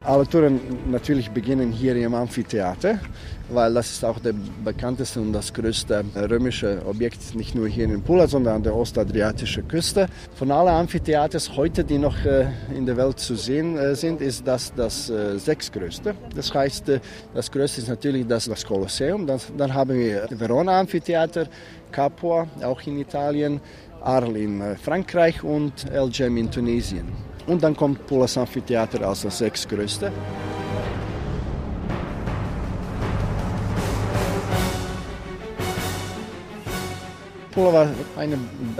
Alle 0.04 0.26
Touren 0.26 0.60
natürlich 0.90 1.30
beginnen 1.30 1.72
hier 1.72 1.96
im 1.96 2.14
Amphitheater, 2.14 3.00
weil 3.48 3.74
das 3.74 3.90
ist 3.90 4.04
auch 4.04 4.18
der 4.18 4.34
bekannteste 4.64 5.20
und 5.20 5.32
das 5.32 5.52
größte 5.52 6.04
römische 6.14 6.82
Objekt, 6.86 7.34
nicht 7.34 7.54
nur 7.54 7.68
hier 7.68 7.84
in 7.84 8.02
Pula, 8.02 8.26
sondern 8.26 8.56
an 8.56 8.62
der 8.62 8.74
ostadriatischen 8.74 9.66
Küste. 9.68 10.06
Von 10.34 10.50
allen 10.50 10.68
Amphitheaters 10.68 11.56
heute, 11.56 11.84
die 11.84 11.98
noch 11.98 12.16
äh, 12.24 12.46
in 12.74 12.86
der 12.86 12.96
Welt 12.96 13.18
zu 13.18 13.34
sehen 13.34 13.76
äh, 13.76 13.94
sind, 13.94 14.20
ist 14.20 14.46
das 14.46 14.72
das 14.74 15.10
äh, 15.10 15.38
sechstgrößte. 15.38 16.14
Das 16.34 16.52
heißt, 16.52 16.88
äh, 16.88 17.00
das 17.34 17.50
größte 17.50 17.80
ist 17.80 17.88
natürlich 17.88 18.26
das, 18.26 18.46
das 18.46 18.64
Kolosseum. 18.64 19.26
Dann, 19.26 19.40
dann 19.56 19.72
haben 19.72 19.94
wir 19.98 20.26
Verona 20.30 20.80
Amphitheater, 20.80 21.46
Capua, 21.92 22.46
auch 22.62 22.80
in 22.86 22.98
Italien, 22.98 23.60
Arles 24.02 24.36
in 24.36 24.60
äh, 24.60 24.76
Frankreich 24.76 25.42
und 25.42 25.90
El 25.90 26.10
Gem 26.10 26.36
in 26.36 26.50
Tunesien. 26.50 27.06
Und 27.46 27.62
dann 27.62 27.76
kommt 27.76 28.06
Pulas 28.06 28.38
Amphitheater 28.38 29.06
als 29.06 29.22
das 29.22 29.38
sechstgrößte. 29.38 30.12
Pula 37.54 37.72
war 37.72 37.88
eine 38.16 38.36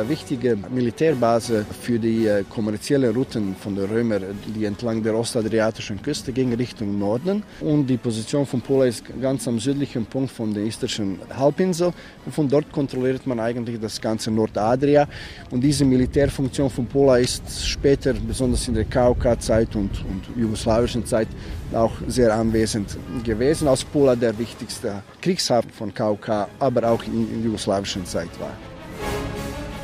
wichtige 0.08 0.56
Militärbase 0.56 1.64
für 1.80 1.96
die 1.96 2.26
äh, 2.26 2.42
kommerziellen 2.42 3.14
Routen 3.14 3.54
von 3.54 3.76
den 3.76 3.84
Römern, 3.84 4.24
die 4.52 4.64
entlang 4.64 5.00
der 5.00 5.14
ostadriatischen 5.14 6.02
Küste 6.02 6.32
gingen 6.32 6.54
Richtung 6.54 6.98
Norden. 6.98 7.44
Und 7.60 7.86
die 7.86 7.96
Position 7.96 8.44
von 8.44 8.60
Pula 8.60 8.86
ist 8.86 9.04
ganz 9.22 9.46
am 9.46 9.60
südlichen 9.60 10.06
Punkt 10.06 10.32
von 10.32 10.52
der 10.52 10.64
istrischen 10.64 11.20
Halbinsel. 11.38 11.92
Und 12.26 12.34
von 12.34 12.48
dort 12.48 12.72
kontrolliert 12.72 13.24
man 13.28 13.38
eigentlich 13.38 13.78
das 13.78 14.00
ganze 14.00 14.32
Nordadria. 14.32 15.06
Und 15.52 15.60
diese 15.60 15.84
Militärfunktion 15.84 16.68
von 16.68 16.86
Pula 16.86 17.18
ist 17.18 17.64
später, 17.64 18.12
besonders 18.12 18.66
in 18.66 18.74
der 18.74 18.86
KOK-Zeit 18.86 19.76
und, 19.76 20.04
und 20.04 20.36
jugoslawischen 20.36 21.06
Zeit, 21.06 21.28
auch 21.72 21.92
sehr 22.08 22.34
anwesend 22.34 22.96
gewesen, 23.22 23.68
als 23.68 23.84
Pula 23.84 24.16
der 24.16 24.36
wichtigste 24.36 25.04
Kriegshafen 25.20 25.70
von 25.70 25.94
KOK, 25.94 26.48
aber 26.58 26.90
auch 26.90 27.04
in, 27.04 27.32
in 27.32 27.44
jugoslawischen 27.44 28.04
Zeit 28.04 28.30
war. 28.40 28.50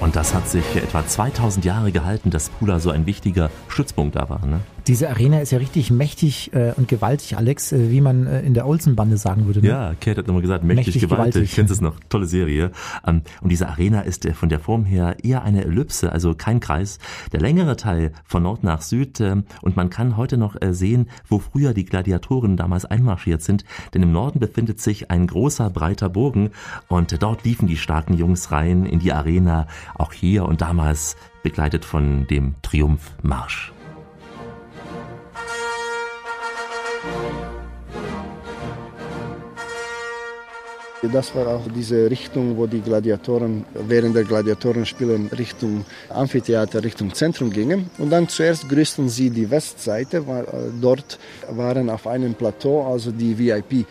Und 0.01 0.17
das 0.17 0.35
hat 0.35 0.49
sich 0.49 0.65
etwa 0.77 1.07
2000 1.07 1.65
Jahre 1.65 1.93
gehalten, 1.93 2.31
dass 2.31 2.49
Pula 2.49 2.81
so 2.81 2.91
ein 2.91 3.05
wichtiger 3.05 3.51
Stützpunkt 3.69 4.17
da 4.17 4.31
war. 4.31 4.45
Ne? 4.47 4.61
Diese 4.91 5.09
Arena 5.09 5.39
ist 5.39 5.53
ja 5.53 5.59
richtig 5.59 5.93
mächtig 5.93 6.53
äh, 6.53 6.73
und 6.77 6.89
gewaltig, 6.89 7.37
Alex, 7.37 7.71
äh, 7.71 7.93
wie 7.93 8.01
man 8.01 8.27
äh, 8.27 8.41
in 8.41 8.55
der 8.55 8.67
Olsenbande 8.67 9.19
sagen 9.19 9.47
würde. 9.47 9.61
Ne? 9.61 9.69
Ja, 9.69 9.95
Kate 10.01 10.17
hat 10.19 10.27
nochmal 10.27 10.43
gesagt, 10.43 10.65
mächtig, 10.65 10.87
Mächtig 10.87 11.09
gewaltig. 11.09 11.35
gewaltig. 11.35 11.55
Kennst 11.55 11.73
es 11.73 11.81
noch? 11.81 11.95
Tolle 12.09 12.27
Serie. 12.27 12.73
Ähm, 13.07 13.23
Und 13.41 13.53
diese 13.53 13.69
Arena 13.69 14.01
ist 14.01 14.27
äh, 14.27 14.33
von 14.35 14.49
der 14.49 14.59
Form 14.59 14.85
her 14.85 15.19
eher 15.23 15.45
eine 15.45 15.65
Ellipse, 15.65 16.11
also 16.11 16.35
kein 16.35 16.59
Kreis. 16.59 16.99
Der 17.31 17.41
längere 17.41 17.77
Teil 17.77 18.11
von 18.25 18.43
Nord 18.43 18.65
nach 18.65 18.83
Süd 18.83 19.21
ähm, 19.21 19.45
und 19.63 19.77
man 19.77 19.91
kann 19.91 20.17
heute 20.17 20.37
noch 20.37 20.61
äh, 20.61 20.75
sehen, 20.75 21.09
wo 21.29 21.39
früher 21.39 21.73
die 21.73 21.85
Gladiatoren 21.85 22.57
damals 22.57 22.85
einmarschiert 22.85 23.43
sind. 23.43 23.65
Denn 23.95 24.03
im 24.03 24.11
Norden 24.11 24.41
befindet 24.41 24.81
sich 24.81 25.09
ein 25.09 25.29
großer, 25.29 25.71
breiter 25.71 26.09
Bogen 26.09 26.51
und 26.89 27.13
äh, 27.13 27.19
dort 27.19 27.45
liefen 27.45 27.69
die 27.69 27.77
starken 27.77 28.15
Jungs 28.15 28.51
rein 28.51 28.87
in 28.87 28.99
die 28.99 29.13
Arena, 29.13 29.69
auch 29.95 30.13
hier 30.13 30.47
und 30.47 30.63
damals 30.63 31.15
begleitet 31.45 31.85
von 31.85 32.27
dem 32.27 32.57
Triumphmarsch. 32.63 33.73
Das 41.03 41.35
war 41.35 41.47
auch 41.47 41.63
diese 41.75 42.11
Richtung, 42.11 42.59
wo 42.59 42.67
die 42.67 42.83
Gladiatoren 42.83 43.65
während 43.75 44.15
der 44.15 44.25
Gladiatorenspiele 44.25 45.31
Richtung 45.39 45.87
Amphitheater, 46.11 46.85
Richtung 46.85 47.15
Zentrum 47.15 47.51
gingen. 47.51 47.89
Und 47.97 48.11
dann 48.11 48.29
zuerst 48.29 48.69
grüßten 48.69 49.09
sie 49.09 49.31
die 49.31 49.51
Westseite, 49.51 50.27
weil 50.27 50.45
äh, 50.45 50.49
dort 50.79 51.19
waren 51.49 51.89
auf 51.89 52.07
einem 52.07 52.35
Plateau 52.35 52.87
also 52.87 53.13
die 53.13 53.39
VIP. 53.39 53.87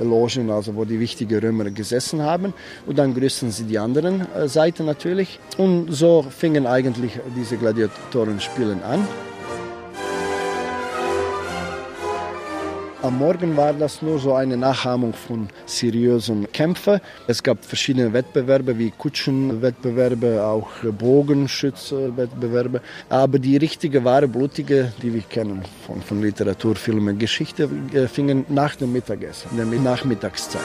Logen, 0.00 0.50
also 0.50 0.74
wo 0.74 0.84
die 0.84 0.98
wichtigen 0.98 1.38
Römer 1.38 1.70
gesessen 1.70 2.22
haben. 2.22 2.52
Und 2.84 2.98
dann 2.98 3.14
grüßten 3.14 3.52
sie 3.52 3.62
die 3.62 3.78
anderen 3.78 4.26
äh, 4.34 4.48
Seite 4.48 4.82
natürlich. 4.82 5.38
Und 5.56 5.92
so 5.92 6.24
fingen 6.28 6.66
eigentlich 6.66 7.20
diese 7.36 7.56
Gladiatorenspiele 7.58 8.78
an. 8.84 9.06
Am 13.04 13.18
Morgen 13.18 13.54
war 13.54 13.74
das 13.74 14.00
nur 14.00 14.18
so 14.18 14.32
eine 14.32 14.56
Nachahmung 14.56 15.12
von 15.12 15.48
seriösen 15.66 16.50
Kämpfen. 16.52 17.02
Es 17.26 17.42
gab 17.42 17.62
verschiedene 17.62 18.14
Wettbewerbe 18.14 18.78
wie 18.78 18.90
Kutschenwettbewerbe, 18.92 20.42
auch 20.42 20.70
Bogenschützenwettbewerbe. 20.82 22.80
Aber 23.10 23.38
die 23.38 23.58
richtige, 23.58 24.04
wahre, 24.04 24.26
blutige, 24.26 24.90
die 25.02 25.12
wir 25.12 25.20
kennen 25.20 25.64
von, 25.86 26.00
von 26.00 26.22
Literatur, 26.22 26.76
Filmen, 26.76 27.18
Geschichte, 27.18 27.68
äh, 27.92 28.08
fingen 28.08 28.46
nach 28.48 28.74
dem 28.74 28.94
Mittagessen, 28.94 29.50
in 29.50 29.70
der 29.70 29.80
Nachmittagszeit. 29.80 30.62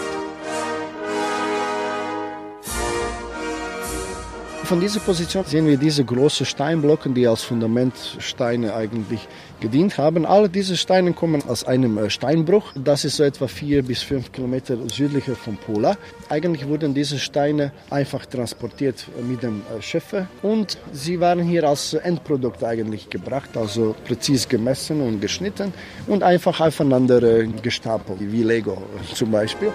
Von 4.70 4.80
dieser 4.80 5.00
Position 5.00 5.44
sehen 5.46 5.66
wir 5.66 5.78
diese 5.78 6.06
großen 6.06 6.46
Steinblöcke, 6.46 7.10
die 7.10 7.26
als 7.26 7.42
Fundamentsteine 7.42 8.76
eigentlich 8.76 9.28
gedient 9.60 9.98
haben. 9.98 10.28
Alle 10.28 10.48
diese 10.48 10.78
Steine 10.78 11.14
kommen 11.14 11.42
aus 11.48 11.64
einem 11.64 11.98
äh, 11.98 12.12
Steinbruch. 12.12 12.72
Das 12.76 13.04
ist 13.04 13.16
so 13.16 13.24
etwa 13.24 13.48
vier 13.48 13.82
bis 13.82 14.04
fünf 14.04 14.32
Kilometer 14.32 14.78
südlicher 14.88 15.36
von 15.36 15.58
Pula. 15.58 15.98
Eigentlich 16.30 16.68
wurden 16.68 16.94
diese 16.94 17.18
Steine 17.18 17.72
einfach 17.90 18.28
transportiert 18.28 19.08
mit 19.28 19.42
dem 19.42 19.64
äh, 19.76 19.82
Schiffe 19.82 20.28
und 20.44 20.78
sie 20.94 21.20
waren 21.20 21.42
hier 21.42 21.64
als 21.68 21.96
Endprodukt 21.96 22.64
eigentlich 22.64 23.10
gebracht, 23.10 23.58
also 23.58 23.96
präzise 24.06 24.48
gemessen 24.48 25.02
und 25.02 25.20
geschnitten 25.20 25.74
und 26.06 26.22
einfach 26.22 26.60
aufeinander 26.60 27.24
äh, 27.24 27.48
gestapelt, 27.48 28.20
wie 28.20 28.44
Lego 28.44 28.74
äh, 28.74 29.16
zum 29.16 29.32
Beispiel. 29.32 29.72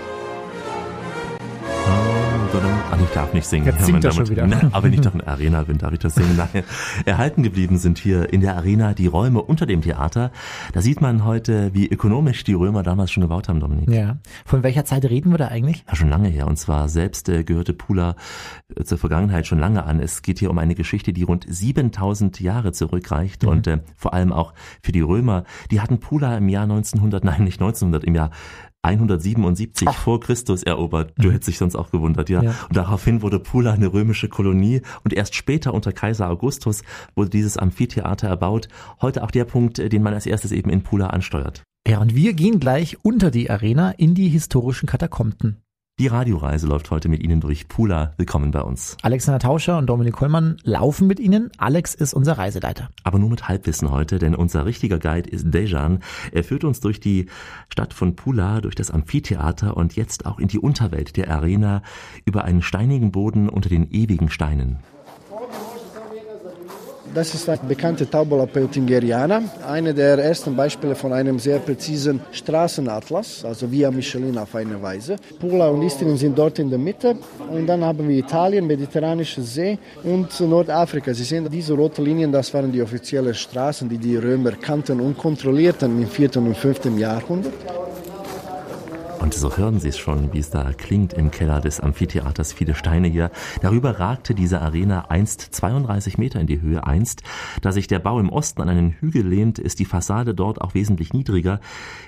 Ach, 2.57 3.01
ich 3.01 3.11
darf 3.11 3.35
nicht 3.35 3.47
singen. 3.47 3.67
Jetzt 3.67 3.85
singt 3.85 4.05
er 4.05 4.13
schon 4.13 4.29
wieder. 4.29 4.47
Na, 4.47 4.61
aber 4.71 4.85
wenn 4.85 4.93
ich 4.93 5.01
doch 5.03 5.13
in 5.13 5.19
der 5.19 5.29
Arena 5.29 5.65
bin, 5.65 5.79
darf 5.79 5.93
ich 5.93 5.99
das 5.99 6.15
singen. 6.15 6.37
Nein. 6.37 6.63
Erhalten 7.05 7.43
geblieben 7.43 7.79
sind 7.79 7.99
hier 7.99 8.33
in 8.33 8.41
der 8.41 8.57
Arena 8.57 8.95
die 8.95 9.09
Räume 9.09 9.43
unter 9.43 9.67
dem 9.67 9.83
Theater. 9.83 10.31
Da 10.73 10.81
sieht 10.81 11.01
man 11.01 11.25
heute, 11.25 11.75
wie 11.75 11.89
ökonomisch 11.89 12.45
die 12.45 12.53
Römer 12.55 12.85
damals 12.85 13.11
schon 13.11 13.23
gebaut 13.23 13.49
haben, 13.49 13.59
Dominik. 13.59 13.91
Ja. 13.91 14.19
Von 14.45 14.63
welcher 14.63 14.85
Zeit 14.85 15.05
reden 15.05 15.33
wir 15.33 15.39
da 15.39 15.49
eigentlich? 15.49 15.85
Ja, 15.89 15.97
schon 15.97 16.09
lange 16.09 16.29
her. 16.29 16.47
Und 16.47 16.57
zwar 16.57 16.89
selbst 16.89 17.29
äh, 17.29 17.43
gehörte 17.43 17.73
Pula 17.73 18.15
äh, 18.77 18.85
zur 18.85 18.99
Vergangenheit 18.99 19.49
schon 19.49 19.59
lange 19.59 19.85
an. 19.85 19.99
Es 19.99 20.23
geht 20.23 20.39
hier 20.39 20.51
um 20.51 20.59
eine 20.59 20.77
Geschichte, 20.77 21.13
die 21.13 21.25
rund 21.25 21.47
7000 21.49 22.39
Jahre 22.39 22.71
zurückreicht. 22.71 23.43
Mhm. 23.43 23.49
Und 23.49 23.67
äh, 23.67 23.79
vor 23.97 24.15
allem 24.15 24.33
auch 24.33 24.55
für 24.81 24.93
die 24.93 25.01
Römer. 25.01 25.43
Die 25.73 25.81
hatten 25.81 25.99
Pula 25.99 26.37
im 26.37 26.49
Jahr 26.49 26.65
1900, 26.65 27.25
nein, 27.25 27.43
nicht 27.43 27.61
1900, 27.61 28.05
im 28.05 28.15
Jahr 28.15 28.31
177 28.85 29.89
vor 29.91 30.21
Christus 30.21 30.63
erobert. 30.63 31.13
Du 31.17 31.31
hättest 31.31 31.49
dich 31.49 31.59
sonst 31.59 31.77
auch 31.77 31.91
gewundert, 31.91 32.29
ja. 32.29 32.43
Ja. 32.43 32.55
Und 32.69 32.77
daraufhin 32.77 33.23
wurde 33.23 33.39
Pula 33.39 33.73
eine 33.73 33.93
römische 33.93 34.29
Kolonie 34.29 34.83
und 35.03 35.13
erst 35.13 35.35
später 35.35 35.75
unter 35.75 35.93
Kaiser 35.93 36.29
Augustus 36.29 36.83
wurde 37.15 37.31
dieses 37.31 37.57
Amphitheater 37.57 38.29
erbaut. 38.29 38.69
Heute 39.01 39.23
auch 39.23 39.31
der 39.31 39.45
Punkt, 39.45 39.79
äh, 39.79 39.89
den 39.89 40.03
man 40.03 40.15
als 40.15 40.27
erstes 40.27 40.53
eben 40.53 40.71
in 40.71 40.83
Pula 40.83 41.09
ansteuert. 41.09 41.63
Ja, 41.87 42.01
und 42.01 42.15
wir 42.15 42.33
gehen 42.33 42.61
gleich 42.61 42.97
unter 43.03 43.31
die 43.31 43.51
Arena 43.51 43.91
in 43.91 44.15
die 44.15 44.29
historischen 44.29 44.87
Katakomben. 44.87 45.64
Die 46.01 46.09
Radioreise 46.09 46.67
läuft 46.67 46.91
heute 46.91 47.09
mit 47.09 47.23
Ihnen 47.23 47.41
durch 47.41 47.69
Pula. 47.69 48.15
Willkommen 48.17 48.51
bei 48.51 48.63
uns. 48.63 48.97
Alexander 49.03 49.39
Tauscher 49.39 49.79
und 49.79 49.87
Dominik 49.87 50.15
Kollmann 50.15 50.57
laufen 50.65 51.07
mit 51.07 51.21
Ihnen. 51.21 51.53
Alex 51.57 51.95
ist 51.95 52.15
unser 52.15 52.37
Reiseleiter. 52.37 52.89
Aber 53.05 53.21
nur 53.21 53.31
mit 53.31 53.47
Halbwissen 53.47 53.93
heute, 53.93 54.19
denn 54.19 54.35
unser 54.35 54.67
richtiger 54.67 54.99
Guide 54.99 55.31
ist 55.31 55.55
Dejan. 55.55 56.01
Er 56.33 56.43
führt 56.43 56.65
uns 56.65 56.81
durch 56.81 56.99
die 56.99 57.27
Stadt 57.69 57.95
von 57.95 58.17
Pula, 58.17 58.61
durch 58.61 58.75
das 58.75 58.91
Amphitheater 58.91 59.77
und 59.77 59.95
jetzt 59.95 60.27
auch 60.27 60.41
in 60.41 60.49
die 60.49 60.59
Unterwelt 60.59 61.17
der 61.17 61.31
Arena 61.31 61.81
über 62.25 62.45
einen 62.45 62.63
steinigen 62.63 63.13
Boden 63.13 63.49
unter 63.49 63.69
den 63.69 63.89
ewigen 63.93 64.31
Steinen. 64.31 64.81
Das 67.15 67.33
ist 67.33 67.49
eine 67.49 67.61
bekannte 67.69 68.11
Taubola 68.11 68.45
Peutingeriana, 68.45 69.43
eine 69.69 69.95
der 69.95 70.19
ersten 70.19 70.57
Beispiele 70.57 70.97
von 70.97 71.13
einem 71.13 71.39
sehr 71.39 71.61
präzisen 71.61 72.21
Straßenatlas, 72.33 73.45
also 73.45 73.71
via 73.71 73.93
Michelin 73.93 74.37
auf 74.37 74.53
eine 74.57 74.83
Weise. 74.83 75.15
Pula 75.39 75.69
und 75.69 75.83
Istrien 75.83 76.17
sind 76.17 76.37
dort 76.37 76.59
in 76.59 76.71
der 76.71 76.79
Mitte 76.79 77.17
und 77.53 77.69
dann 77.69 77.85
haben 77.85 78.09
wir 78.09 78.17
Italien, 78.17 78.67
Mediterranische 78.67 79.43
See 79.43 79.79
und 80.03 80.41
Nordafrika. 80.41 81.15
Sie 81.15 81.23
sehen 81.23 81.49
diese 81.49 81.75
roten 81.75 82.05
Linien, 82.05 82.33
das 82.33 82.53
waren 82.53 82.73
die 82.73 82.83
offiziellen 82.83 83.35
Straßen, 83.35 83.89
die 83.89 83.99
die 83.99 84.17
Römer 84.17 84.53
kannten 84.53 84.99
und 84.99 85.17
kontrollierten 85.17 86.03
im 86.03 86.09
4. 86.09 86.37
und 86.39 86.57
5. 86.57 86.99
Jahrhundert. 86.99 87.53
Und 89.25 89.33
so 89.33 89.57
hören 89.57 89.81
Sie 89.81 89.89
es 89.89 89.97
schon, 89.97 90.35
wie 90.35 90.39
es 90.39 90.51
da 90.51 90.75
klingt 90.75 91.15
im 91.15 91.31
Keller 91.31 91.63
des 91.63 91.81
Amphitheaters. 91.81 92.53
Viele 92.53 92.75
Steine 92.75 93.09
hier. 93.09 93.31
Darüber 93.63 93.99
ragte 93.99 94.35
diese 94.35 94.61
Arena 94.61 95.07
einst 95.09 95.41
32 95.41 96.19
Meter 96.19 96.41
in 96.41 96.47
die 96.47 96.61
Höhe. 96.61 96.87
Einst, 96.87 97.23
da 97.63 97.73
sich 97.73 97.87
der 97.87 98.01
Bau 98.01 98.21
im 98.21 98.29
Osten 98.29 98.61
an 98.61 98.69
einen 98.69 98.91
Hügel 98.91 99.27
lehnt, 99.27 99.59
ist 99.59 99.79
die 99.79 99.87
Fassade 99.87 100.35
dort 100.35 100.61
auch 100.61 100.75
wesentlich 100.75 101.15
niedriger. 101.15 101.61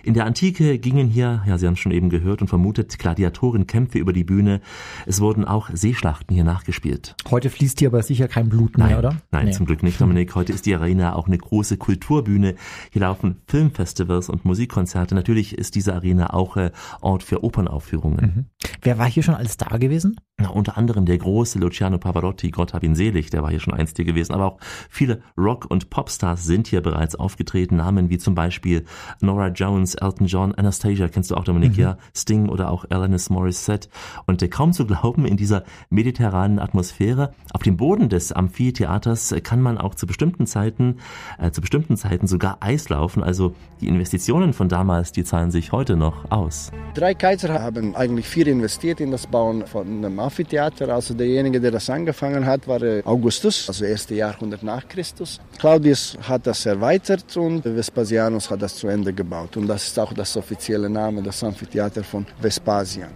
In 0.04 0.12
der 0.12 0.26
Antike 0.26 0.78
gingen 0.78 1.08
hier, 1.08 1.42
ja, 1.46 1.56
Sie 1.56 1.66
haben 1.66 1.72
es 1.72 1.78
schon 1.78 1.92
eben 1.92 2.10
gehört 2.10 2.42
und 2.42 2.48
vermutet, 2.48 2.98
Gladiatorenkämpfe 2.98 3.98
über 3.98 4.12
die 4.12 4.24
Bühne. 4.24 4.60
Es 5.06 5.22
wurden 5.22 5.46
auch 5.46 5.70
Seeschlachten 5.72 6.34
hier 6.34 6.44
nachgespielt. 6.44 7.14
Heute 7.30 7.48
fließt 7.48 7.78
hier 7.78 7.88
aber 7.88 8.02
sicher 8.02 8.28
kein 8.28 8.50
Blut 8.50 8.76
mehr, 8.76 8.88
Nein, 8.88 8.98
oder? 8.98 9.16
nein, 9.30 9.46
Nee. 9.46 9.52
zum 9.52 9.64
Glück 9.64 9.82
nicht, 9.82 9.98
Dominik. 10.02 10.34
Heute 10.34 10.52
ist 10.52 10.66
die 10.66 10.74
Arena 10.74 11.14
auch 11.14 11.28
eine 11.28 11.38
große 11.38 11.78
Kulturbühne. 11.78 12.56
Hier 12.90 13.00
laufen 13.00 13.36
Filmfestivals 13.46 14.28
und 14.28 14.44
Musikkonzerte. 14.44 15.14
Natürlich 15.14 15.56
ist 15.56 15.76
diese 15.76 15.94
Arena 15.94 16.34
auch 16.34 16.58
äh, 16.58 16.72
Ort 17.06 17.22
für 17.22 17.44
Opernaufführungen. 17.44 18.20
Mhm. 18.20 18.44
Wer 18.82 18.98
war 18.98 19.06
hier 19.08 19.22
schon 19.22 19.36
alles 19.36 19.56
da 19.56 19.76
gewesen? 19.78 20.16
Na, 20.38 20.48
unter 20.50 20.76
anderem 20.76 21.06
der 21.06 21.16
große 21.16 21.58
Luciano 21.58 21.98
Pavarotti, 21.98 22.50
Gott 22.50 22.74
hab 22.74 22.82
ihn 22.82 22.94
selig, 22.96 23.30
der 23.30 23.42
war 23.42 23.50
hier 23.50 23.60
schon 23.60 23.72
einst 23.72 23.96
hier 23.96 24.04
gewesen. 24.04 24.32
Aber 24.34 24.44
auch 24.46 24.58
viele 24.90 25.22
Rock- 25.38 25.70
und 25.70 25.88
Popstars 25.88 26.44
sind 26.44 26.66
hier 26.66 26.82
bereits 26.82 27.14
aufgetreten. 27.14 27.76
Namen 27.76 28.10
wie 28.10 28.18
zum 28.18 28.34
Beispiel 28.34 28.84
Nora 29.20 29.48
Jones, 29.48 29.94
Elton 29.94 30.26
John, 30.26 30.52
Anastasia, 30.54 31.08
kennst 31.08 31.30
du 31.30 31.36
auch, 31.36 31.44
Dominik, 31.44 31.72
Mhm. 31.76 31.80
ja, 31.80 31.96
Sting 32.14 32.48
oder 32.48 32.70
auch 32.70 32.84
Alanis 32.90 33.30
Morissette. 33.30 33.88
Und 34.26 34.42
äh, 34.42 34.48
kaum 34.48 34.72
zu 34.72 34.84
glauben, 34.84 35.26
in 35.26 35.36
dieser 35.36 35.62
mediterranen 35.90 36.58
Atmosphäre, 36.58 37.32
auf 37.52 37.62
dem 37.62 37.76
Boden 37.76 38.08
des 38.08 38.32
Amphitheaters 38.32 39.32
kann 39.44 39.62
man 39.62 39.78
auch 39.78 39.94
zu 39.94 40.06
bestimmten 40.08 40.46
Zeiten, 40.46 40.96
äh, 41.38 41.52
zu 41.52 41.60
bestimmten 41.60 41.96
Zeiten 41.96 42.26
sogar 42.26 42.58
Eis 42.60 42.88
laufen. 42.88 43.22
Also 43.22 43.54
die 43.80 43.86
Investitionen 43.88 44.52
von 44.52 44.68
damals, 44.68 45.12
die 45.12 45.22
zahlen 45.24 45.52
sich 45.52 45.70
heute 45.70 45.96
noch 45.96 46.30
aus. 46.30 46.72
Drei 46.96 47.12
Kaiser 47.12 47.52
haben 47.62 47.94
eigentlich 47.94 48.26
viel 48.26 48.48
investiert 48.48 49.00
in 49.00 49.10
das 49.10 49.26
Bauen 49.26 49.66
von 49.66 49.86
einem 49.86 50.18
Amphitheater. 50.18 50.88
Also 50.88 51.12
derjenige, 51.12 51.60
der 51.60 51.70
das 51.70 51.90
angefangen 51.90 52.46
hat, 52.46 52.66
war 52.66 52.80
äh, 52.80 53.02
Augustus, 53.04 53.68
also 53.68 53.84
erste 53.84 54.14
Jahrhundert 54.14 54.62
nach 54.62 54.88
Christus. 54.88 55.38
Claudius 55.58 56.16
hat 56.22 56.46
das 56.46 56.64
erweitert 56.64 57.36
und 57.36 57.66
Vespasianus 57.66 58.50
hat 58.50 58.62
das 58.62 58.76
zu 58.76 58.88
Ende 58.88 59.12
gebaut. 59.12 59.58
Und 59.58 59.66
das 59.66 59.88
ist 59.88 59.98
auch 59.98 60.14
das 60.14 60.34
offizielle 60.38 60.88
Name, 60.88 61.22
das 61.22 61.44
Amphitheater 61.44 62.02
von 62.02 62.24
Vespasian. 62.40 63.10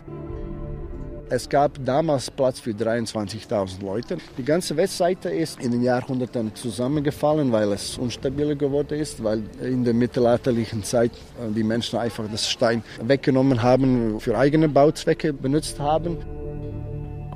Es 1.32 1.48
gab 1.48 1.78
damals 1.84 2.28
Platz 2.28 2.58
für 2.58 2.72
23.000 2.72 3.84
Leute. 3.84 4.18
Die 4.36 4.42
ganze 4.42 4.76
Westseite 4.76 5.30
ist 5.30 5.60
in 5.60 5.70
den 5.70 5.80
Jahrhunderten 5.80 6.52
zusammengefallen, 6.56 7.52
weil 7.52 7.70
es 7.72 7.96
unstabiler 7.98 8.56
geworden 8.56 8.98
ist, 8.98 9.22
weil 9.22 9.44
in 9.62 9.84
der 9.84 9.94
mittelalterlichen 9.94 10.82
Zeit 10.82 11.12
äh, 11.12 11.52
die 11.54 11.62
Menschen 11.62 12.00
einfach 12.00 12.24
das 12.28 12.50
Stein 12.50 12.82
weggenommen 13.00 13.62
haben, 13.62 14.18
für 14.18 14.36
eigene 14.36 14.68
Bauzwecke 14.68 15.32
benutzt 15.32 15.78
haben. 15.78 16.16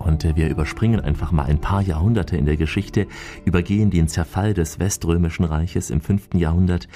Und 0.05 0.37
wir 0.37 0.49
überspringen 0.49 1.01
einfach 1.01 1.33
mal 1.33 1.47
ein 1.47 1.61
paar 1.61 1.81
Jahrhunderte 1.81 2.37
in 2.37 2.45
der 2.45 2.57
Geschichte, 2.57 3.07
übergehen 3.45 3.91
den 3.91 4.07
Zerfall 4.07 4.55
des 4.55 4.79
Weströmischen 4.79 5.45
Reiches 5.45 5.91
im 5.91 6.01
5. 6.01 6.35
Jahrhundert, 6.35 6.89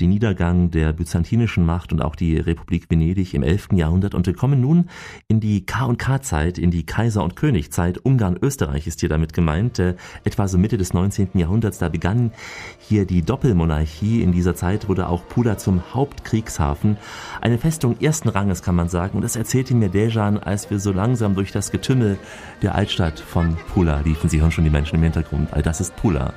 den 0.00 0.10
Niedergang 0.10 0.70
der 0.70 0.92
byzantinischen 0.92 1.66
Macht 1.66 1.92
und 1.92 2.02
auch 2.02 2.14
die 2.14 2.36
Republik 2.36 2.88
Venedig 2.88 3.34
im 3.34 3.42
11. 3.42 3.70
Jahrhundert 3.72 4.14
und 4.14 4.26
wir 4.26 4.34
kommen 4.34 4.60
nun 4.60 4.88
in 5.28 5.40
die 5.40 5.66
K&K-Zeit, 5.66 6.58
in 6.58 6.70
die 6.70 6.86
Kaiser- 6.86 7.24
und 7.24 7.36
Königzeit. 7.36 7.98
Ungarn, 7.98 8.38
Österreich 8.40 8.86
ist 8.86 9.00
hier 9.00 9.08
damit 9.08 9.32
gemeint. 9.32 9.78
Äh, 9.78 9.96
etwa 10.24 10.46
so 10.46 10.56
Mitte 10.56 10.78
des 10.78 10.94
19. 10.94 11.30
Jahrhunderts, 11.34 11.78
da 11.78 11.88
begann 11.88 12.32
hier 12.78 13.06
die 13.06 13.22
Doppelmonarchie. 13.22 14.22
In 14.22 14.32
dieser 14.32 14.54
Zeit 14.54 14.88
wurde 14.88 15.08
auch 15.08 15.26
Pula 15.28 15.58
zum 15.58 15.94
Hauptkriegshafen. 15.94 16.96
Eine 17.40 17.58
Festung 17.58 18.00
ersten 18.00 18.28
Ranges, 18.28 18.62
kann 18.62 18.74
man 18.74 18.88
sagen. 18.88 19.16
Und 19.16 19.22
das 19.22 19.36
erzählte 19.36 19.74
mir 19.74 19.88
Dejan, 19.88 20.38
als 20.38 20.70
wir 20.70 20.78
so 20.78 20.92
langsam 20.92 21.34
durch 21.34 21.52
das 21.52 21.70
Getümmel 21.70 22.18
der 22.62 22.74
Altstadt 22.74 23.18
von 23.18 23.56
Pula 23.72 24.00
liefen. 24.04 24.30
Sie 24.30 24.40
hören 24.40 24.50
schon 24.50 24.64
die 24.64 24.70
Menschen 24.70 24.96
im 24.96 25.02
Hintergrund. 25.02 25.52
All 25.52 25.62
das 25.62 25.80
ist 25.80 25.94
Pula. 25.96 26.32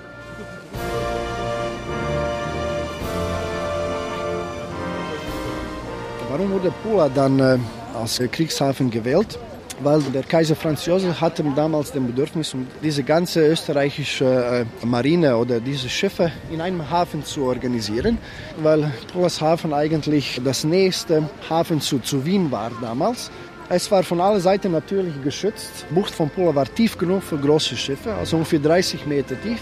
Warum 6.30 6.52
wurde 6.52 6.72
Pula 6.84 7.08
dann 7.10 7.40
äh, 7.40 7.58
als 7.94 8.20
Kriegshafen 8.32 8.92
gewählt? 8.92 9.40
Weil 9.82 10.02
der 10.02 10.24
Kaiser 10.24 10.56
Franz 10.56 10.86
Josef 10.86 11.20
hatte 11.20 11.44
damals 11.56 11.92
den 11.92 12.08
Bedürfnis, 12.08 12.54
um 12.54 12.66
diese 12.82 13.04
ganze 13.04 13.46
österreichische 13.46 14.66
äh, 14.84 14.86
Marine 14.86 15.36
oder 15.38 15.60
diese 15.60 15.90
Schiffe 15.90 16.32
in 16.50 16.62
einem 16.62 16.90
Hafen 16.90 17.26
zu 17.26 17.44
organisieren, 17.44 18.18
weil 18.62 18.92
Pulas 19.12 19.42
Hafen 19.42 19.74
eigentlich 19.74 20.42
das 20.44 20.64
nächste 20.64 21.30
Hafen 21.50 21.82
zu, 21.82 22.00
zu 22.00 22.26
Wien 22.26 22.52
war 22.52 22.72
damals. 22.82 23.32
Es 23.68 23.90
war 23.90 24.04
von 24.04 24.22
allen 24.22 24.40
Seiten 24.40 24.72
natürlich 24.72 25.20
geschützt. 25.24 25.88
Die 25.90 25.94
Bucht 25.96 26.14
von 26.14 26.30
Pula 26.30 26.54
war 26.54 26.66
tief 26.66 26.96
genug 26.98 27.24
für 27.24 27.38
große 27.38 27.76
Schiffe, 27.76 28.14
also 28.14 28.38
ungefähr 28.38 28.60
30 28.60 29.08
Meter 29.08 29.42
tief. 29.42 29.60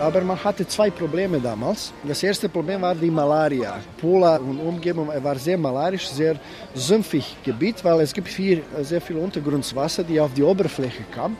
Aber 0.00 0.20
man 0.20 0.44
hatte 0.44 0.66
zwei 0.66 0.90
Probleme 0.90 1.40
damals. 1.40 1.94
Das 2.02 2.22
erste 2.22 2.50
Problem 2.50 2.82
war 2.82 2.94
die 2.94 3.10
Malaria. 3.10 3.80
Pula 3.98 4.36
und 4.36 4.58
Umgebung 4.58 5.08
war 5.08 5.36
sehr 5.36 5.56
malarisch, 5.56 6.08
sehr 6.08 6.36
sümpfig 6.74 7.36
Gebiet, 7.42 7.82
weil 7.84 8.00
es 8.00 8.12
gibt 8.12 8.28
viel, 8.28 8.62
sehr 8.82 9.00
viel 9.00 9.16
Untergrundwasser, 9.16 10.04
die 10.04 10.20
auf 10.20 10.34
die 10.34 10.42
Oberfläche 10.42 11.04
kam. 11.14 11.38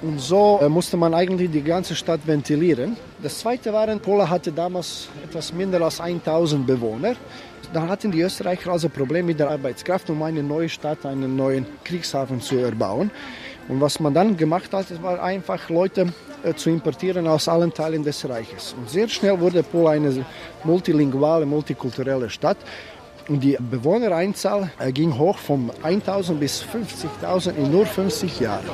Und 0.00 0.20
so 0.20 0.60
äh, 0.62 0.68
musste 0.68 0.96
man 0.96 1.12
eigentlich 1.12 1.50
die 1.50 1.62
ganze 1.62 1.96
Stadt 1.96 2.20
ventilieren. 2.24 2.96
Das 3.20 3.40
zweite 3.40 3.72
war, 3.72 3.86
Pula 3.98 4.28
hatte 4.28 4.52
damals 4.52 5.08
etwas 5.24 5.52
minder 5.52 5.80
als 5.82 6.00
1000 6.00 6.66
Bewohner. 6.66 7.16
Dann 7.72 7.88
hatten 7.88 8.12
die 8.12 8.20
Österreicher 8.20 8.70
also 8.70 8.88
Probleme 8.88 9.26
mit 9.26 9.40
der 9.40 9.50
Arbeitskraft, 9.50 10.08
um 10.08 10.22
eine 10.22 10.42
neue 10.42 10.68
Stadt, 10.68 11.04
einen 11.04 11.34
neuen 11.36 11.66
Kriegshafen 11.82 12.40
zu 12.40 12.56
erbauen. 12.56 13.10
Und 13.66 13.80
was 13.80 13.98
man 13.98 14.14
dann 14.14 14.36
gemacht 14.36 14.72
hat, 14.72 14.86
war 15.02 15.20
einfach 15.20 15.68
Leute 15.68 16.12
äh, 16.44 16.54
zu 16.54 16.70
importieren 16.70 17.26
aus 17.26 17.48
allen 17.48 17.74
Teilen 17.74 18.04
des 18.04 18.26
Reiches. 18.26 18.76
Und 18.78 18.88
sehr 18.88 19.08
schnell 19.08 19.38
wurde 19.40 19.64
Pula 19.64 19.90
eine 19.90 20.24
multilinguale, 20.62 21.44
multikulturelle 21.44 22.30
Stadt. 22.30 22.58
Und 23.28 23.40
die 23.40 23.58
Bewohnereinzahl 23.58 24.70
äh, 24.78 24.92
ging 24.92 25.18
hoch 25.18 25.36
von 25.38 25.70
1000 25.82 26.38
bis 26.38 26.62
50.000 26.62 27.56
in 27.56 27.72
nur 27.72 27.84
50 27.84 28.40
Jahren. 28.40 28.64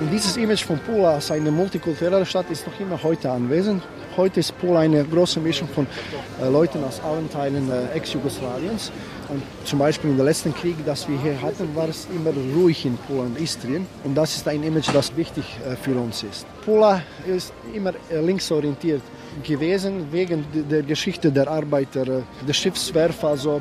Und 0.00 0.12
dieses 0.12 0.36
Image 0.36 0.64
von 0.64 0.78
Pula 0.78 1.14
als 1.14 1.32
eine 1.32 1.50
multikulturelle 1.50 2.24
Stadt 2.24 2.48
ist 2.50 2.64
noch 2.64 2.78
immer 2.78 3.02
heute 3.02 3.28
anwesend. 3.32 3.82
Heute 4.16 4.38
ist 4.38 4.56
Pula 4.60 4.80
eine 4.80 5.04
große 5.04 5.40
Mischung 5.40 5.66
von 5.68 5.88
äh, 6.40 6.48
Leuten 6.48 6.84
aus 6.84 7.00
allen 7.02 7.28
Teilen 7.28 7.68
äh, 7.68 7.96
Ex-Jugoslawiens. 7.96 8.92
Und 9.28 9.42
zum 9.64 9.80
Beispiel 9.80 10.10
im 10.10 10.24
letzten 10.24 10.54
Krieg, 10.54 10.76
das 10.86 11.08
wir 11.08 11.20
hier 11.20 11.42
hatten, 11.42 11.74
war 11.74 11.88
es 11.88 12.06
immer 12.14 12.30
ruhig 12.56 12.86
in 12.86 12.96
Pula 12.96 13.22
und 13.22 13.40
Istrien. 13.40 13.88
Und 14.04 14.14
das 14.14 14.36
ist 14.36 14.46
ein 14.46 14.62
Image, 14.62 14.88
das 14.92 15.16
wichtig 15.16 15.44
äh, 15.66 15.74
für 15.74 15.98
uns 15.98 16.22
ist. 16.22 16.46
Pula 16.64 17.02
ist 17.26 17.52
immer 17.74 17.92
äh, 18.08 18.20
linksorientiert 18.20 19.02
gewesen 19.42 20.06
wegen 20.12 20.44
der 20.70 20.84
Geschichte 20.84 21.32
der 21.32 21.48
Arbeiter, 21.48 22.06
äh, 22.06 22.22
der 22.46 22.52
Schiffswerfer. 22.52 23.30
Also 23.30 23.60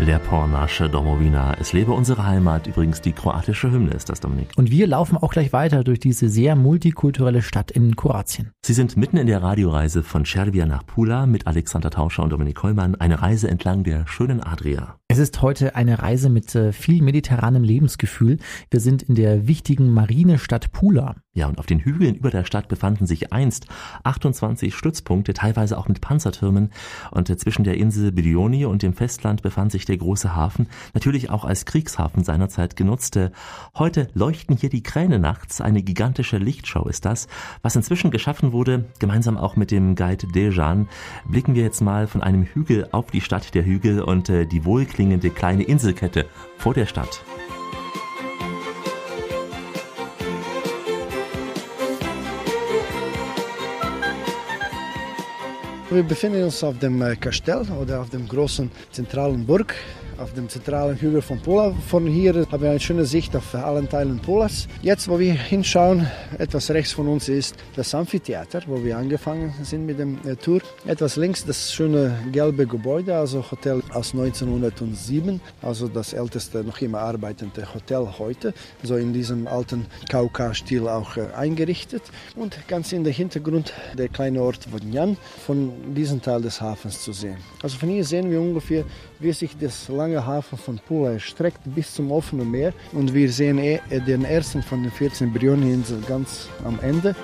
Lepornasche 0.00 0.88
Domovina. 0.88 1.58
Es 1.60 1.74
lebe 1.74 1.92
unsere 1.92 2.26
Heimat. 2.26 2.66
Übrigens 2.66 3.02
die 3.02 3.12
kroatische 3.12 3.70
Hymne 3.70 3.90
ist 3.90 4.08
das, 4.08 4.18
Dominik. 4.20 4.48
Und 4.56 4.70
wir 4.70 4.86
laufen 4.86 5.18
auch 5.18 5.30
gleich 5.30 5.52
weiter 5.52 5.84
durch 5.84 6.00
diese 6.00 6.30
sehr 6.30 6.56
multikulturelle 6.56 7.42
Stadt 7.42 7.70
in 7.70 7.96
Kroatien. 7.96 8.52
Sie 8.64 8.72
sind 8.72 8.96
mitten 8.96 9.18
in 9.18 9.26
der 9.26 9.42
Radioreise 9.42 10.02
von 10.02 10.24
Cervia 10.24 10.64
nach 10.64 10.86
Pula 10.86 11.26
mit 11.26 11.46
Alexander 11.46 11.90
Tauscher 11.90 12.22
und 12.22 12.30
Dominik 12.30 12.56
Kollmann. 12.56 12.94
Eine 12.94 13.20
Reise 13.20 13.48
entlang 13.48 13.84
der 13.84 14.06
schönen 14.06 14.42
Adria. 14.42 14.96
Es 15.08 15.18
ist 15.18 15.42
heute 15.42 15.76
eine 15.76 15.98
Reise 15.98 16.30
mit 16.30 16.54
äh, 16.54 16.72
viel 16.72 17.02
mediterranem 17.02 17.62
Lebensgefühl. 17.62 18.38
Wir 18.70 18.80
sind 18.80 19.02
in 19.02 19.16
der 19.16 19.48
wichtigen 19.48 19.90
Marinestadt 19.90 20.72
Pula. 20.72 21.16
Ja, 21.32 21.46
und 21.46 21.60
auf 21.60 21.66
den 21.66 21.78
Hügeln 21.78 22.16
über 22.16 22.30
der 22.30 22.44
Stadt 22.44 22.66
befanden 22.66 23.06
sich 23.06 23.32
einst 23.32 23.68
28 24.02 24.74
Stützpunkte, 24.74 25.32
teilweise 25.32 25.78
auch 25.78 25.86
mit 25.86 26.00
Panzertürmen. 26.00 26.72
Und 27.12 27.28
zwischen 27.38 27.62
der 27.62 27.76
Insel 27.76 28.10
Bilioni 28.10 28.64
und 28.64 28.82
dem 28.82 28.94
Festland 28.94 29.40
befand 29.40 29.70
sich 29.70 29.84
der 29.84 29.96
große 29.96 30.34
Hafen, 30.34 30.66
natürlich 30.92 31.30
auch 31.30 31.44
als 31.44 31.66
Kriegshafen 31.66 32.24
seinerzeit 32.24 32.74
genutzte. 32.74 33.30
Heute 33.76 34.08
leuchten 34.12 34.56
hier 34.56 34.70
die 34.70 34.82
Kräne 34.82 35.20
nachts. 35.20 35.60
Eine 35.60 35.84
gigantische 35.84 36.38
Lichtshow 36.38 36.88
ist 36.88 37.04
das. 37.04 37.28
Was 37.62 37.76
inzwischen 37.76 38.10
geschaffen 38.10 38.50
wurde, 38.50 38.86
gemeinsam 38.98 39.38
auch 39.38 39.54
mit 39.54 39.70
dem 39.70 39.94
Guide 39.94 40.26
Dejan, 40.26 40.88
blicken 41.28 41.54
wir 41.54 41.62
jetzt 41.62 41.80
mal 41.80 42.08
von 42.08 42.24
einem 42.24 42.42
Hügel 42.42 42.88
auf 42.90 43.12
die 43.12 43.20
Stadt 43.20 43.54
der 43.54 43.64
Hügel 43.64 44.02
und 44.02 44.28
äh, 44.30 44.46
die 44.46 44.64
wohlklingende 44.64 45.30
kleine 45.30 45.62
Inselkette 45.62 46.26
vor 46.58 46.74
der 46.74 46.86
Stadt. 46.86 47.22
Wir 55.92 56.04
befinden 56.04 56.44
uns 56.44 56.62
auf 56.62 56.78
dem 56.78 57.02
äh, 57.02 57.16
Kastell 57.16 57.62
oder 57.82 58.00
auf 58.00 58.10
dem 58.10 58.28
großen 58.28 58.70
zentralen 58.92 59.44
Burg 59.44 59.74
auf 60.20 60.34
dem 60.34 60.48
zentralen 60.48 60.96
Hügel 60.96 61.22
von 61.22 61.40
Pula. 61.40 61.72
Von 61.88 62.06
hier 62.06 62.34
haben 62.50 62.62
wir 62.62 62.70
eine 62.70 62.80
schöne 62.80 63.06
Sicht 63.06 63.34
auf 63.34 63.54
allen 63.54 63.88
Teilen 63.88 64.18
Pulas. 64.18 64.68
Jetzt, 64.82 65.08
wo 65.08 65.18
wir 65.18 65.32
hinschauen, 65.32 66.06
etwas 66.38 66.70
rechts 66.70 66.92
von 66.92 67.08
uns 67.08 67.28
ist 67.28 67.56
das 67.74 67.94
Amphitheater, 67.94 68.62
wo 68.66 68.84
wir 68.84 68.98
angefangen 68.98 69.54
sind 69.62 69.86
mit 69.86 69.98
dem 69.98 70.18
äh, 70.26 70.36
Tour. 70.36 70.60
Etwas 70.86 71.16
links 71.16 71.44
das 71.44 71.72
schöne 71.72 72.14
gelbe 72.32 72.66
Gebäude, 72.66 73.16
also 73.16 73.44
Hotel 73.50 73.82
aus 73.94 74.12
1907, 74.12 75.40
also 75.62 75.88
das 75.88 76.12
älteste 76.12 76.62
noch 76.64 76.80
immer 76.80 76.98
arbeitende 76.98 77.66
Hotel 77.72 78.06
heute, 78.18 78.52
so 78.82 78.96
in 78.96 79.12
diesem 79.12 79.46
alten 79.46 79.86
Kauka-Stil 80.10 80.86
auch 80.86 81.16
äh, 81.16 81.28
eingerichtet. 81.34 82.02
Und 82.36 82.58
ganz 82.68 82.92
in 82.92 83.04
der 83.04 83.12
Hintergrund 83.12 83.72
der 83.96 84.08
kleine 84.08 84.42
Ort 84.42 84.68
Vodnjan 84.70 85.16
von 85.46 85.94
diesem 85.94 86.20
Teil 86.20 86.42
des 86.42 86.60
Hafens 86.60 87.02
zu 87.02 87.12
sehen. 87.12 87.38
Also 87.62 87.78
von 87.78 87.88
hier 87.88 88.04
sehen 88.04 88.30
wir 88.30 88.40
ungefähr, 88.40 88.84
wie 89.20 89.32
sich 89.32 89.56
das 89.56 89.88
lange 89.88 90.26
Hafen 90.26 90.58
von 90.58 90.78
Pula 90.78 91.12
erstreckt 91.12 91.60
bis 91.64 91.94
zum 91.94 92.10
offenen 92.10 92.50
Meer. 92.50 92.72
Und 92.92 93.14
wir 93.14 93.30
sehen 93.30 93.58
eh 93.58 93.80
den 94.06 94.24
ersten 94.24 94.62
von 94.62 94.82
den 94.82 94.90
14 94.90 95.32
Brioninseln 95.32 96.04
ganz 96.06 96.48
am 96.64 96.78
Ende. 96.80 97.14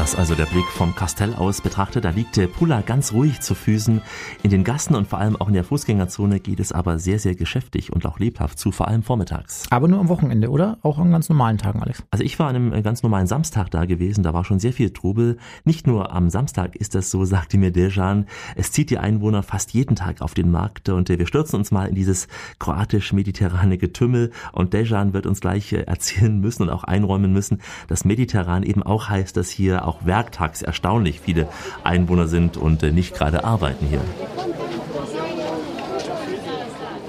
Das 0.00 0.16
also 0.16 0.34
der 0.34 0.46
Blick 0.46 0.64
vom 0.64 0.96
Kastell 0.96 1.34
aus 1.34 1.60
betrachtet. 1.60 2.06
Da 2.06 2.08
liegt 2.08 2.38
der 2.38 2.46
Pula 2.46 2.80
ganz 2.80 3.12
ruhig 3.12 3.40
zu 3.40 3.54
Füßen. 3.54 4.00
In 4.42 4.48
den 4.48 4.64
Gassen 4.64 4.94
und 4.94 5.06
vor 5.06 5.18
allem 5.18 5.36
auch 5.36 5.48
in 5.48 5.52
der 5.52 5.62
Fußgängerzone 5.62 6.40
geht 6.40 6.58
es 6.58 6.72
aber 6.72 6.98
sehr, 6.98 7.18
sehr 7.18 7.34
geschäftig 7.34 7.92
und 7.92 8.06
auch 8.06 8.18
lebhaft 8.18 8.58
zu, 8.58 8.72
vor 8.72 8.88
allem 8.88 9.02
vormittags. 9.02 9.64
Aber 9.68 9.88
nur 9.88 10.00
am 10.00 10.08
Wochenende, 10.08 10.48
oder? 10.48 10.78
Auch 10.80 10.98
an 10.98 11.10
ganz 11.10 11.28
normalen 11.28 11.58
Tagen, 11.58 11.82
Alex? 11.82 12.02
Also 12.10 12.24
ich 12.24 12.38
war 12.38 12.48
an 12.48 12.56
einem 12.56 12.82
ganz 12.82 13.02
normalen 13.02 13.26
Samstag 13.26 13.70
da 13.70 13.84
gewesen. 13.84 14.22
Da 14.22 14.32
war 14.32 14.42
schon 14.42 14.58
sehr 14.58 14.72
viel 14.72 14.88
Trubel. 14.88 15.36
Nicht 15.64 15.86
nur 15.86 16.10
am 16.14 16.30
Samstag 16.30 16.76
ist 16.76 16.94
das 16.94 17.10
so, 17.10 17.24
sagte 17.26 17.58
mir 17.58 17.70
Dejan. 17.70 18.24
Es 18.56 18.72
zieht 18.72 18.88
die 18.88 18.96
Einwohner 18.96 19.42
fast 19.42 19.74
jeden 19.74 19.96
Tag 19.96 20.22
auf 20.22 20.32
den 20.32 20.50
Markt 20.50 20.88
und 20.88 21.10
wir 21.10 21.26
stürzen 21.26 21.58
uns 21.58 21.72
mal 21.72 21.90
in 21.90 21.94
dieses 21.94 22.26
kroatisch-mediterrane 22.58 23.76
Getümmel 23.76 24.30
und 24.52 24.72
Dejan 24.72 25.12
wird 25.12 25.26
uns 25.26 25.42
gleich 25.42 25.74
erzählen 25.74 26.40
müssen 26.40 26.62
und 26.62 26.70
auch 26.70 26.84
einräumen 26.84 27.34
müssen, 27.34 27.60
dass 27.86 28.06
mediterran 28.06 28.62
eben 28.62 28.82
auch 28.82 29.10
heißt, 29.10 29.36
dass 29.36 29.50
hier 29.50 29.89
auch 29.90 30.06
werktags 30.06 30.62
erstaunlich 30.62 31.20
viele 31.20 31.48
Einwohner 31.84 32.26
sind 32.26 32.56
und 32.56 32.82
äh, 32.82 32.92
nicht 32.92 33.14
gerade 33.14 33.44
arbeiten 33.44 33.86
hier. 33.86 34.00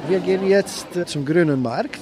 Wir 0.07 0.19
gehen 0.19 0.47
jetzt 0.47 0.97
äh, 0.97 1.05
zum 1.05 1.25
Grünen 1.25 1.61
Markt, 1.61 2.01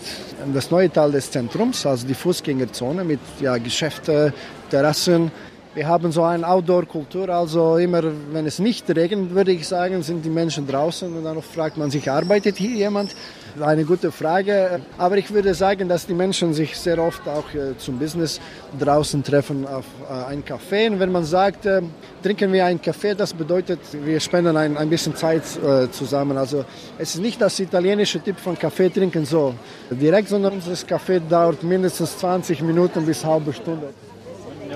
das 0.53 0.71
neue 0.71 0.89
Teil 0.91 1.11
des 1.11 1.29
Zentrums, 1.29 1.85
also 1.85 2.07
die 2.07 2.13
Fußgängerzone 2.13 3.03
mit 3.03 3.19
ja, 3.39 3.57
Geschäfte, 3.57 4.33
Terrassen. 4.69 5.31
Wir 5.75 5.87
haben 5.87 6.11
so 6.11 6.23
eine 6.23 6.47
Outdoor-Kultur, 6.47 7.29
also 7.29 7.77
immer, 7.77 8.01
wenn 8.31 8.45
es 8.47 8.57
nicht 8.57 8.89
regnet, 8.89 9.35
würde 9.35 9.51
ich 9.51 9.67
sagen, 9.67 10.01
sind 10.01 10.25
die 10.25 10.29
Menschen 10.29 10.65
draußen 10.65 11.15
und 11.15 11.23
dann 11.23 11.41
fragt 11.41 11.77
man 11.77 11.91
sich, 11.91 12.09
arbeitet 12.09 12.57
hier 12.57 12.75
jemand? 12.75 13.15
Eine 13.61 13.83
gute 13.83 14.11
Frage, 14.11 14.79
aber 14.97 15.17
ich 15.17 15.31
würde 15.31 15.53
sagen, 15.53 15.89
dass 15.89 16.05
die 16.05 16.13
Menschen 16.13 16.53
sich 16.53 16.77
sehr 16.77 16.97
oft 16.97 17.27
auch 17.27 17.53
äh, 17.53 17.77
zum 17.77 17.99
Business 17.99 18.39
draußen 18.79 19.21
treffen 19.23 19.67
auf 19.67 19.85
äh, 20.09 20.29
einen 20.29 20.45
Kaffee. 20.45 20.87
Und 20.87 20.99
wenn 20.99 21.11
man 21.11 21.25
sagt, 21.25 21.65
äh, 21.65 21.81
trinken 22.23 22.53
wir 22.53 22.65
einen 22.65 22.81
Kaffee, 22.81 23.15
das 23.15 23.33
bedeutet, 23.33 23.79
wir 23.91 24.19
spenden 24.19 24.55
ein, 24.55 24.77
ein 24.77 24.89
bisschen 24.89 25.15
Zeit 25.15 25.43
zusammen. 25.91 26.37
Also 26.37 26.63
es 26.97 27.15
ist 27.15 27.21
nicht 27.21 27.41
das 27.41 27.59
italienische 27.59 28.21
Typ 28.21 28.39
von 28.39 28.57
Kaffee 28.57 28.89
trinken 28.89 29.25
so 29.25 29.53
direkt, 29.89 30.29
sondern 30.29 30.53
unser 30.53 30.75
Kaffee 30.85 31.19
dauert 31.19 31.63
mindestens 31.63 32.17
20 32.17 32.61
Minuten 32.61 33.05
bis 33.05 33.25
halbe 33.25 33.51
Stunde. 33.51 33.89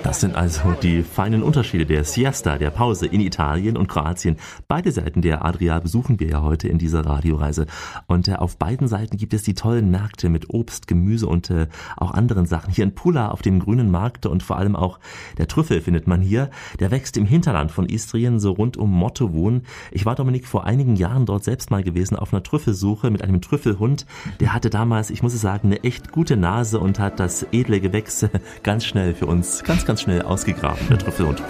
Das 0.02 0.20
sind 0.20 0.34
also 0.34 0.72
die 0.82 1.02
feinen 1.02 1.42
Unterschiede 1.42 1.86
der 1.86 2.04
Siesta, 2.04 2.58
der 2.58 2.70
Pause 2.70 3.06
in 3.06 3.20
Italien 3.20 3.76
und 3.76 3.88
Kroatien. 3.88 4.36
Beide 4.68 4.92
Seiten 4.92 5.22
der 5.22 5.44
Adria 5.44 5.78
besuchen 5.80 6.20
wir 6.20 6.28
ja 6.28 6.42
heute 6.42 6.68
in 6.68 6.78
dieser 6.78 7.06
Radioreise. 7.06 7.66
Und 8.06 8.28
äh, 8.28 8.34
auf 8.34 8.58
beiden 8.58 8.88
Seiten 8.88 9.16
gibt 9.16 9.34
es 9.34 9.42
die 9.42 9.54
tollen 9.54 9.90
Märkte 9.90 10.28
mit 10.28 10.50
Obst, 10.50 10.86
Gemüse 10.86 11.26
und 11.26 11.50
äh, 11.50 11.68
auch 11.96 12.12
anderen 12.12 12.46
Sachen. 12.46 12.72
Hier 12.72 12.84
in 12.84 12.94
Pula 12.94 13.28
auf 13.28 13.42
dem 13.42 13.60
grünen 13.60 13.90
Markt 13.90 14.26
und 14.26 14.42
vor 14.42 14.58
allem 14.58 14.76
auch 14.76 14.98
der 15.38 15.48
Trüffel 15.48 15.80
findet 15.80 16.06
man 16.06 16.20
hier. 16.20 16.50
Der 16.80 16.90
wächst 16.90 17.16
im 17.16 17.26
Hinterland 17.26 17.70
von 17.70 17.86
Istrien, 17.86 18.40
so 18.40 18.52
rund 18.52 18.76
um 18.76 18.90
Mottowun. 18.90 19.62
Ich 19.90 20.06
war, 20.06 20.14
Dominik, 20.14 20.46
vor 20.46 20.64
einigen 20.64 20.96
Jahren 20.96 21.26
dort 21.26 21.44
selbst 21.44 21.70
mal 21.70 21.82
gewesen 21.82 22.16
auf 22.16 22.32
einer 22.32 22.42
Trüffelsuche 22.42 23.10
mit 23.10 23.22
einem 23.22 23.40
Trüffelhund. 23.40 24.06
Der 24.40 24.52
hatte 24.52 24.70
damals, 24.70 25.10
ich 25.10 25.22
muss 25.22 25.34
es 25.34 25.40
sagen, 25.40 25.68
eine 25.68 25.84
echt 25.84 26.12
gute 26.12 26.36
Nase 26.36 26.80
und 26.80 26.98
hat 26.98 27.20
das 27.20 27.46
edle 27.52 27.80
Gewächs 27.80 28.26
ganz 28.62 28.84
schnell 28.84 29.14
für 29.14 29.26
uns, 29.26 29.62
ganz, 29.62 29.83
ganz 29.86 30.02
schnell 30.02 30.22
ausgegraben, 30.22 30.78
der 30.88 30.98
Trüffelhund. 30.98 31.42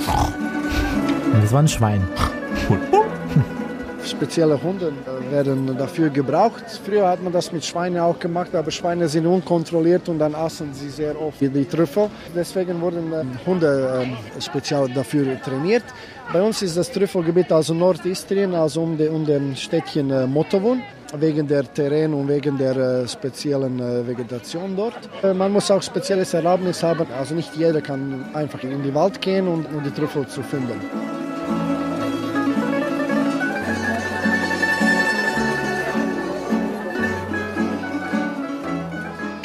Das 1.40 1.52
war 1.52 1.60
ein 1.60 1.68
Schwein. 1.68 2.06
Spezielle 4.04 4.62
Hunde 4.62 4.92
äh, 5.06 5.32
werden 5.32 5.76
dafür 5.78 6.10
gebraucht. 6.10 6.64
Früher 6.84 7.08
hat 7.08 7.22
man 7.22 7.32
das 7.32 7.52
mit 7.52 7.64
Schweinen 7.64 7.98
auch 7.98 8.18
gemacht, 8.18 8.54
aber 8.54 8.70
Schweine 8.70 9.08
sind 9.08 9.26
unkontrolliert 9.26 10.08
und 10.10 10.18
dann 10.18 10.34
aßen 10.34 10.74
sie 10.74 10.90
sehr 10.90 11.18
oft 11.20 11.40
die 11.40 11.64
Trüffel. 11.64 12.10
Deswegen 12.34 12.80
wurden 12.82 13.12
äh, 13.12 13.24
Hunde 13.46 14.06
äh, 14.06 14.40
speziell 14.40 14.88
dafür 14.90 15.40
trainiert. 15.40 15.84
Bei 16.32 16.42
uns 16.42 16.60
ist 16.60 16.76
das 16.76 16.90
Trüffelgebiet 16.90 17.50
also 17.50 17.72
Nordistrien, 17.72 18.54
also 18.54 18.82
um, 18.82 18.96
de, 18.96 19.08
um 19.08 19.24
den 19.24 19.56
Städtchen 19.56 20.30
Motovun 20.30 20.82
wegen 21.16 21.46
der 21.46 21.72
Terrain 21.72 22.14
und 22.14 22.28
wegen 22.28 22.58
der 22.58 22.76
äh, 22.76 23.08
speziellen 23.08 23.78
äh, 23.80 24.06
Vegetation 24.06 24.76
dort. 24.76 24.94
Äh, 25.22 25.34
man 25.34 25.52
muss 25.52 25.70
auch 25.70 25.82
spezielles 25.82 26.34
Erlaubnis 26.34 26.82
haben, 26.82 27.06
also 27.18 27.34
nicht 27.34 27.54
jeder 27.56 27.80
kann 27.80 28.34
einfach 28.34 28.62
in 28.62 28.82
den 28.82 28.94
Wald 28.94 29.20
gehen 29.20 29.48
und, 29.48 29.66
um 29.66 29.82
die 29.82 29.90
Trüffel 29.90 30.26
zu 30.26 30.42
finden. 30.42 30.80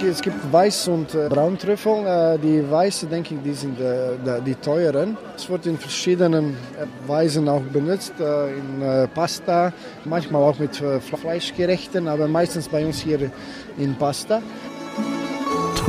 Es 0.10 0.24
gibt 0.24 0.38
Weiß- 0.51 0.89
und 0.89 1.14
äh, 1.14 1.30
Brauntrüffel. 1.30 1.93
Äh, 2.03 2.39
die 2.39 2.70
Weiße, 2.70 3.05
denke 3.05 3.36
ich, 3.36 3.41
die 3.43 3.53
sind 3.53 3.80
äh, 3.80 4.41
die 4.43 4.55
teuren. 4.55 5.16
Es 5.36 5.47
wird 5.47 5.68
in 5.68 5.78
verschiedenen 5.78 6.57
Weisen 7.05 7.47
auch 7.47 7.62
benutzt, 7.62 8.14
in 8.20 9.07
Pasta, 9.14 9.72
manchmal 10.05 10.43
auch 10.43 10.57
mit 10.60 10.76
Fleischgerechten, 11.22 12.07
aber 12.07 12.28
meistens 12.28 12.68
bei 12.68 12.86
uns 12.86 12.99
hier 12.99 13.32
in 13.78 13.95
Pasta. 13.95 14.41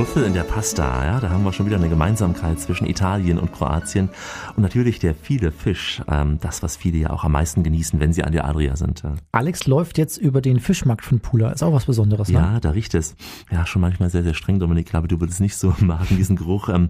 Trüffel 0.00 0.24
in 0.24 0.32
der 0.32 0.44
Pasta, 0.44 1.04
ja, 1.04 1.20
da 1.20 1.28
haben 1.28 1.44
wir 1.44 1.52
schon 1.52 1.66
wieder 1.66 1.76
eine 1.76 1.90
Gemeinsamkeit 1.90 2.58
zwischen 2.58 2.86
Italien 2.86 3.38
und 3.38 3.52
Kroatien. 3.52 4.08
Und 4.56 4.62
natürlich 4.62 4.98
der 4.98 5.14
viele 5.14 5.52
Fisch, 5.52 6.00
ähm, 6.10 6.38
das, 6.40 6.62
was 6.62 6.78
viele 6.78 6.96
ja 6.96 7.10
auch 7.10 7.22
am 7.22 7.32
meisten 7.32 7.64
genießen, 7.64 8.00
wenn 8.00 8.14
sie 8.14 8.24
an 8.24 8.32
der 8.32 8.46
Adria 8.46 8.76
sind. 8.76 9.02
Ja. 9.02 9.16
Alex 9.32 9.66
läuft 9.66 9.98
jetzt 9.98 10.16
über 10.16 10.40
den 10.40 10.58
Fischmarkt 10.58 11.04
von 11.04 11.20
Pula. 11.20 11.50
Ist 11.50 11.62
auch 11.62 11.74
was 11.74 11.84
Besonderes, 11.84 12.28
ne? 12.28 12.38
Ja, 12.38 12.60
da 12.60 12.70
riecht 12.70 12.94
es. 12.94 13.14
Ja, 13.50 13.66
schon 13.66 13.82
manchmal 13.82 14.08
sehr, 14.08 14.22
sehr 14.22 14.32
streng, 14.32 14.58
Dominik. 14.58 14.86
Ich 14.86 14.90
glaube, 14.90 15.06
du 15.06 15.20
würdest 15.20 15.38
nicht 15.38 15.54
so 15.54 15.74
magen, 15.80 16.16
diesen 16.16 16.36
Geruch. 16.36 16.70
Ähm, 16.70 16.88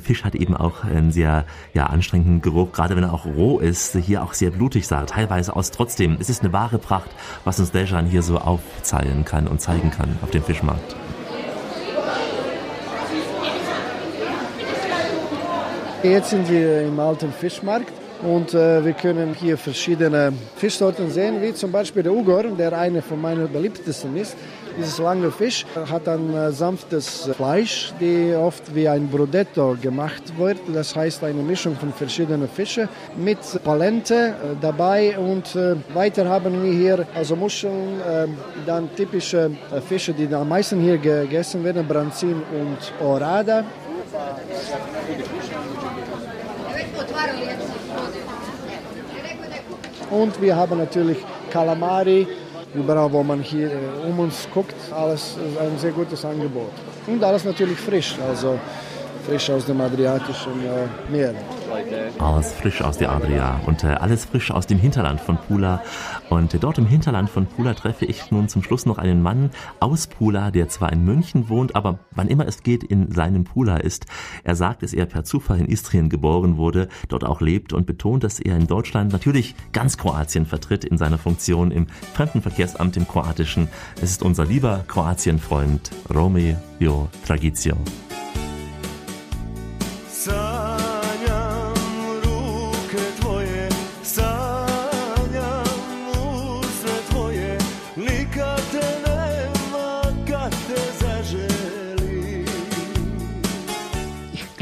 Fisch 0.00 0.22
hat 0.22 0.36
eben 0.36 0.56
auch 0.56 0.84
einen 0.84 1.10
sehr 1.10 1.46
ja, 1.74 1.86
anstrengenden 1.86 2.42
Geruch, 2.42 2.70
gerade 2.70 2.94
wenn 2.94 3.02
er 3.02 3.12
auch 3.12 3.26
roh 3.26 3.58
ist. 3.58 3.96
Hier 3.96 4.22
auch 4.22 4.34
sehr 4.34 4.52
blutig 4.52 4.86
sah, 4.86 5.04
teilweise 5.04 5.56
aus. 5.56 5.72
Trotzdem, 5.72 6.16
es 6.20 6.30
ist 6.30 6.44
eine 6.44 6.52
wahre 6.52 6.78
Pracht, 6.78 7.10
was 7.42 7.58
uns 7.58 7.72
Dejan 7.72 8.06
hier 8.06 8.22
so 8.22 8.38
aufzeigen 8.38 9.24
kann 9.24 9.48
und 9.48 9.60
zeigen 9.60 9.90
kann 9.90 10.10
auf 10.22 10.30
dem 10.30 10.44
Fischmarkt. 10.44 10.94
Jetzt 16.02 16.30
sind 16.30 16.50
wir 16.50 16.82
im 16.82 16.98
alten 16.98 17.32
Fischmarkt 17.32 17.92
und 18.22 18.54
äh, 18.54 18.84
wir 18.84 18.92
können 18.92 19.34
hier 19.34 19.56
verschiedene 19.56 20.32
Fischsorten 20.56 21.08
sehen, 21.12 21.40
wie 21.40 21.54
zum 21.54 21.70
Beispiel 21.70 22.02
der 22.02 22.12
Ugor, 22.12 22.42
der 22.42 22.76
eine 22.76 23.02
von 23.02 23.20
meinen 23.20 23.52
beliebtesten 23.52 24.16
ist. 24.16 24.36
Dieses 24.76 24.98
lange 24.98 25.30
Fisch 25.30 25.64
hat 25.88 26.08
ein 26.08 26.34
äh, 26.34 26.50
sanftes 26.50 27.30
Fleisch, 27.36 27.92
die 28.00 28.34
oft 28.34 28.74
wie 28.74 28.88
ein 28.88 29.08
Brodetto 29.08 29.76
gemacht 29.80 30.36
wird. 30.38 30.58
Das 30.74 30.96
heißt 30.96 31.22
eine 31.22 31.40
Mischung 31.42 31.76
von 31.76 31.92
verschiedenen 31.92 32.48
Fischen 32.48 32.88
mit 33.16 33.38
Palente 33.62 34.14
äh, 34.14 34.32
dabei. 34.60 35.16
Und 35.16 35.54
äh, 35.54 35.76
weiter 35.94 36.28
haben 36.28 36.64
wir 36.64 36.72
hier 36.72 37.06
also 37.14 37.36
Muscheln, 37.36 38.00
äh, 38.00 38.26
dann 38.66 38.88
typische 38.96 39.52
äh, 39.70 39.80
Fische, 39.80 40.12
die 40.12 40.34
am 40.34 40.48
meisten 40.48 40.80
hier 40.80 40.98
gegessen 40.98 41.62
werden, 41.62 41.86
Branzin 41.86 42.42
und 42.52 43.06
Orada. 43.06 43.64
Und 50.10 50.40
wir 50.40 50.54
haben 50.54 50.78
natürlich 50.78 51.18
Kalamari, 51.50 52.26
überall 52.74 53.10
wo 53.12 53.22
man 53.22 53.40
hier 53.40 53.70
äh, 53.70 54.08
um 54.08 54.18
uns 54.18 54.46
guckt, 54.52 54.74
alles 54.94 55.36
ein 55.58 55.78
sehr 55.78 55.92
gutes 55.92 56.24
Angebot. 56.24 56.72
Und 57.06 57.22
alles 57.24 57.44
natürlich 57.44 57.78
frisch, 57.78 58.16
also 58.28 58.58
frisch 59.26 59.50
aus 59.50 59.64
dem 59.66 59.80
Adriatischen 59.80 60.52
äh, 60.64 61.10
Meer. 61.10 61.34
Alles 62.18 62.52
frisch 62.52 62.82
aus 62.82 62.98
der 62.98 63.10
Adria 63.10 63.60
und 63.66 63.84
äh, 63.84 63.88
alles 63.88 64.24
frisch 64.24 64.50
aus 64.50 64.66
dem 64.66 64.78
Hinterland 64.78 65.20
von 65.20 65.36
Pula. 65.36 65.82
Und 66.28 66.54
äh, 66.54 66.58
dort 66.58 66.78
im 66.78 66.86
Hinterland 66.86 67.30
von 67.30 67.46
Pula 67.46 67.74
treffe 67.74 68.04
ich 68.04 68.30
nun 68.30 68.48
zum 68.48 68.62
Schluss 68.62 68.86
noch 68.86 68.98
einen 68.98 69.22
Mann 69.22 69.50
aus 69.80 70.06
Pula, 70.06 70.50
der 70.50 70.68
zwar 70.68 70.92
in 70.92 71.04
München 71.04 71.48
wohnt, 71.48 71.74
aber 71.74 71.98
wann 72.12 72.28
immer 72.28 72.46
es 72.46 72.62
geht, 72.62 72.84
in 72.84 73.10
seinem 73.12 73.44
Pula 73.44 73.76
ist. 73.76 74.06
Er 74.44 74.54
sagt, 74.54 74.82
dass 74.82 74.92
er 74.92 75.06
per 75.06 75.24
Zufall 75.24 75.58
in 75.58 75.66
Istrien 75.66 76.08
geboren 76.08 76.56
wurde, 76.56 76.88
dort 77.08 77.24
auch 77.24 77.40
lebt 77.40 77.72
und 77.72 77.86
betont, 77.86 78.24
dass 78.24 78.40
er 78.40 78.56
in 78.56 78.66
Deutschland 78.66 79.12
natürlich 79.12 79.54
ganz 79.72 79.96
Kroatien 79.96 80.46
vertritt 80.46 80.84
in 80.84 80.98
seiner 80.98 81.18
Funktion 81.18 81.70
im 81.70 81.86
Fremdenverkehrsamt 82.14 82.96
im 82.96 83.08
Kroatischen. 83.08 83.68
Es 83.96 84.10
ist 84.10 84.22
unser 84.22 84.44
lieber 84.44 84.84
Kroatienfreund 84.88 85.90
Romeo 86.12 87.08
Tragizio. 87.26 87.76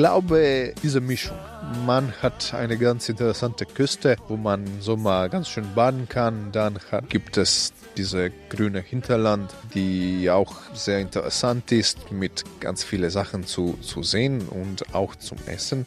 Glaube, 0.01 0.73
diese 0.83 1.03
Mischung. 1.03 1.37
Man 1.85 2.11
hat 2.23 2.55
eine 2.55 2.79
ganz 2.79 3.11
interessante 3.11 3.67
Küste, 3.67 4.17
wo 4.29 4.39
man 4.39 4.65
Sommer 4.81 5.29
ganz 5.29 5.51
schön 5.51 5.75
baden 5.75 6.09
kann. 6.09 6.53
Dann 6.53 6.79
hat, 6.91 7.11
gibt 7.11 7.37
es 7.37 7.75
diese 7.99 8.31
grüne 8.49 8.81
Hinterland, 8.81 9.55
die 9.75 10.31
auch 10.31 10.55
sehr 10.73 11.01
interessant 11.01 11.71
ist, 11.71 12.13
mit 12.13 12.45
ganz 12.61 12.83
vielen 12.83 13.11
Sachen 13.11 13.45
zu, 13.45 13.77
zu 13.83 14.03
sehen 14.03 14.49
und 14.49 14.95
auch 14.95 15.17
zum 15.17 15.37
Essen. 15.45 15.85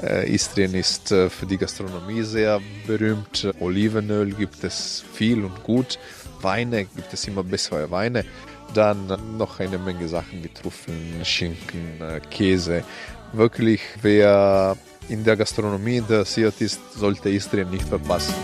Äh, 0.00 0.32
Istrien 0.32 0.74
ist 0.74 1.10
äh, 1.10 1.28
für 1.28 1.46
die 1.46 1.58
Gastronomie 1.58 2.22
sehr 2.22 2.60
berühmt. 2.86 3.52
Olivenöl 3.58 4.34
gibt 4.34 4.62
es 4.62 5.02
viel 5.14 5.44
und 5.44 5.64
gut. 5.64 5.98
Weine 6.42 6.84
gibt 6.84 7.12
es 7.12 7.26
immer 7.26 7.42
bessere 7.42 7.90
Weine. 7.90 8.24
Dann 8.72 9.08
noch 9.36 9.58
eine 9.58 9.78
Menge 9.78 10.06
Sachen 10.06 10.44
wie 10.44 10.48
Trüffeln, 10.48 11.24
Schinken, 11.24 12.00
äh, 12.00 12.20
Käse. 12.30 12.84
Wirklich, 13.32 13.82
wer 14.00 14.76
in 15.08 15.22
der 15.22 15.36
Gastronomie 15.36 15.98
interessiert 15.98 16.60
ist, 16.60 16.80
sollte 16.94 17.28
Istrien 17.28 17.70
nicht 17.70 17.86
verpassen. 17.86 18.34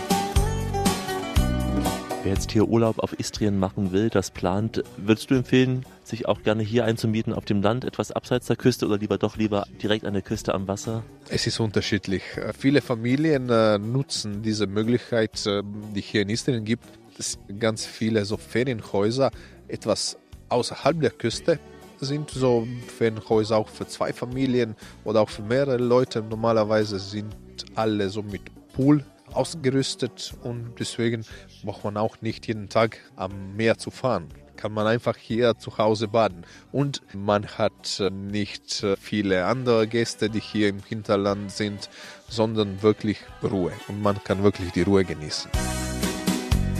Wer 2.23 2.33
jetzt 2.33 2.51
hier 2.51 2.67
Urlaub 2.67 2.99
auf 2.99 3.19
Istrien 3.19 3.57
machen 3.57 3.91
will, 3.91 4.09
das 4.09 4.31
plant, 4.31 4.83
würdest 4.97 5.29
du 5.31 5.35
empfehlen, 5.35 5.85
sich 6.03 6.27
auch 6.27 6.43
gerne 6.43 6.61
hier 6.61 6.85
einzumieten 6.85 7.33
auf 7.33 7.45
dem 7.45 7.61
Land, 7.61 7.83
etwas 7.83 8.11
abseits 8.11 8.45
der 8.47 8.55
Küste 8.55 8.85
oder 8.85 8.97
lieber 8.97 9.17
doch 9.17 9.37
lieber 9.37 9.65
direkt 9.81 10.05
an 10.05 10.13
der 10.13 10.21
Küste 10.21 10.53
am 10.53 10.67
Wasser? 10.67 11.03
Es 11.29 11.47
ist 11.47 11.59
unterschiedlich. 11.59 12.23
Viele 12.57 12.81
Familien 12.81 13.49
äh, 13.49 13.79
nutzen 13.79 14.43
diese 14.43 14.67
Möglichkeit, 14.67 15.45
äh, 15.47 15.63
die 15.95 16.01
hier 16.01 16.21
in 16.21 16.29
Istrien 16.29 16.63
gibt. 16.63 16.85
Es 17.17 17.39
ganz 17.59 17.85
viele 17.85 18.25
so 18.25 18.37
Ferienhäuser 18.37 19.31
etwas 19.67 20.17
außerhalb 20.49 21.01
der 21.01 21.11
Küste 21.11 21.59
sind 21.99 22.29
so 22.29 22.67
Ferienhäuser 22.97 23.57
auch 23.57 23.69
für 23.69 23.87
zwei 23.87 24.13
Familien 24.13 24.75
oder 25.03 25.21
auch 25.21 25.29
für 25.29 25.41
mehrere 25.41 25.77
Leute. 25.77 26.21
Normalerweise 26.21 26.99
sind 26.99 27.35
alle 27.75 28.09
so 28.09 28.21
mit 28.21 28.41
Pool 28.73 29.03
ausgerüstet 29.33 30.33
und 30.43 30.73
deswegen 30.79 31.25
braucht 31.63 31.83
man 31.83 31.97
auch 31.97 32.21
nicht 32.21 32.47
jeden 32.47 32.69
Tag 32.69 32.99
am 33.15 33.55
Meer 33.55 33.77
zu 33.77 33.91
fahren. 33.91 34.27
Kann 34.55 34.71
man 34.71 34.87
einfach 34.87 35.17
hier 35.17 35.57
zu 35.57 35.77
Hause 35.77 36.07
baden. 36.07 36.45
Und 36.71 37.01
man 37.13 37.45
hat 37.45 38.01
nicht 38.11 38.85
viele 38.99 39.45
andere 39.45 39.85
Gäste, 39.87 40.29
die 40.29 40.39
hier 40.39 40.69
im 40.69 40.81
Hinterland 40.81 41.51
sind, 41.51 41.89
sondern 42.29 42.81
wirklich 42.81 43.19
Ruhe. 43.43 43.73
Und 43.89 44.01
man 44.01 44.23
kann 44.23 44.43
wirklich 44.43 44.71
die 44.71 44.83
Ruhe 44.83 45.03
genießen 45.03 45.51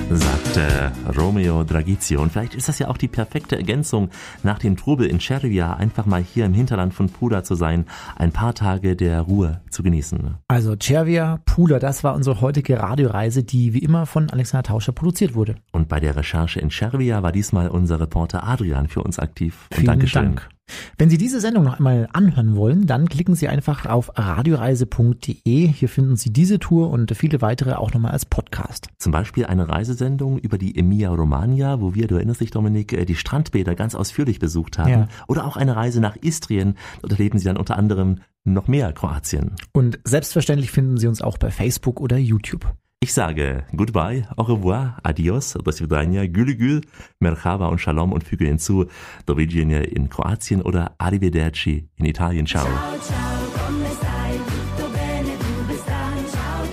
sagte 0.10 0.92
Romeo 1.18 1.64
Dragizio. 1.64 2.22
Und 2.22 2.32
vielleicht 2.32 2.56
ist 2.56 2.70
das 2.70 2.80
ja 2.80 2.88
auch 2.88 2.98
die 2.98 3.08
perfekte 3.08 3.56
Ergänzung 3.56 4.10
nach 4.44 4.60
dem 4.60 4.78
Trubel 4.78 5.08
in 5.08 5.20
Cervia, 5.20 5.74
einfach 5.76 6.06
mal 6.06 6.22
hier 6.22 6.46
im 6.46 6.54
Hinterland 6.54 6.94
von 6.94 7.10
Pula 7.10 7.44
zu 7.44 7.56
sein, 7.56 7.86
ein 8.16 8.32
paar 8.32 8.54
Tage 8.54 8.96
der 8.96 9.22
Ruhe 9.22 9.62
zu 9.70 9.84
genießen. 9.84 10.36
Also 10.48 10.76
Cervia, 10.82 11.40
Pula, 11.46 11.80
das 11.80 12.04
war 12.04 12.16
unsere 12.16 12.42
heutige 12.42 12.80
Radioreise, 12.80 13.44
die 13.44 13.74
wie 13.74 13.80
immer 13.80 14.06
von 14.06 14.30
Alexander 14.30 14.64
Tauscher 14.64 14.92
produziert 14.92 15.36
wurde. 15.36 15.56
Und 15.72 15.88
bei 15.88 16.00
der 16.00 16.16
Recherche 16.16 16.60
in 16.60 16.70
Cervia 16.70 17.24
war 17.24 17.32
diesmal 17.32 17.68
unser 17.70 18.00
Reporter 18.00 18.48
Adrian 18.48 18.88
für 18.88 19.02
uns 19.04 19.20
aktiv. 19.20 19.68
Und 19.72 19.76
Vielen 19.76 19.88
Dankeschön. 19.88 20.24
Dank. 20.24 20.50
Wenn 20.98 21.10
Sie 21.10 21.18
diese 21.18 21.42
Sendung 21.42 21.64
noch 21.64 21.78
einmal 21.78 22.08
anhören 22.14 22.56
wollen, 22.56 22.88
dann 22.88 23.10
klicken 23.10 23.36
Sie 23.36 23.48
einfach 23.48 23.86
auf 23.86 24.12
radioreise.de. 24.16 25.68
Hier 25.68 25.90
finden 25.90 26.16
Sie 26.16 26.32
diese 26.32 26.58
Tour 26.60 26.90
und 26.90 27.16
viele 27.16 27.42
weitere 27.42 27.74
auch 27.74 27.94
nochmal 27.94 28.12
als 28.12 28.26
Podcast. 28.26 28.88
Zum 28.98 29.12
Beispiel 29.12 29.46
eine 29.46 29.68
Reisesendung 29.68 30.40
über 30.40 30.58
die 30.58 30.78
Emilia 30.78 31.10
Romagna, 31.10 31.82
wo 31.82 31.96
wir, 31.96 32.08
du 32.08 32.16
erinnerst 32.16 32.42
dich 32.42 32.52
Dominik, 32.52 33.06
die 33.06 33.16
Strandbäder 33.16 33.76
ganz 33.76 33.94
ausführlich 33.94 34.40
besucht 34.40 34.78
haben. 34.78 34.90
Ja. 34.90 35.08
Oder 35.28 35.46
auch 35.46 35.58
eine 35.58 35.76
Reise 35.76 36.00
nach 36.00 36.16
Istrien. 36.22 36.76
Dort 37.02 37.14
erleben 37.14 37.40
Sie 37.40 37.46
dann 37.46 37.58
unter 37.58 37.78
anderem 37.78 38.20
noch 38.46 38.68
mehr 38.68 38.94
Kroatien. 38.94 39.56
Und 39.74 40.00
selbstverständlich 40.04 40.72
finden 40.72 40.98
Sie 40.98 41.08
uns 41.08 41.22
auch 41.22 41.38
bei 41.38 41.52
Facebook 41.52 42.00
oder 42.00 42.18
YouTube. 42.18 42.74
Ich 43.02 43.14
sage 43.14 43.66
Goodbye, 43.76 44.28
au 44.36 44.44
revoir, 44.44 44.98
adios, 45.04 45.54
do 45.54 45.72
svidania, 45.72 46.26
gülü 46.26 46.56
gül, 46.56 46.82
merhaba 47.20 47.68
und 47.68 47.80
shalom 47.80 48.12
und 48.12 48.24
füge 48.24 48.46
hinzu, 48.46 48.86
do 49.28 49.38
widzenia 49.38 49.82
in 49.82 50.10
Kroatien 50.10 50.62
oder 50.62 50.96
arrivederci 50.98 51.88
in 51.98 52.06
Italien. 52.06 52.48
Ciao. 52.48 52.66
Ciao, 52.66 52.74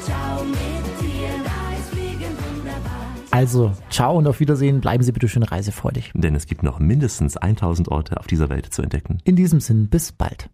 ciao, 0.06 0.44
mit 0.44 0.58
dir, 1.02 1.28
da 1.44 1.76
ist 1.76 1.90
Fliegen 1.90 2.34
wunderbar. 2.38 3.06
Also, 3.30 3.72
ciao 3.90 4.16
und 4.16 4.26
auf 4.26 4.40
Wiedersehen. 4.40 4.80
Bleiben 4.80 5.02
Sie 5.02 5.12
bitte 5.12 5.28
schön 5.28 5.42
reisefreudig. 5.42 6.12
Denn 6.14 6.34
es 6.34 6.46
gibt 6.46 6.62
noch 6.62 6.78
mindestens 6.78 7.36
1000 7.36 7.88
Orte 7.88 8.18
auf 8.18 8.26
dieser 8.26 8.48
Welt 8.48 8.72
zu 8.72 8.80
entdecken. 8.80 9.18
In 9.24 9.36
diesem 9.36 9.60
Sinn, 9.60 9.88
bis 9.88 10.12
bald. 10.12 10.48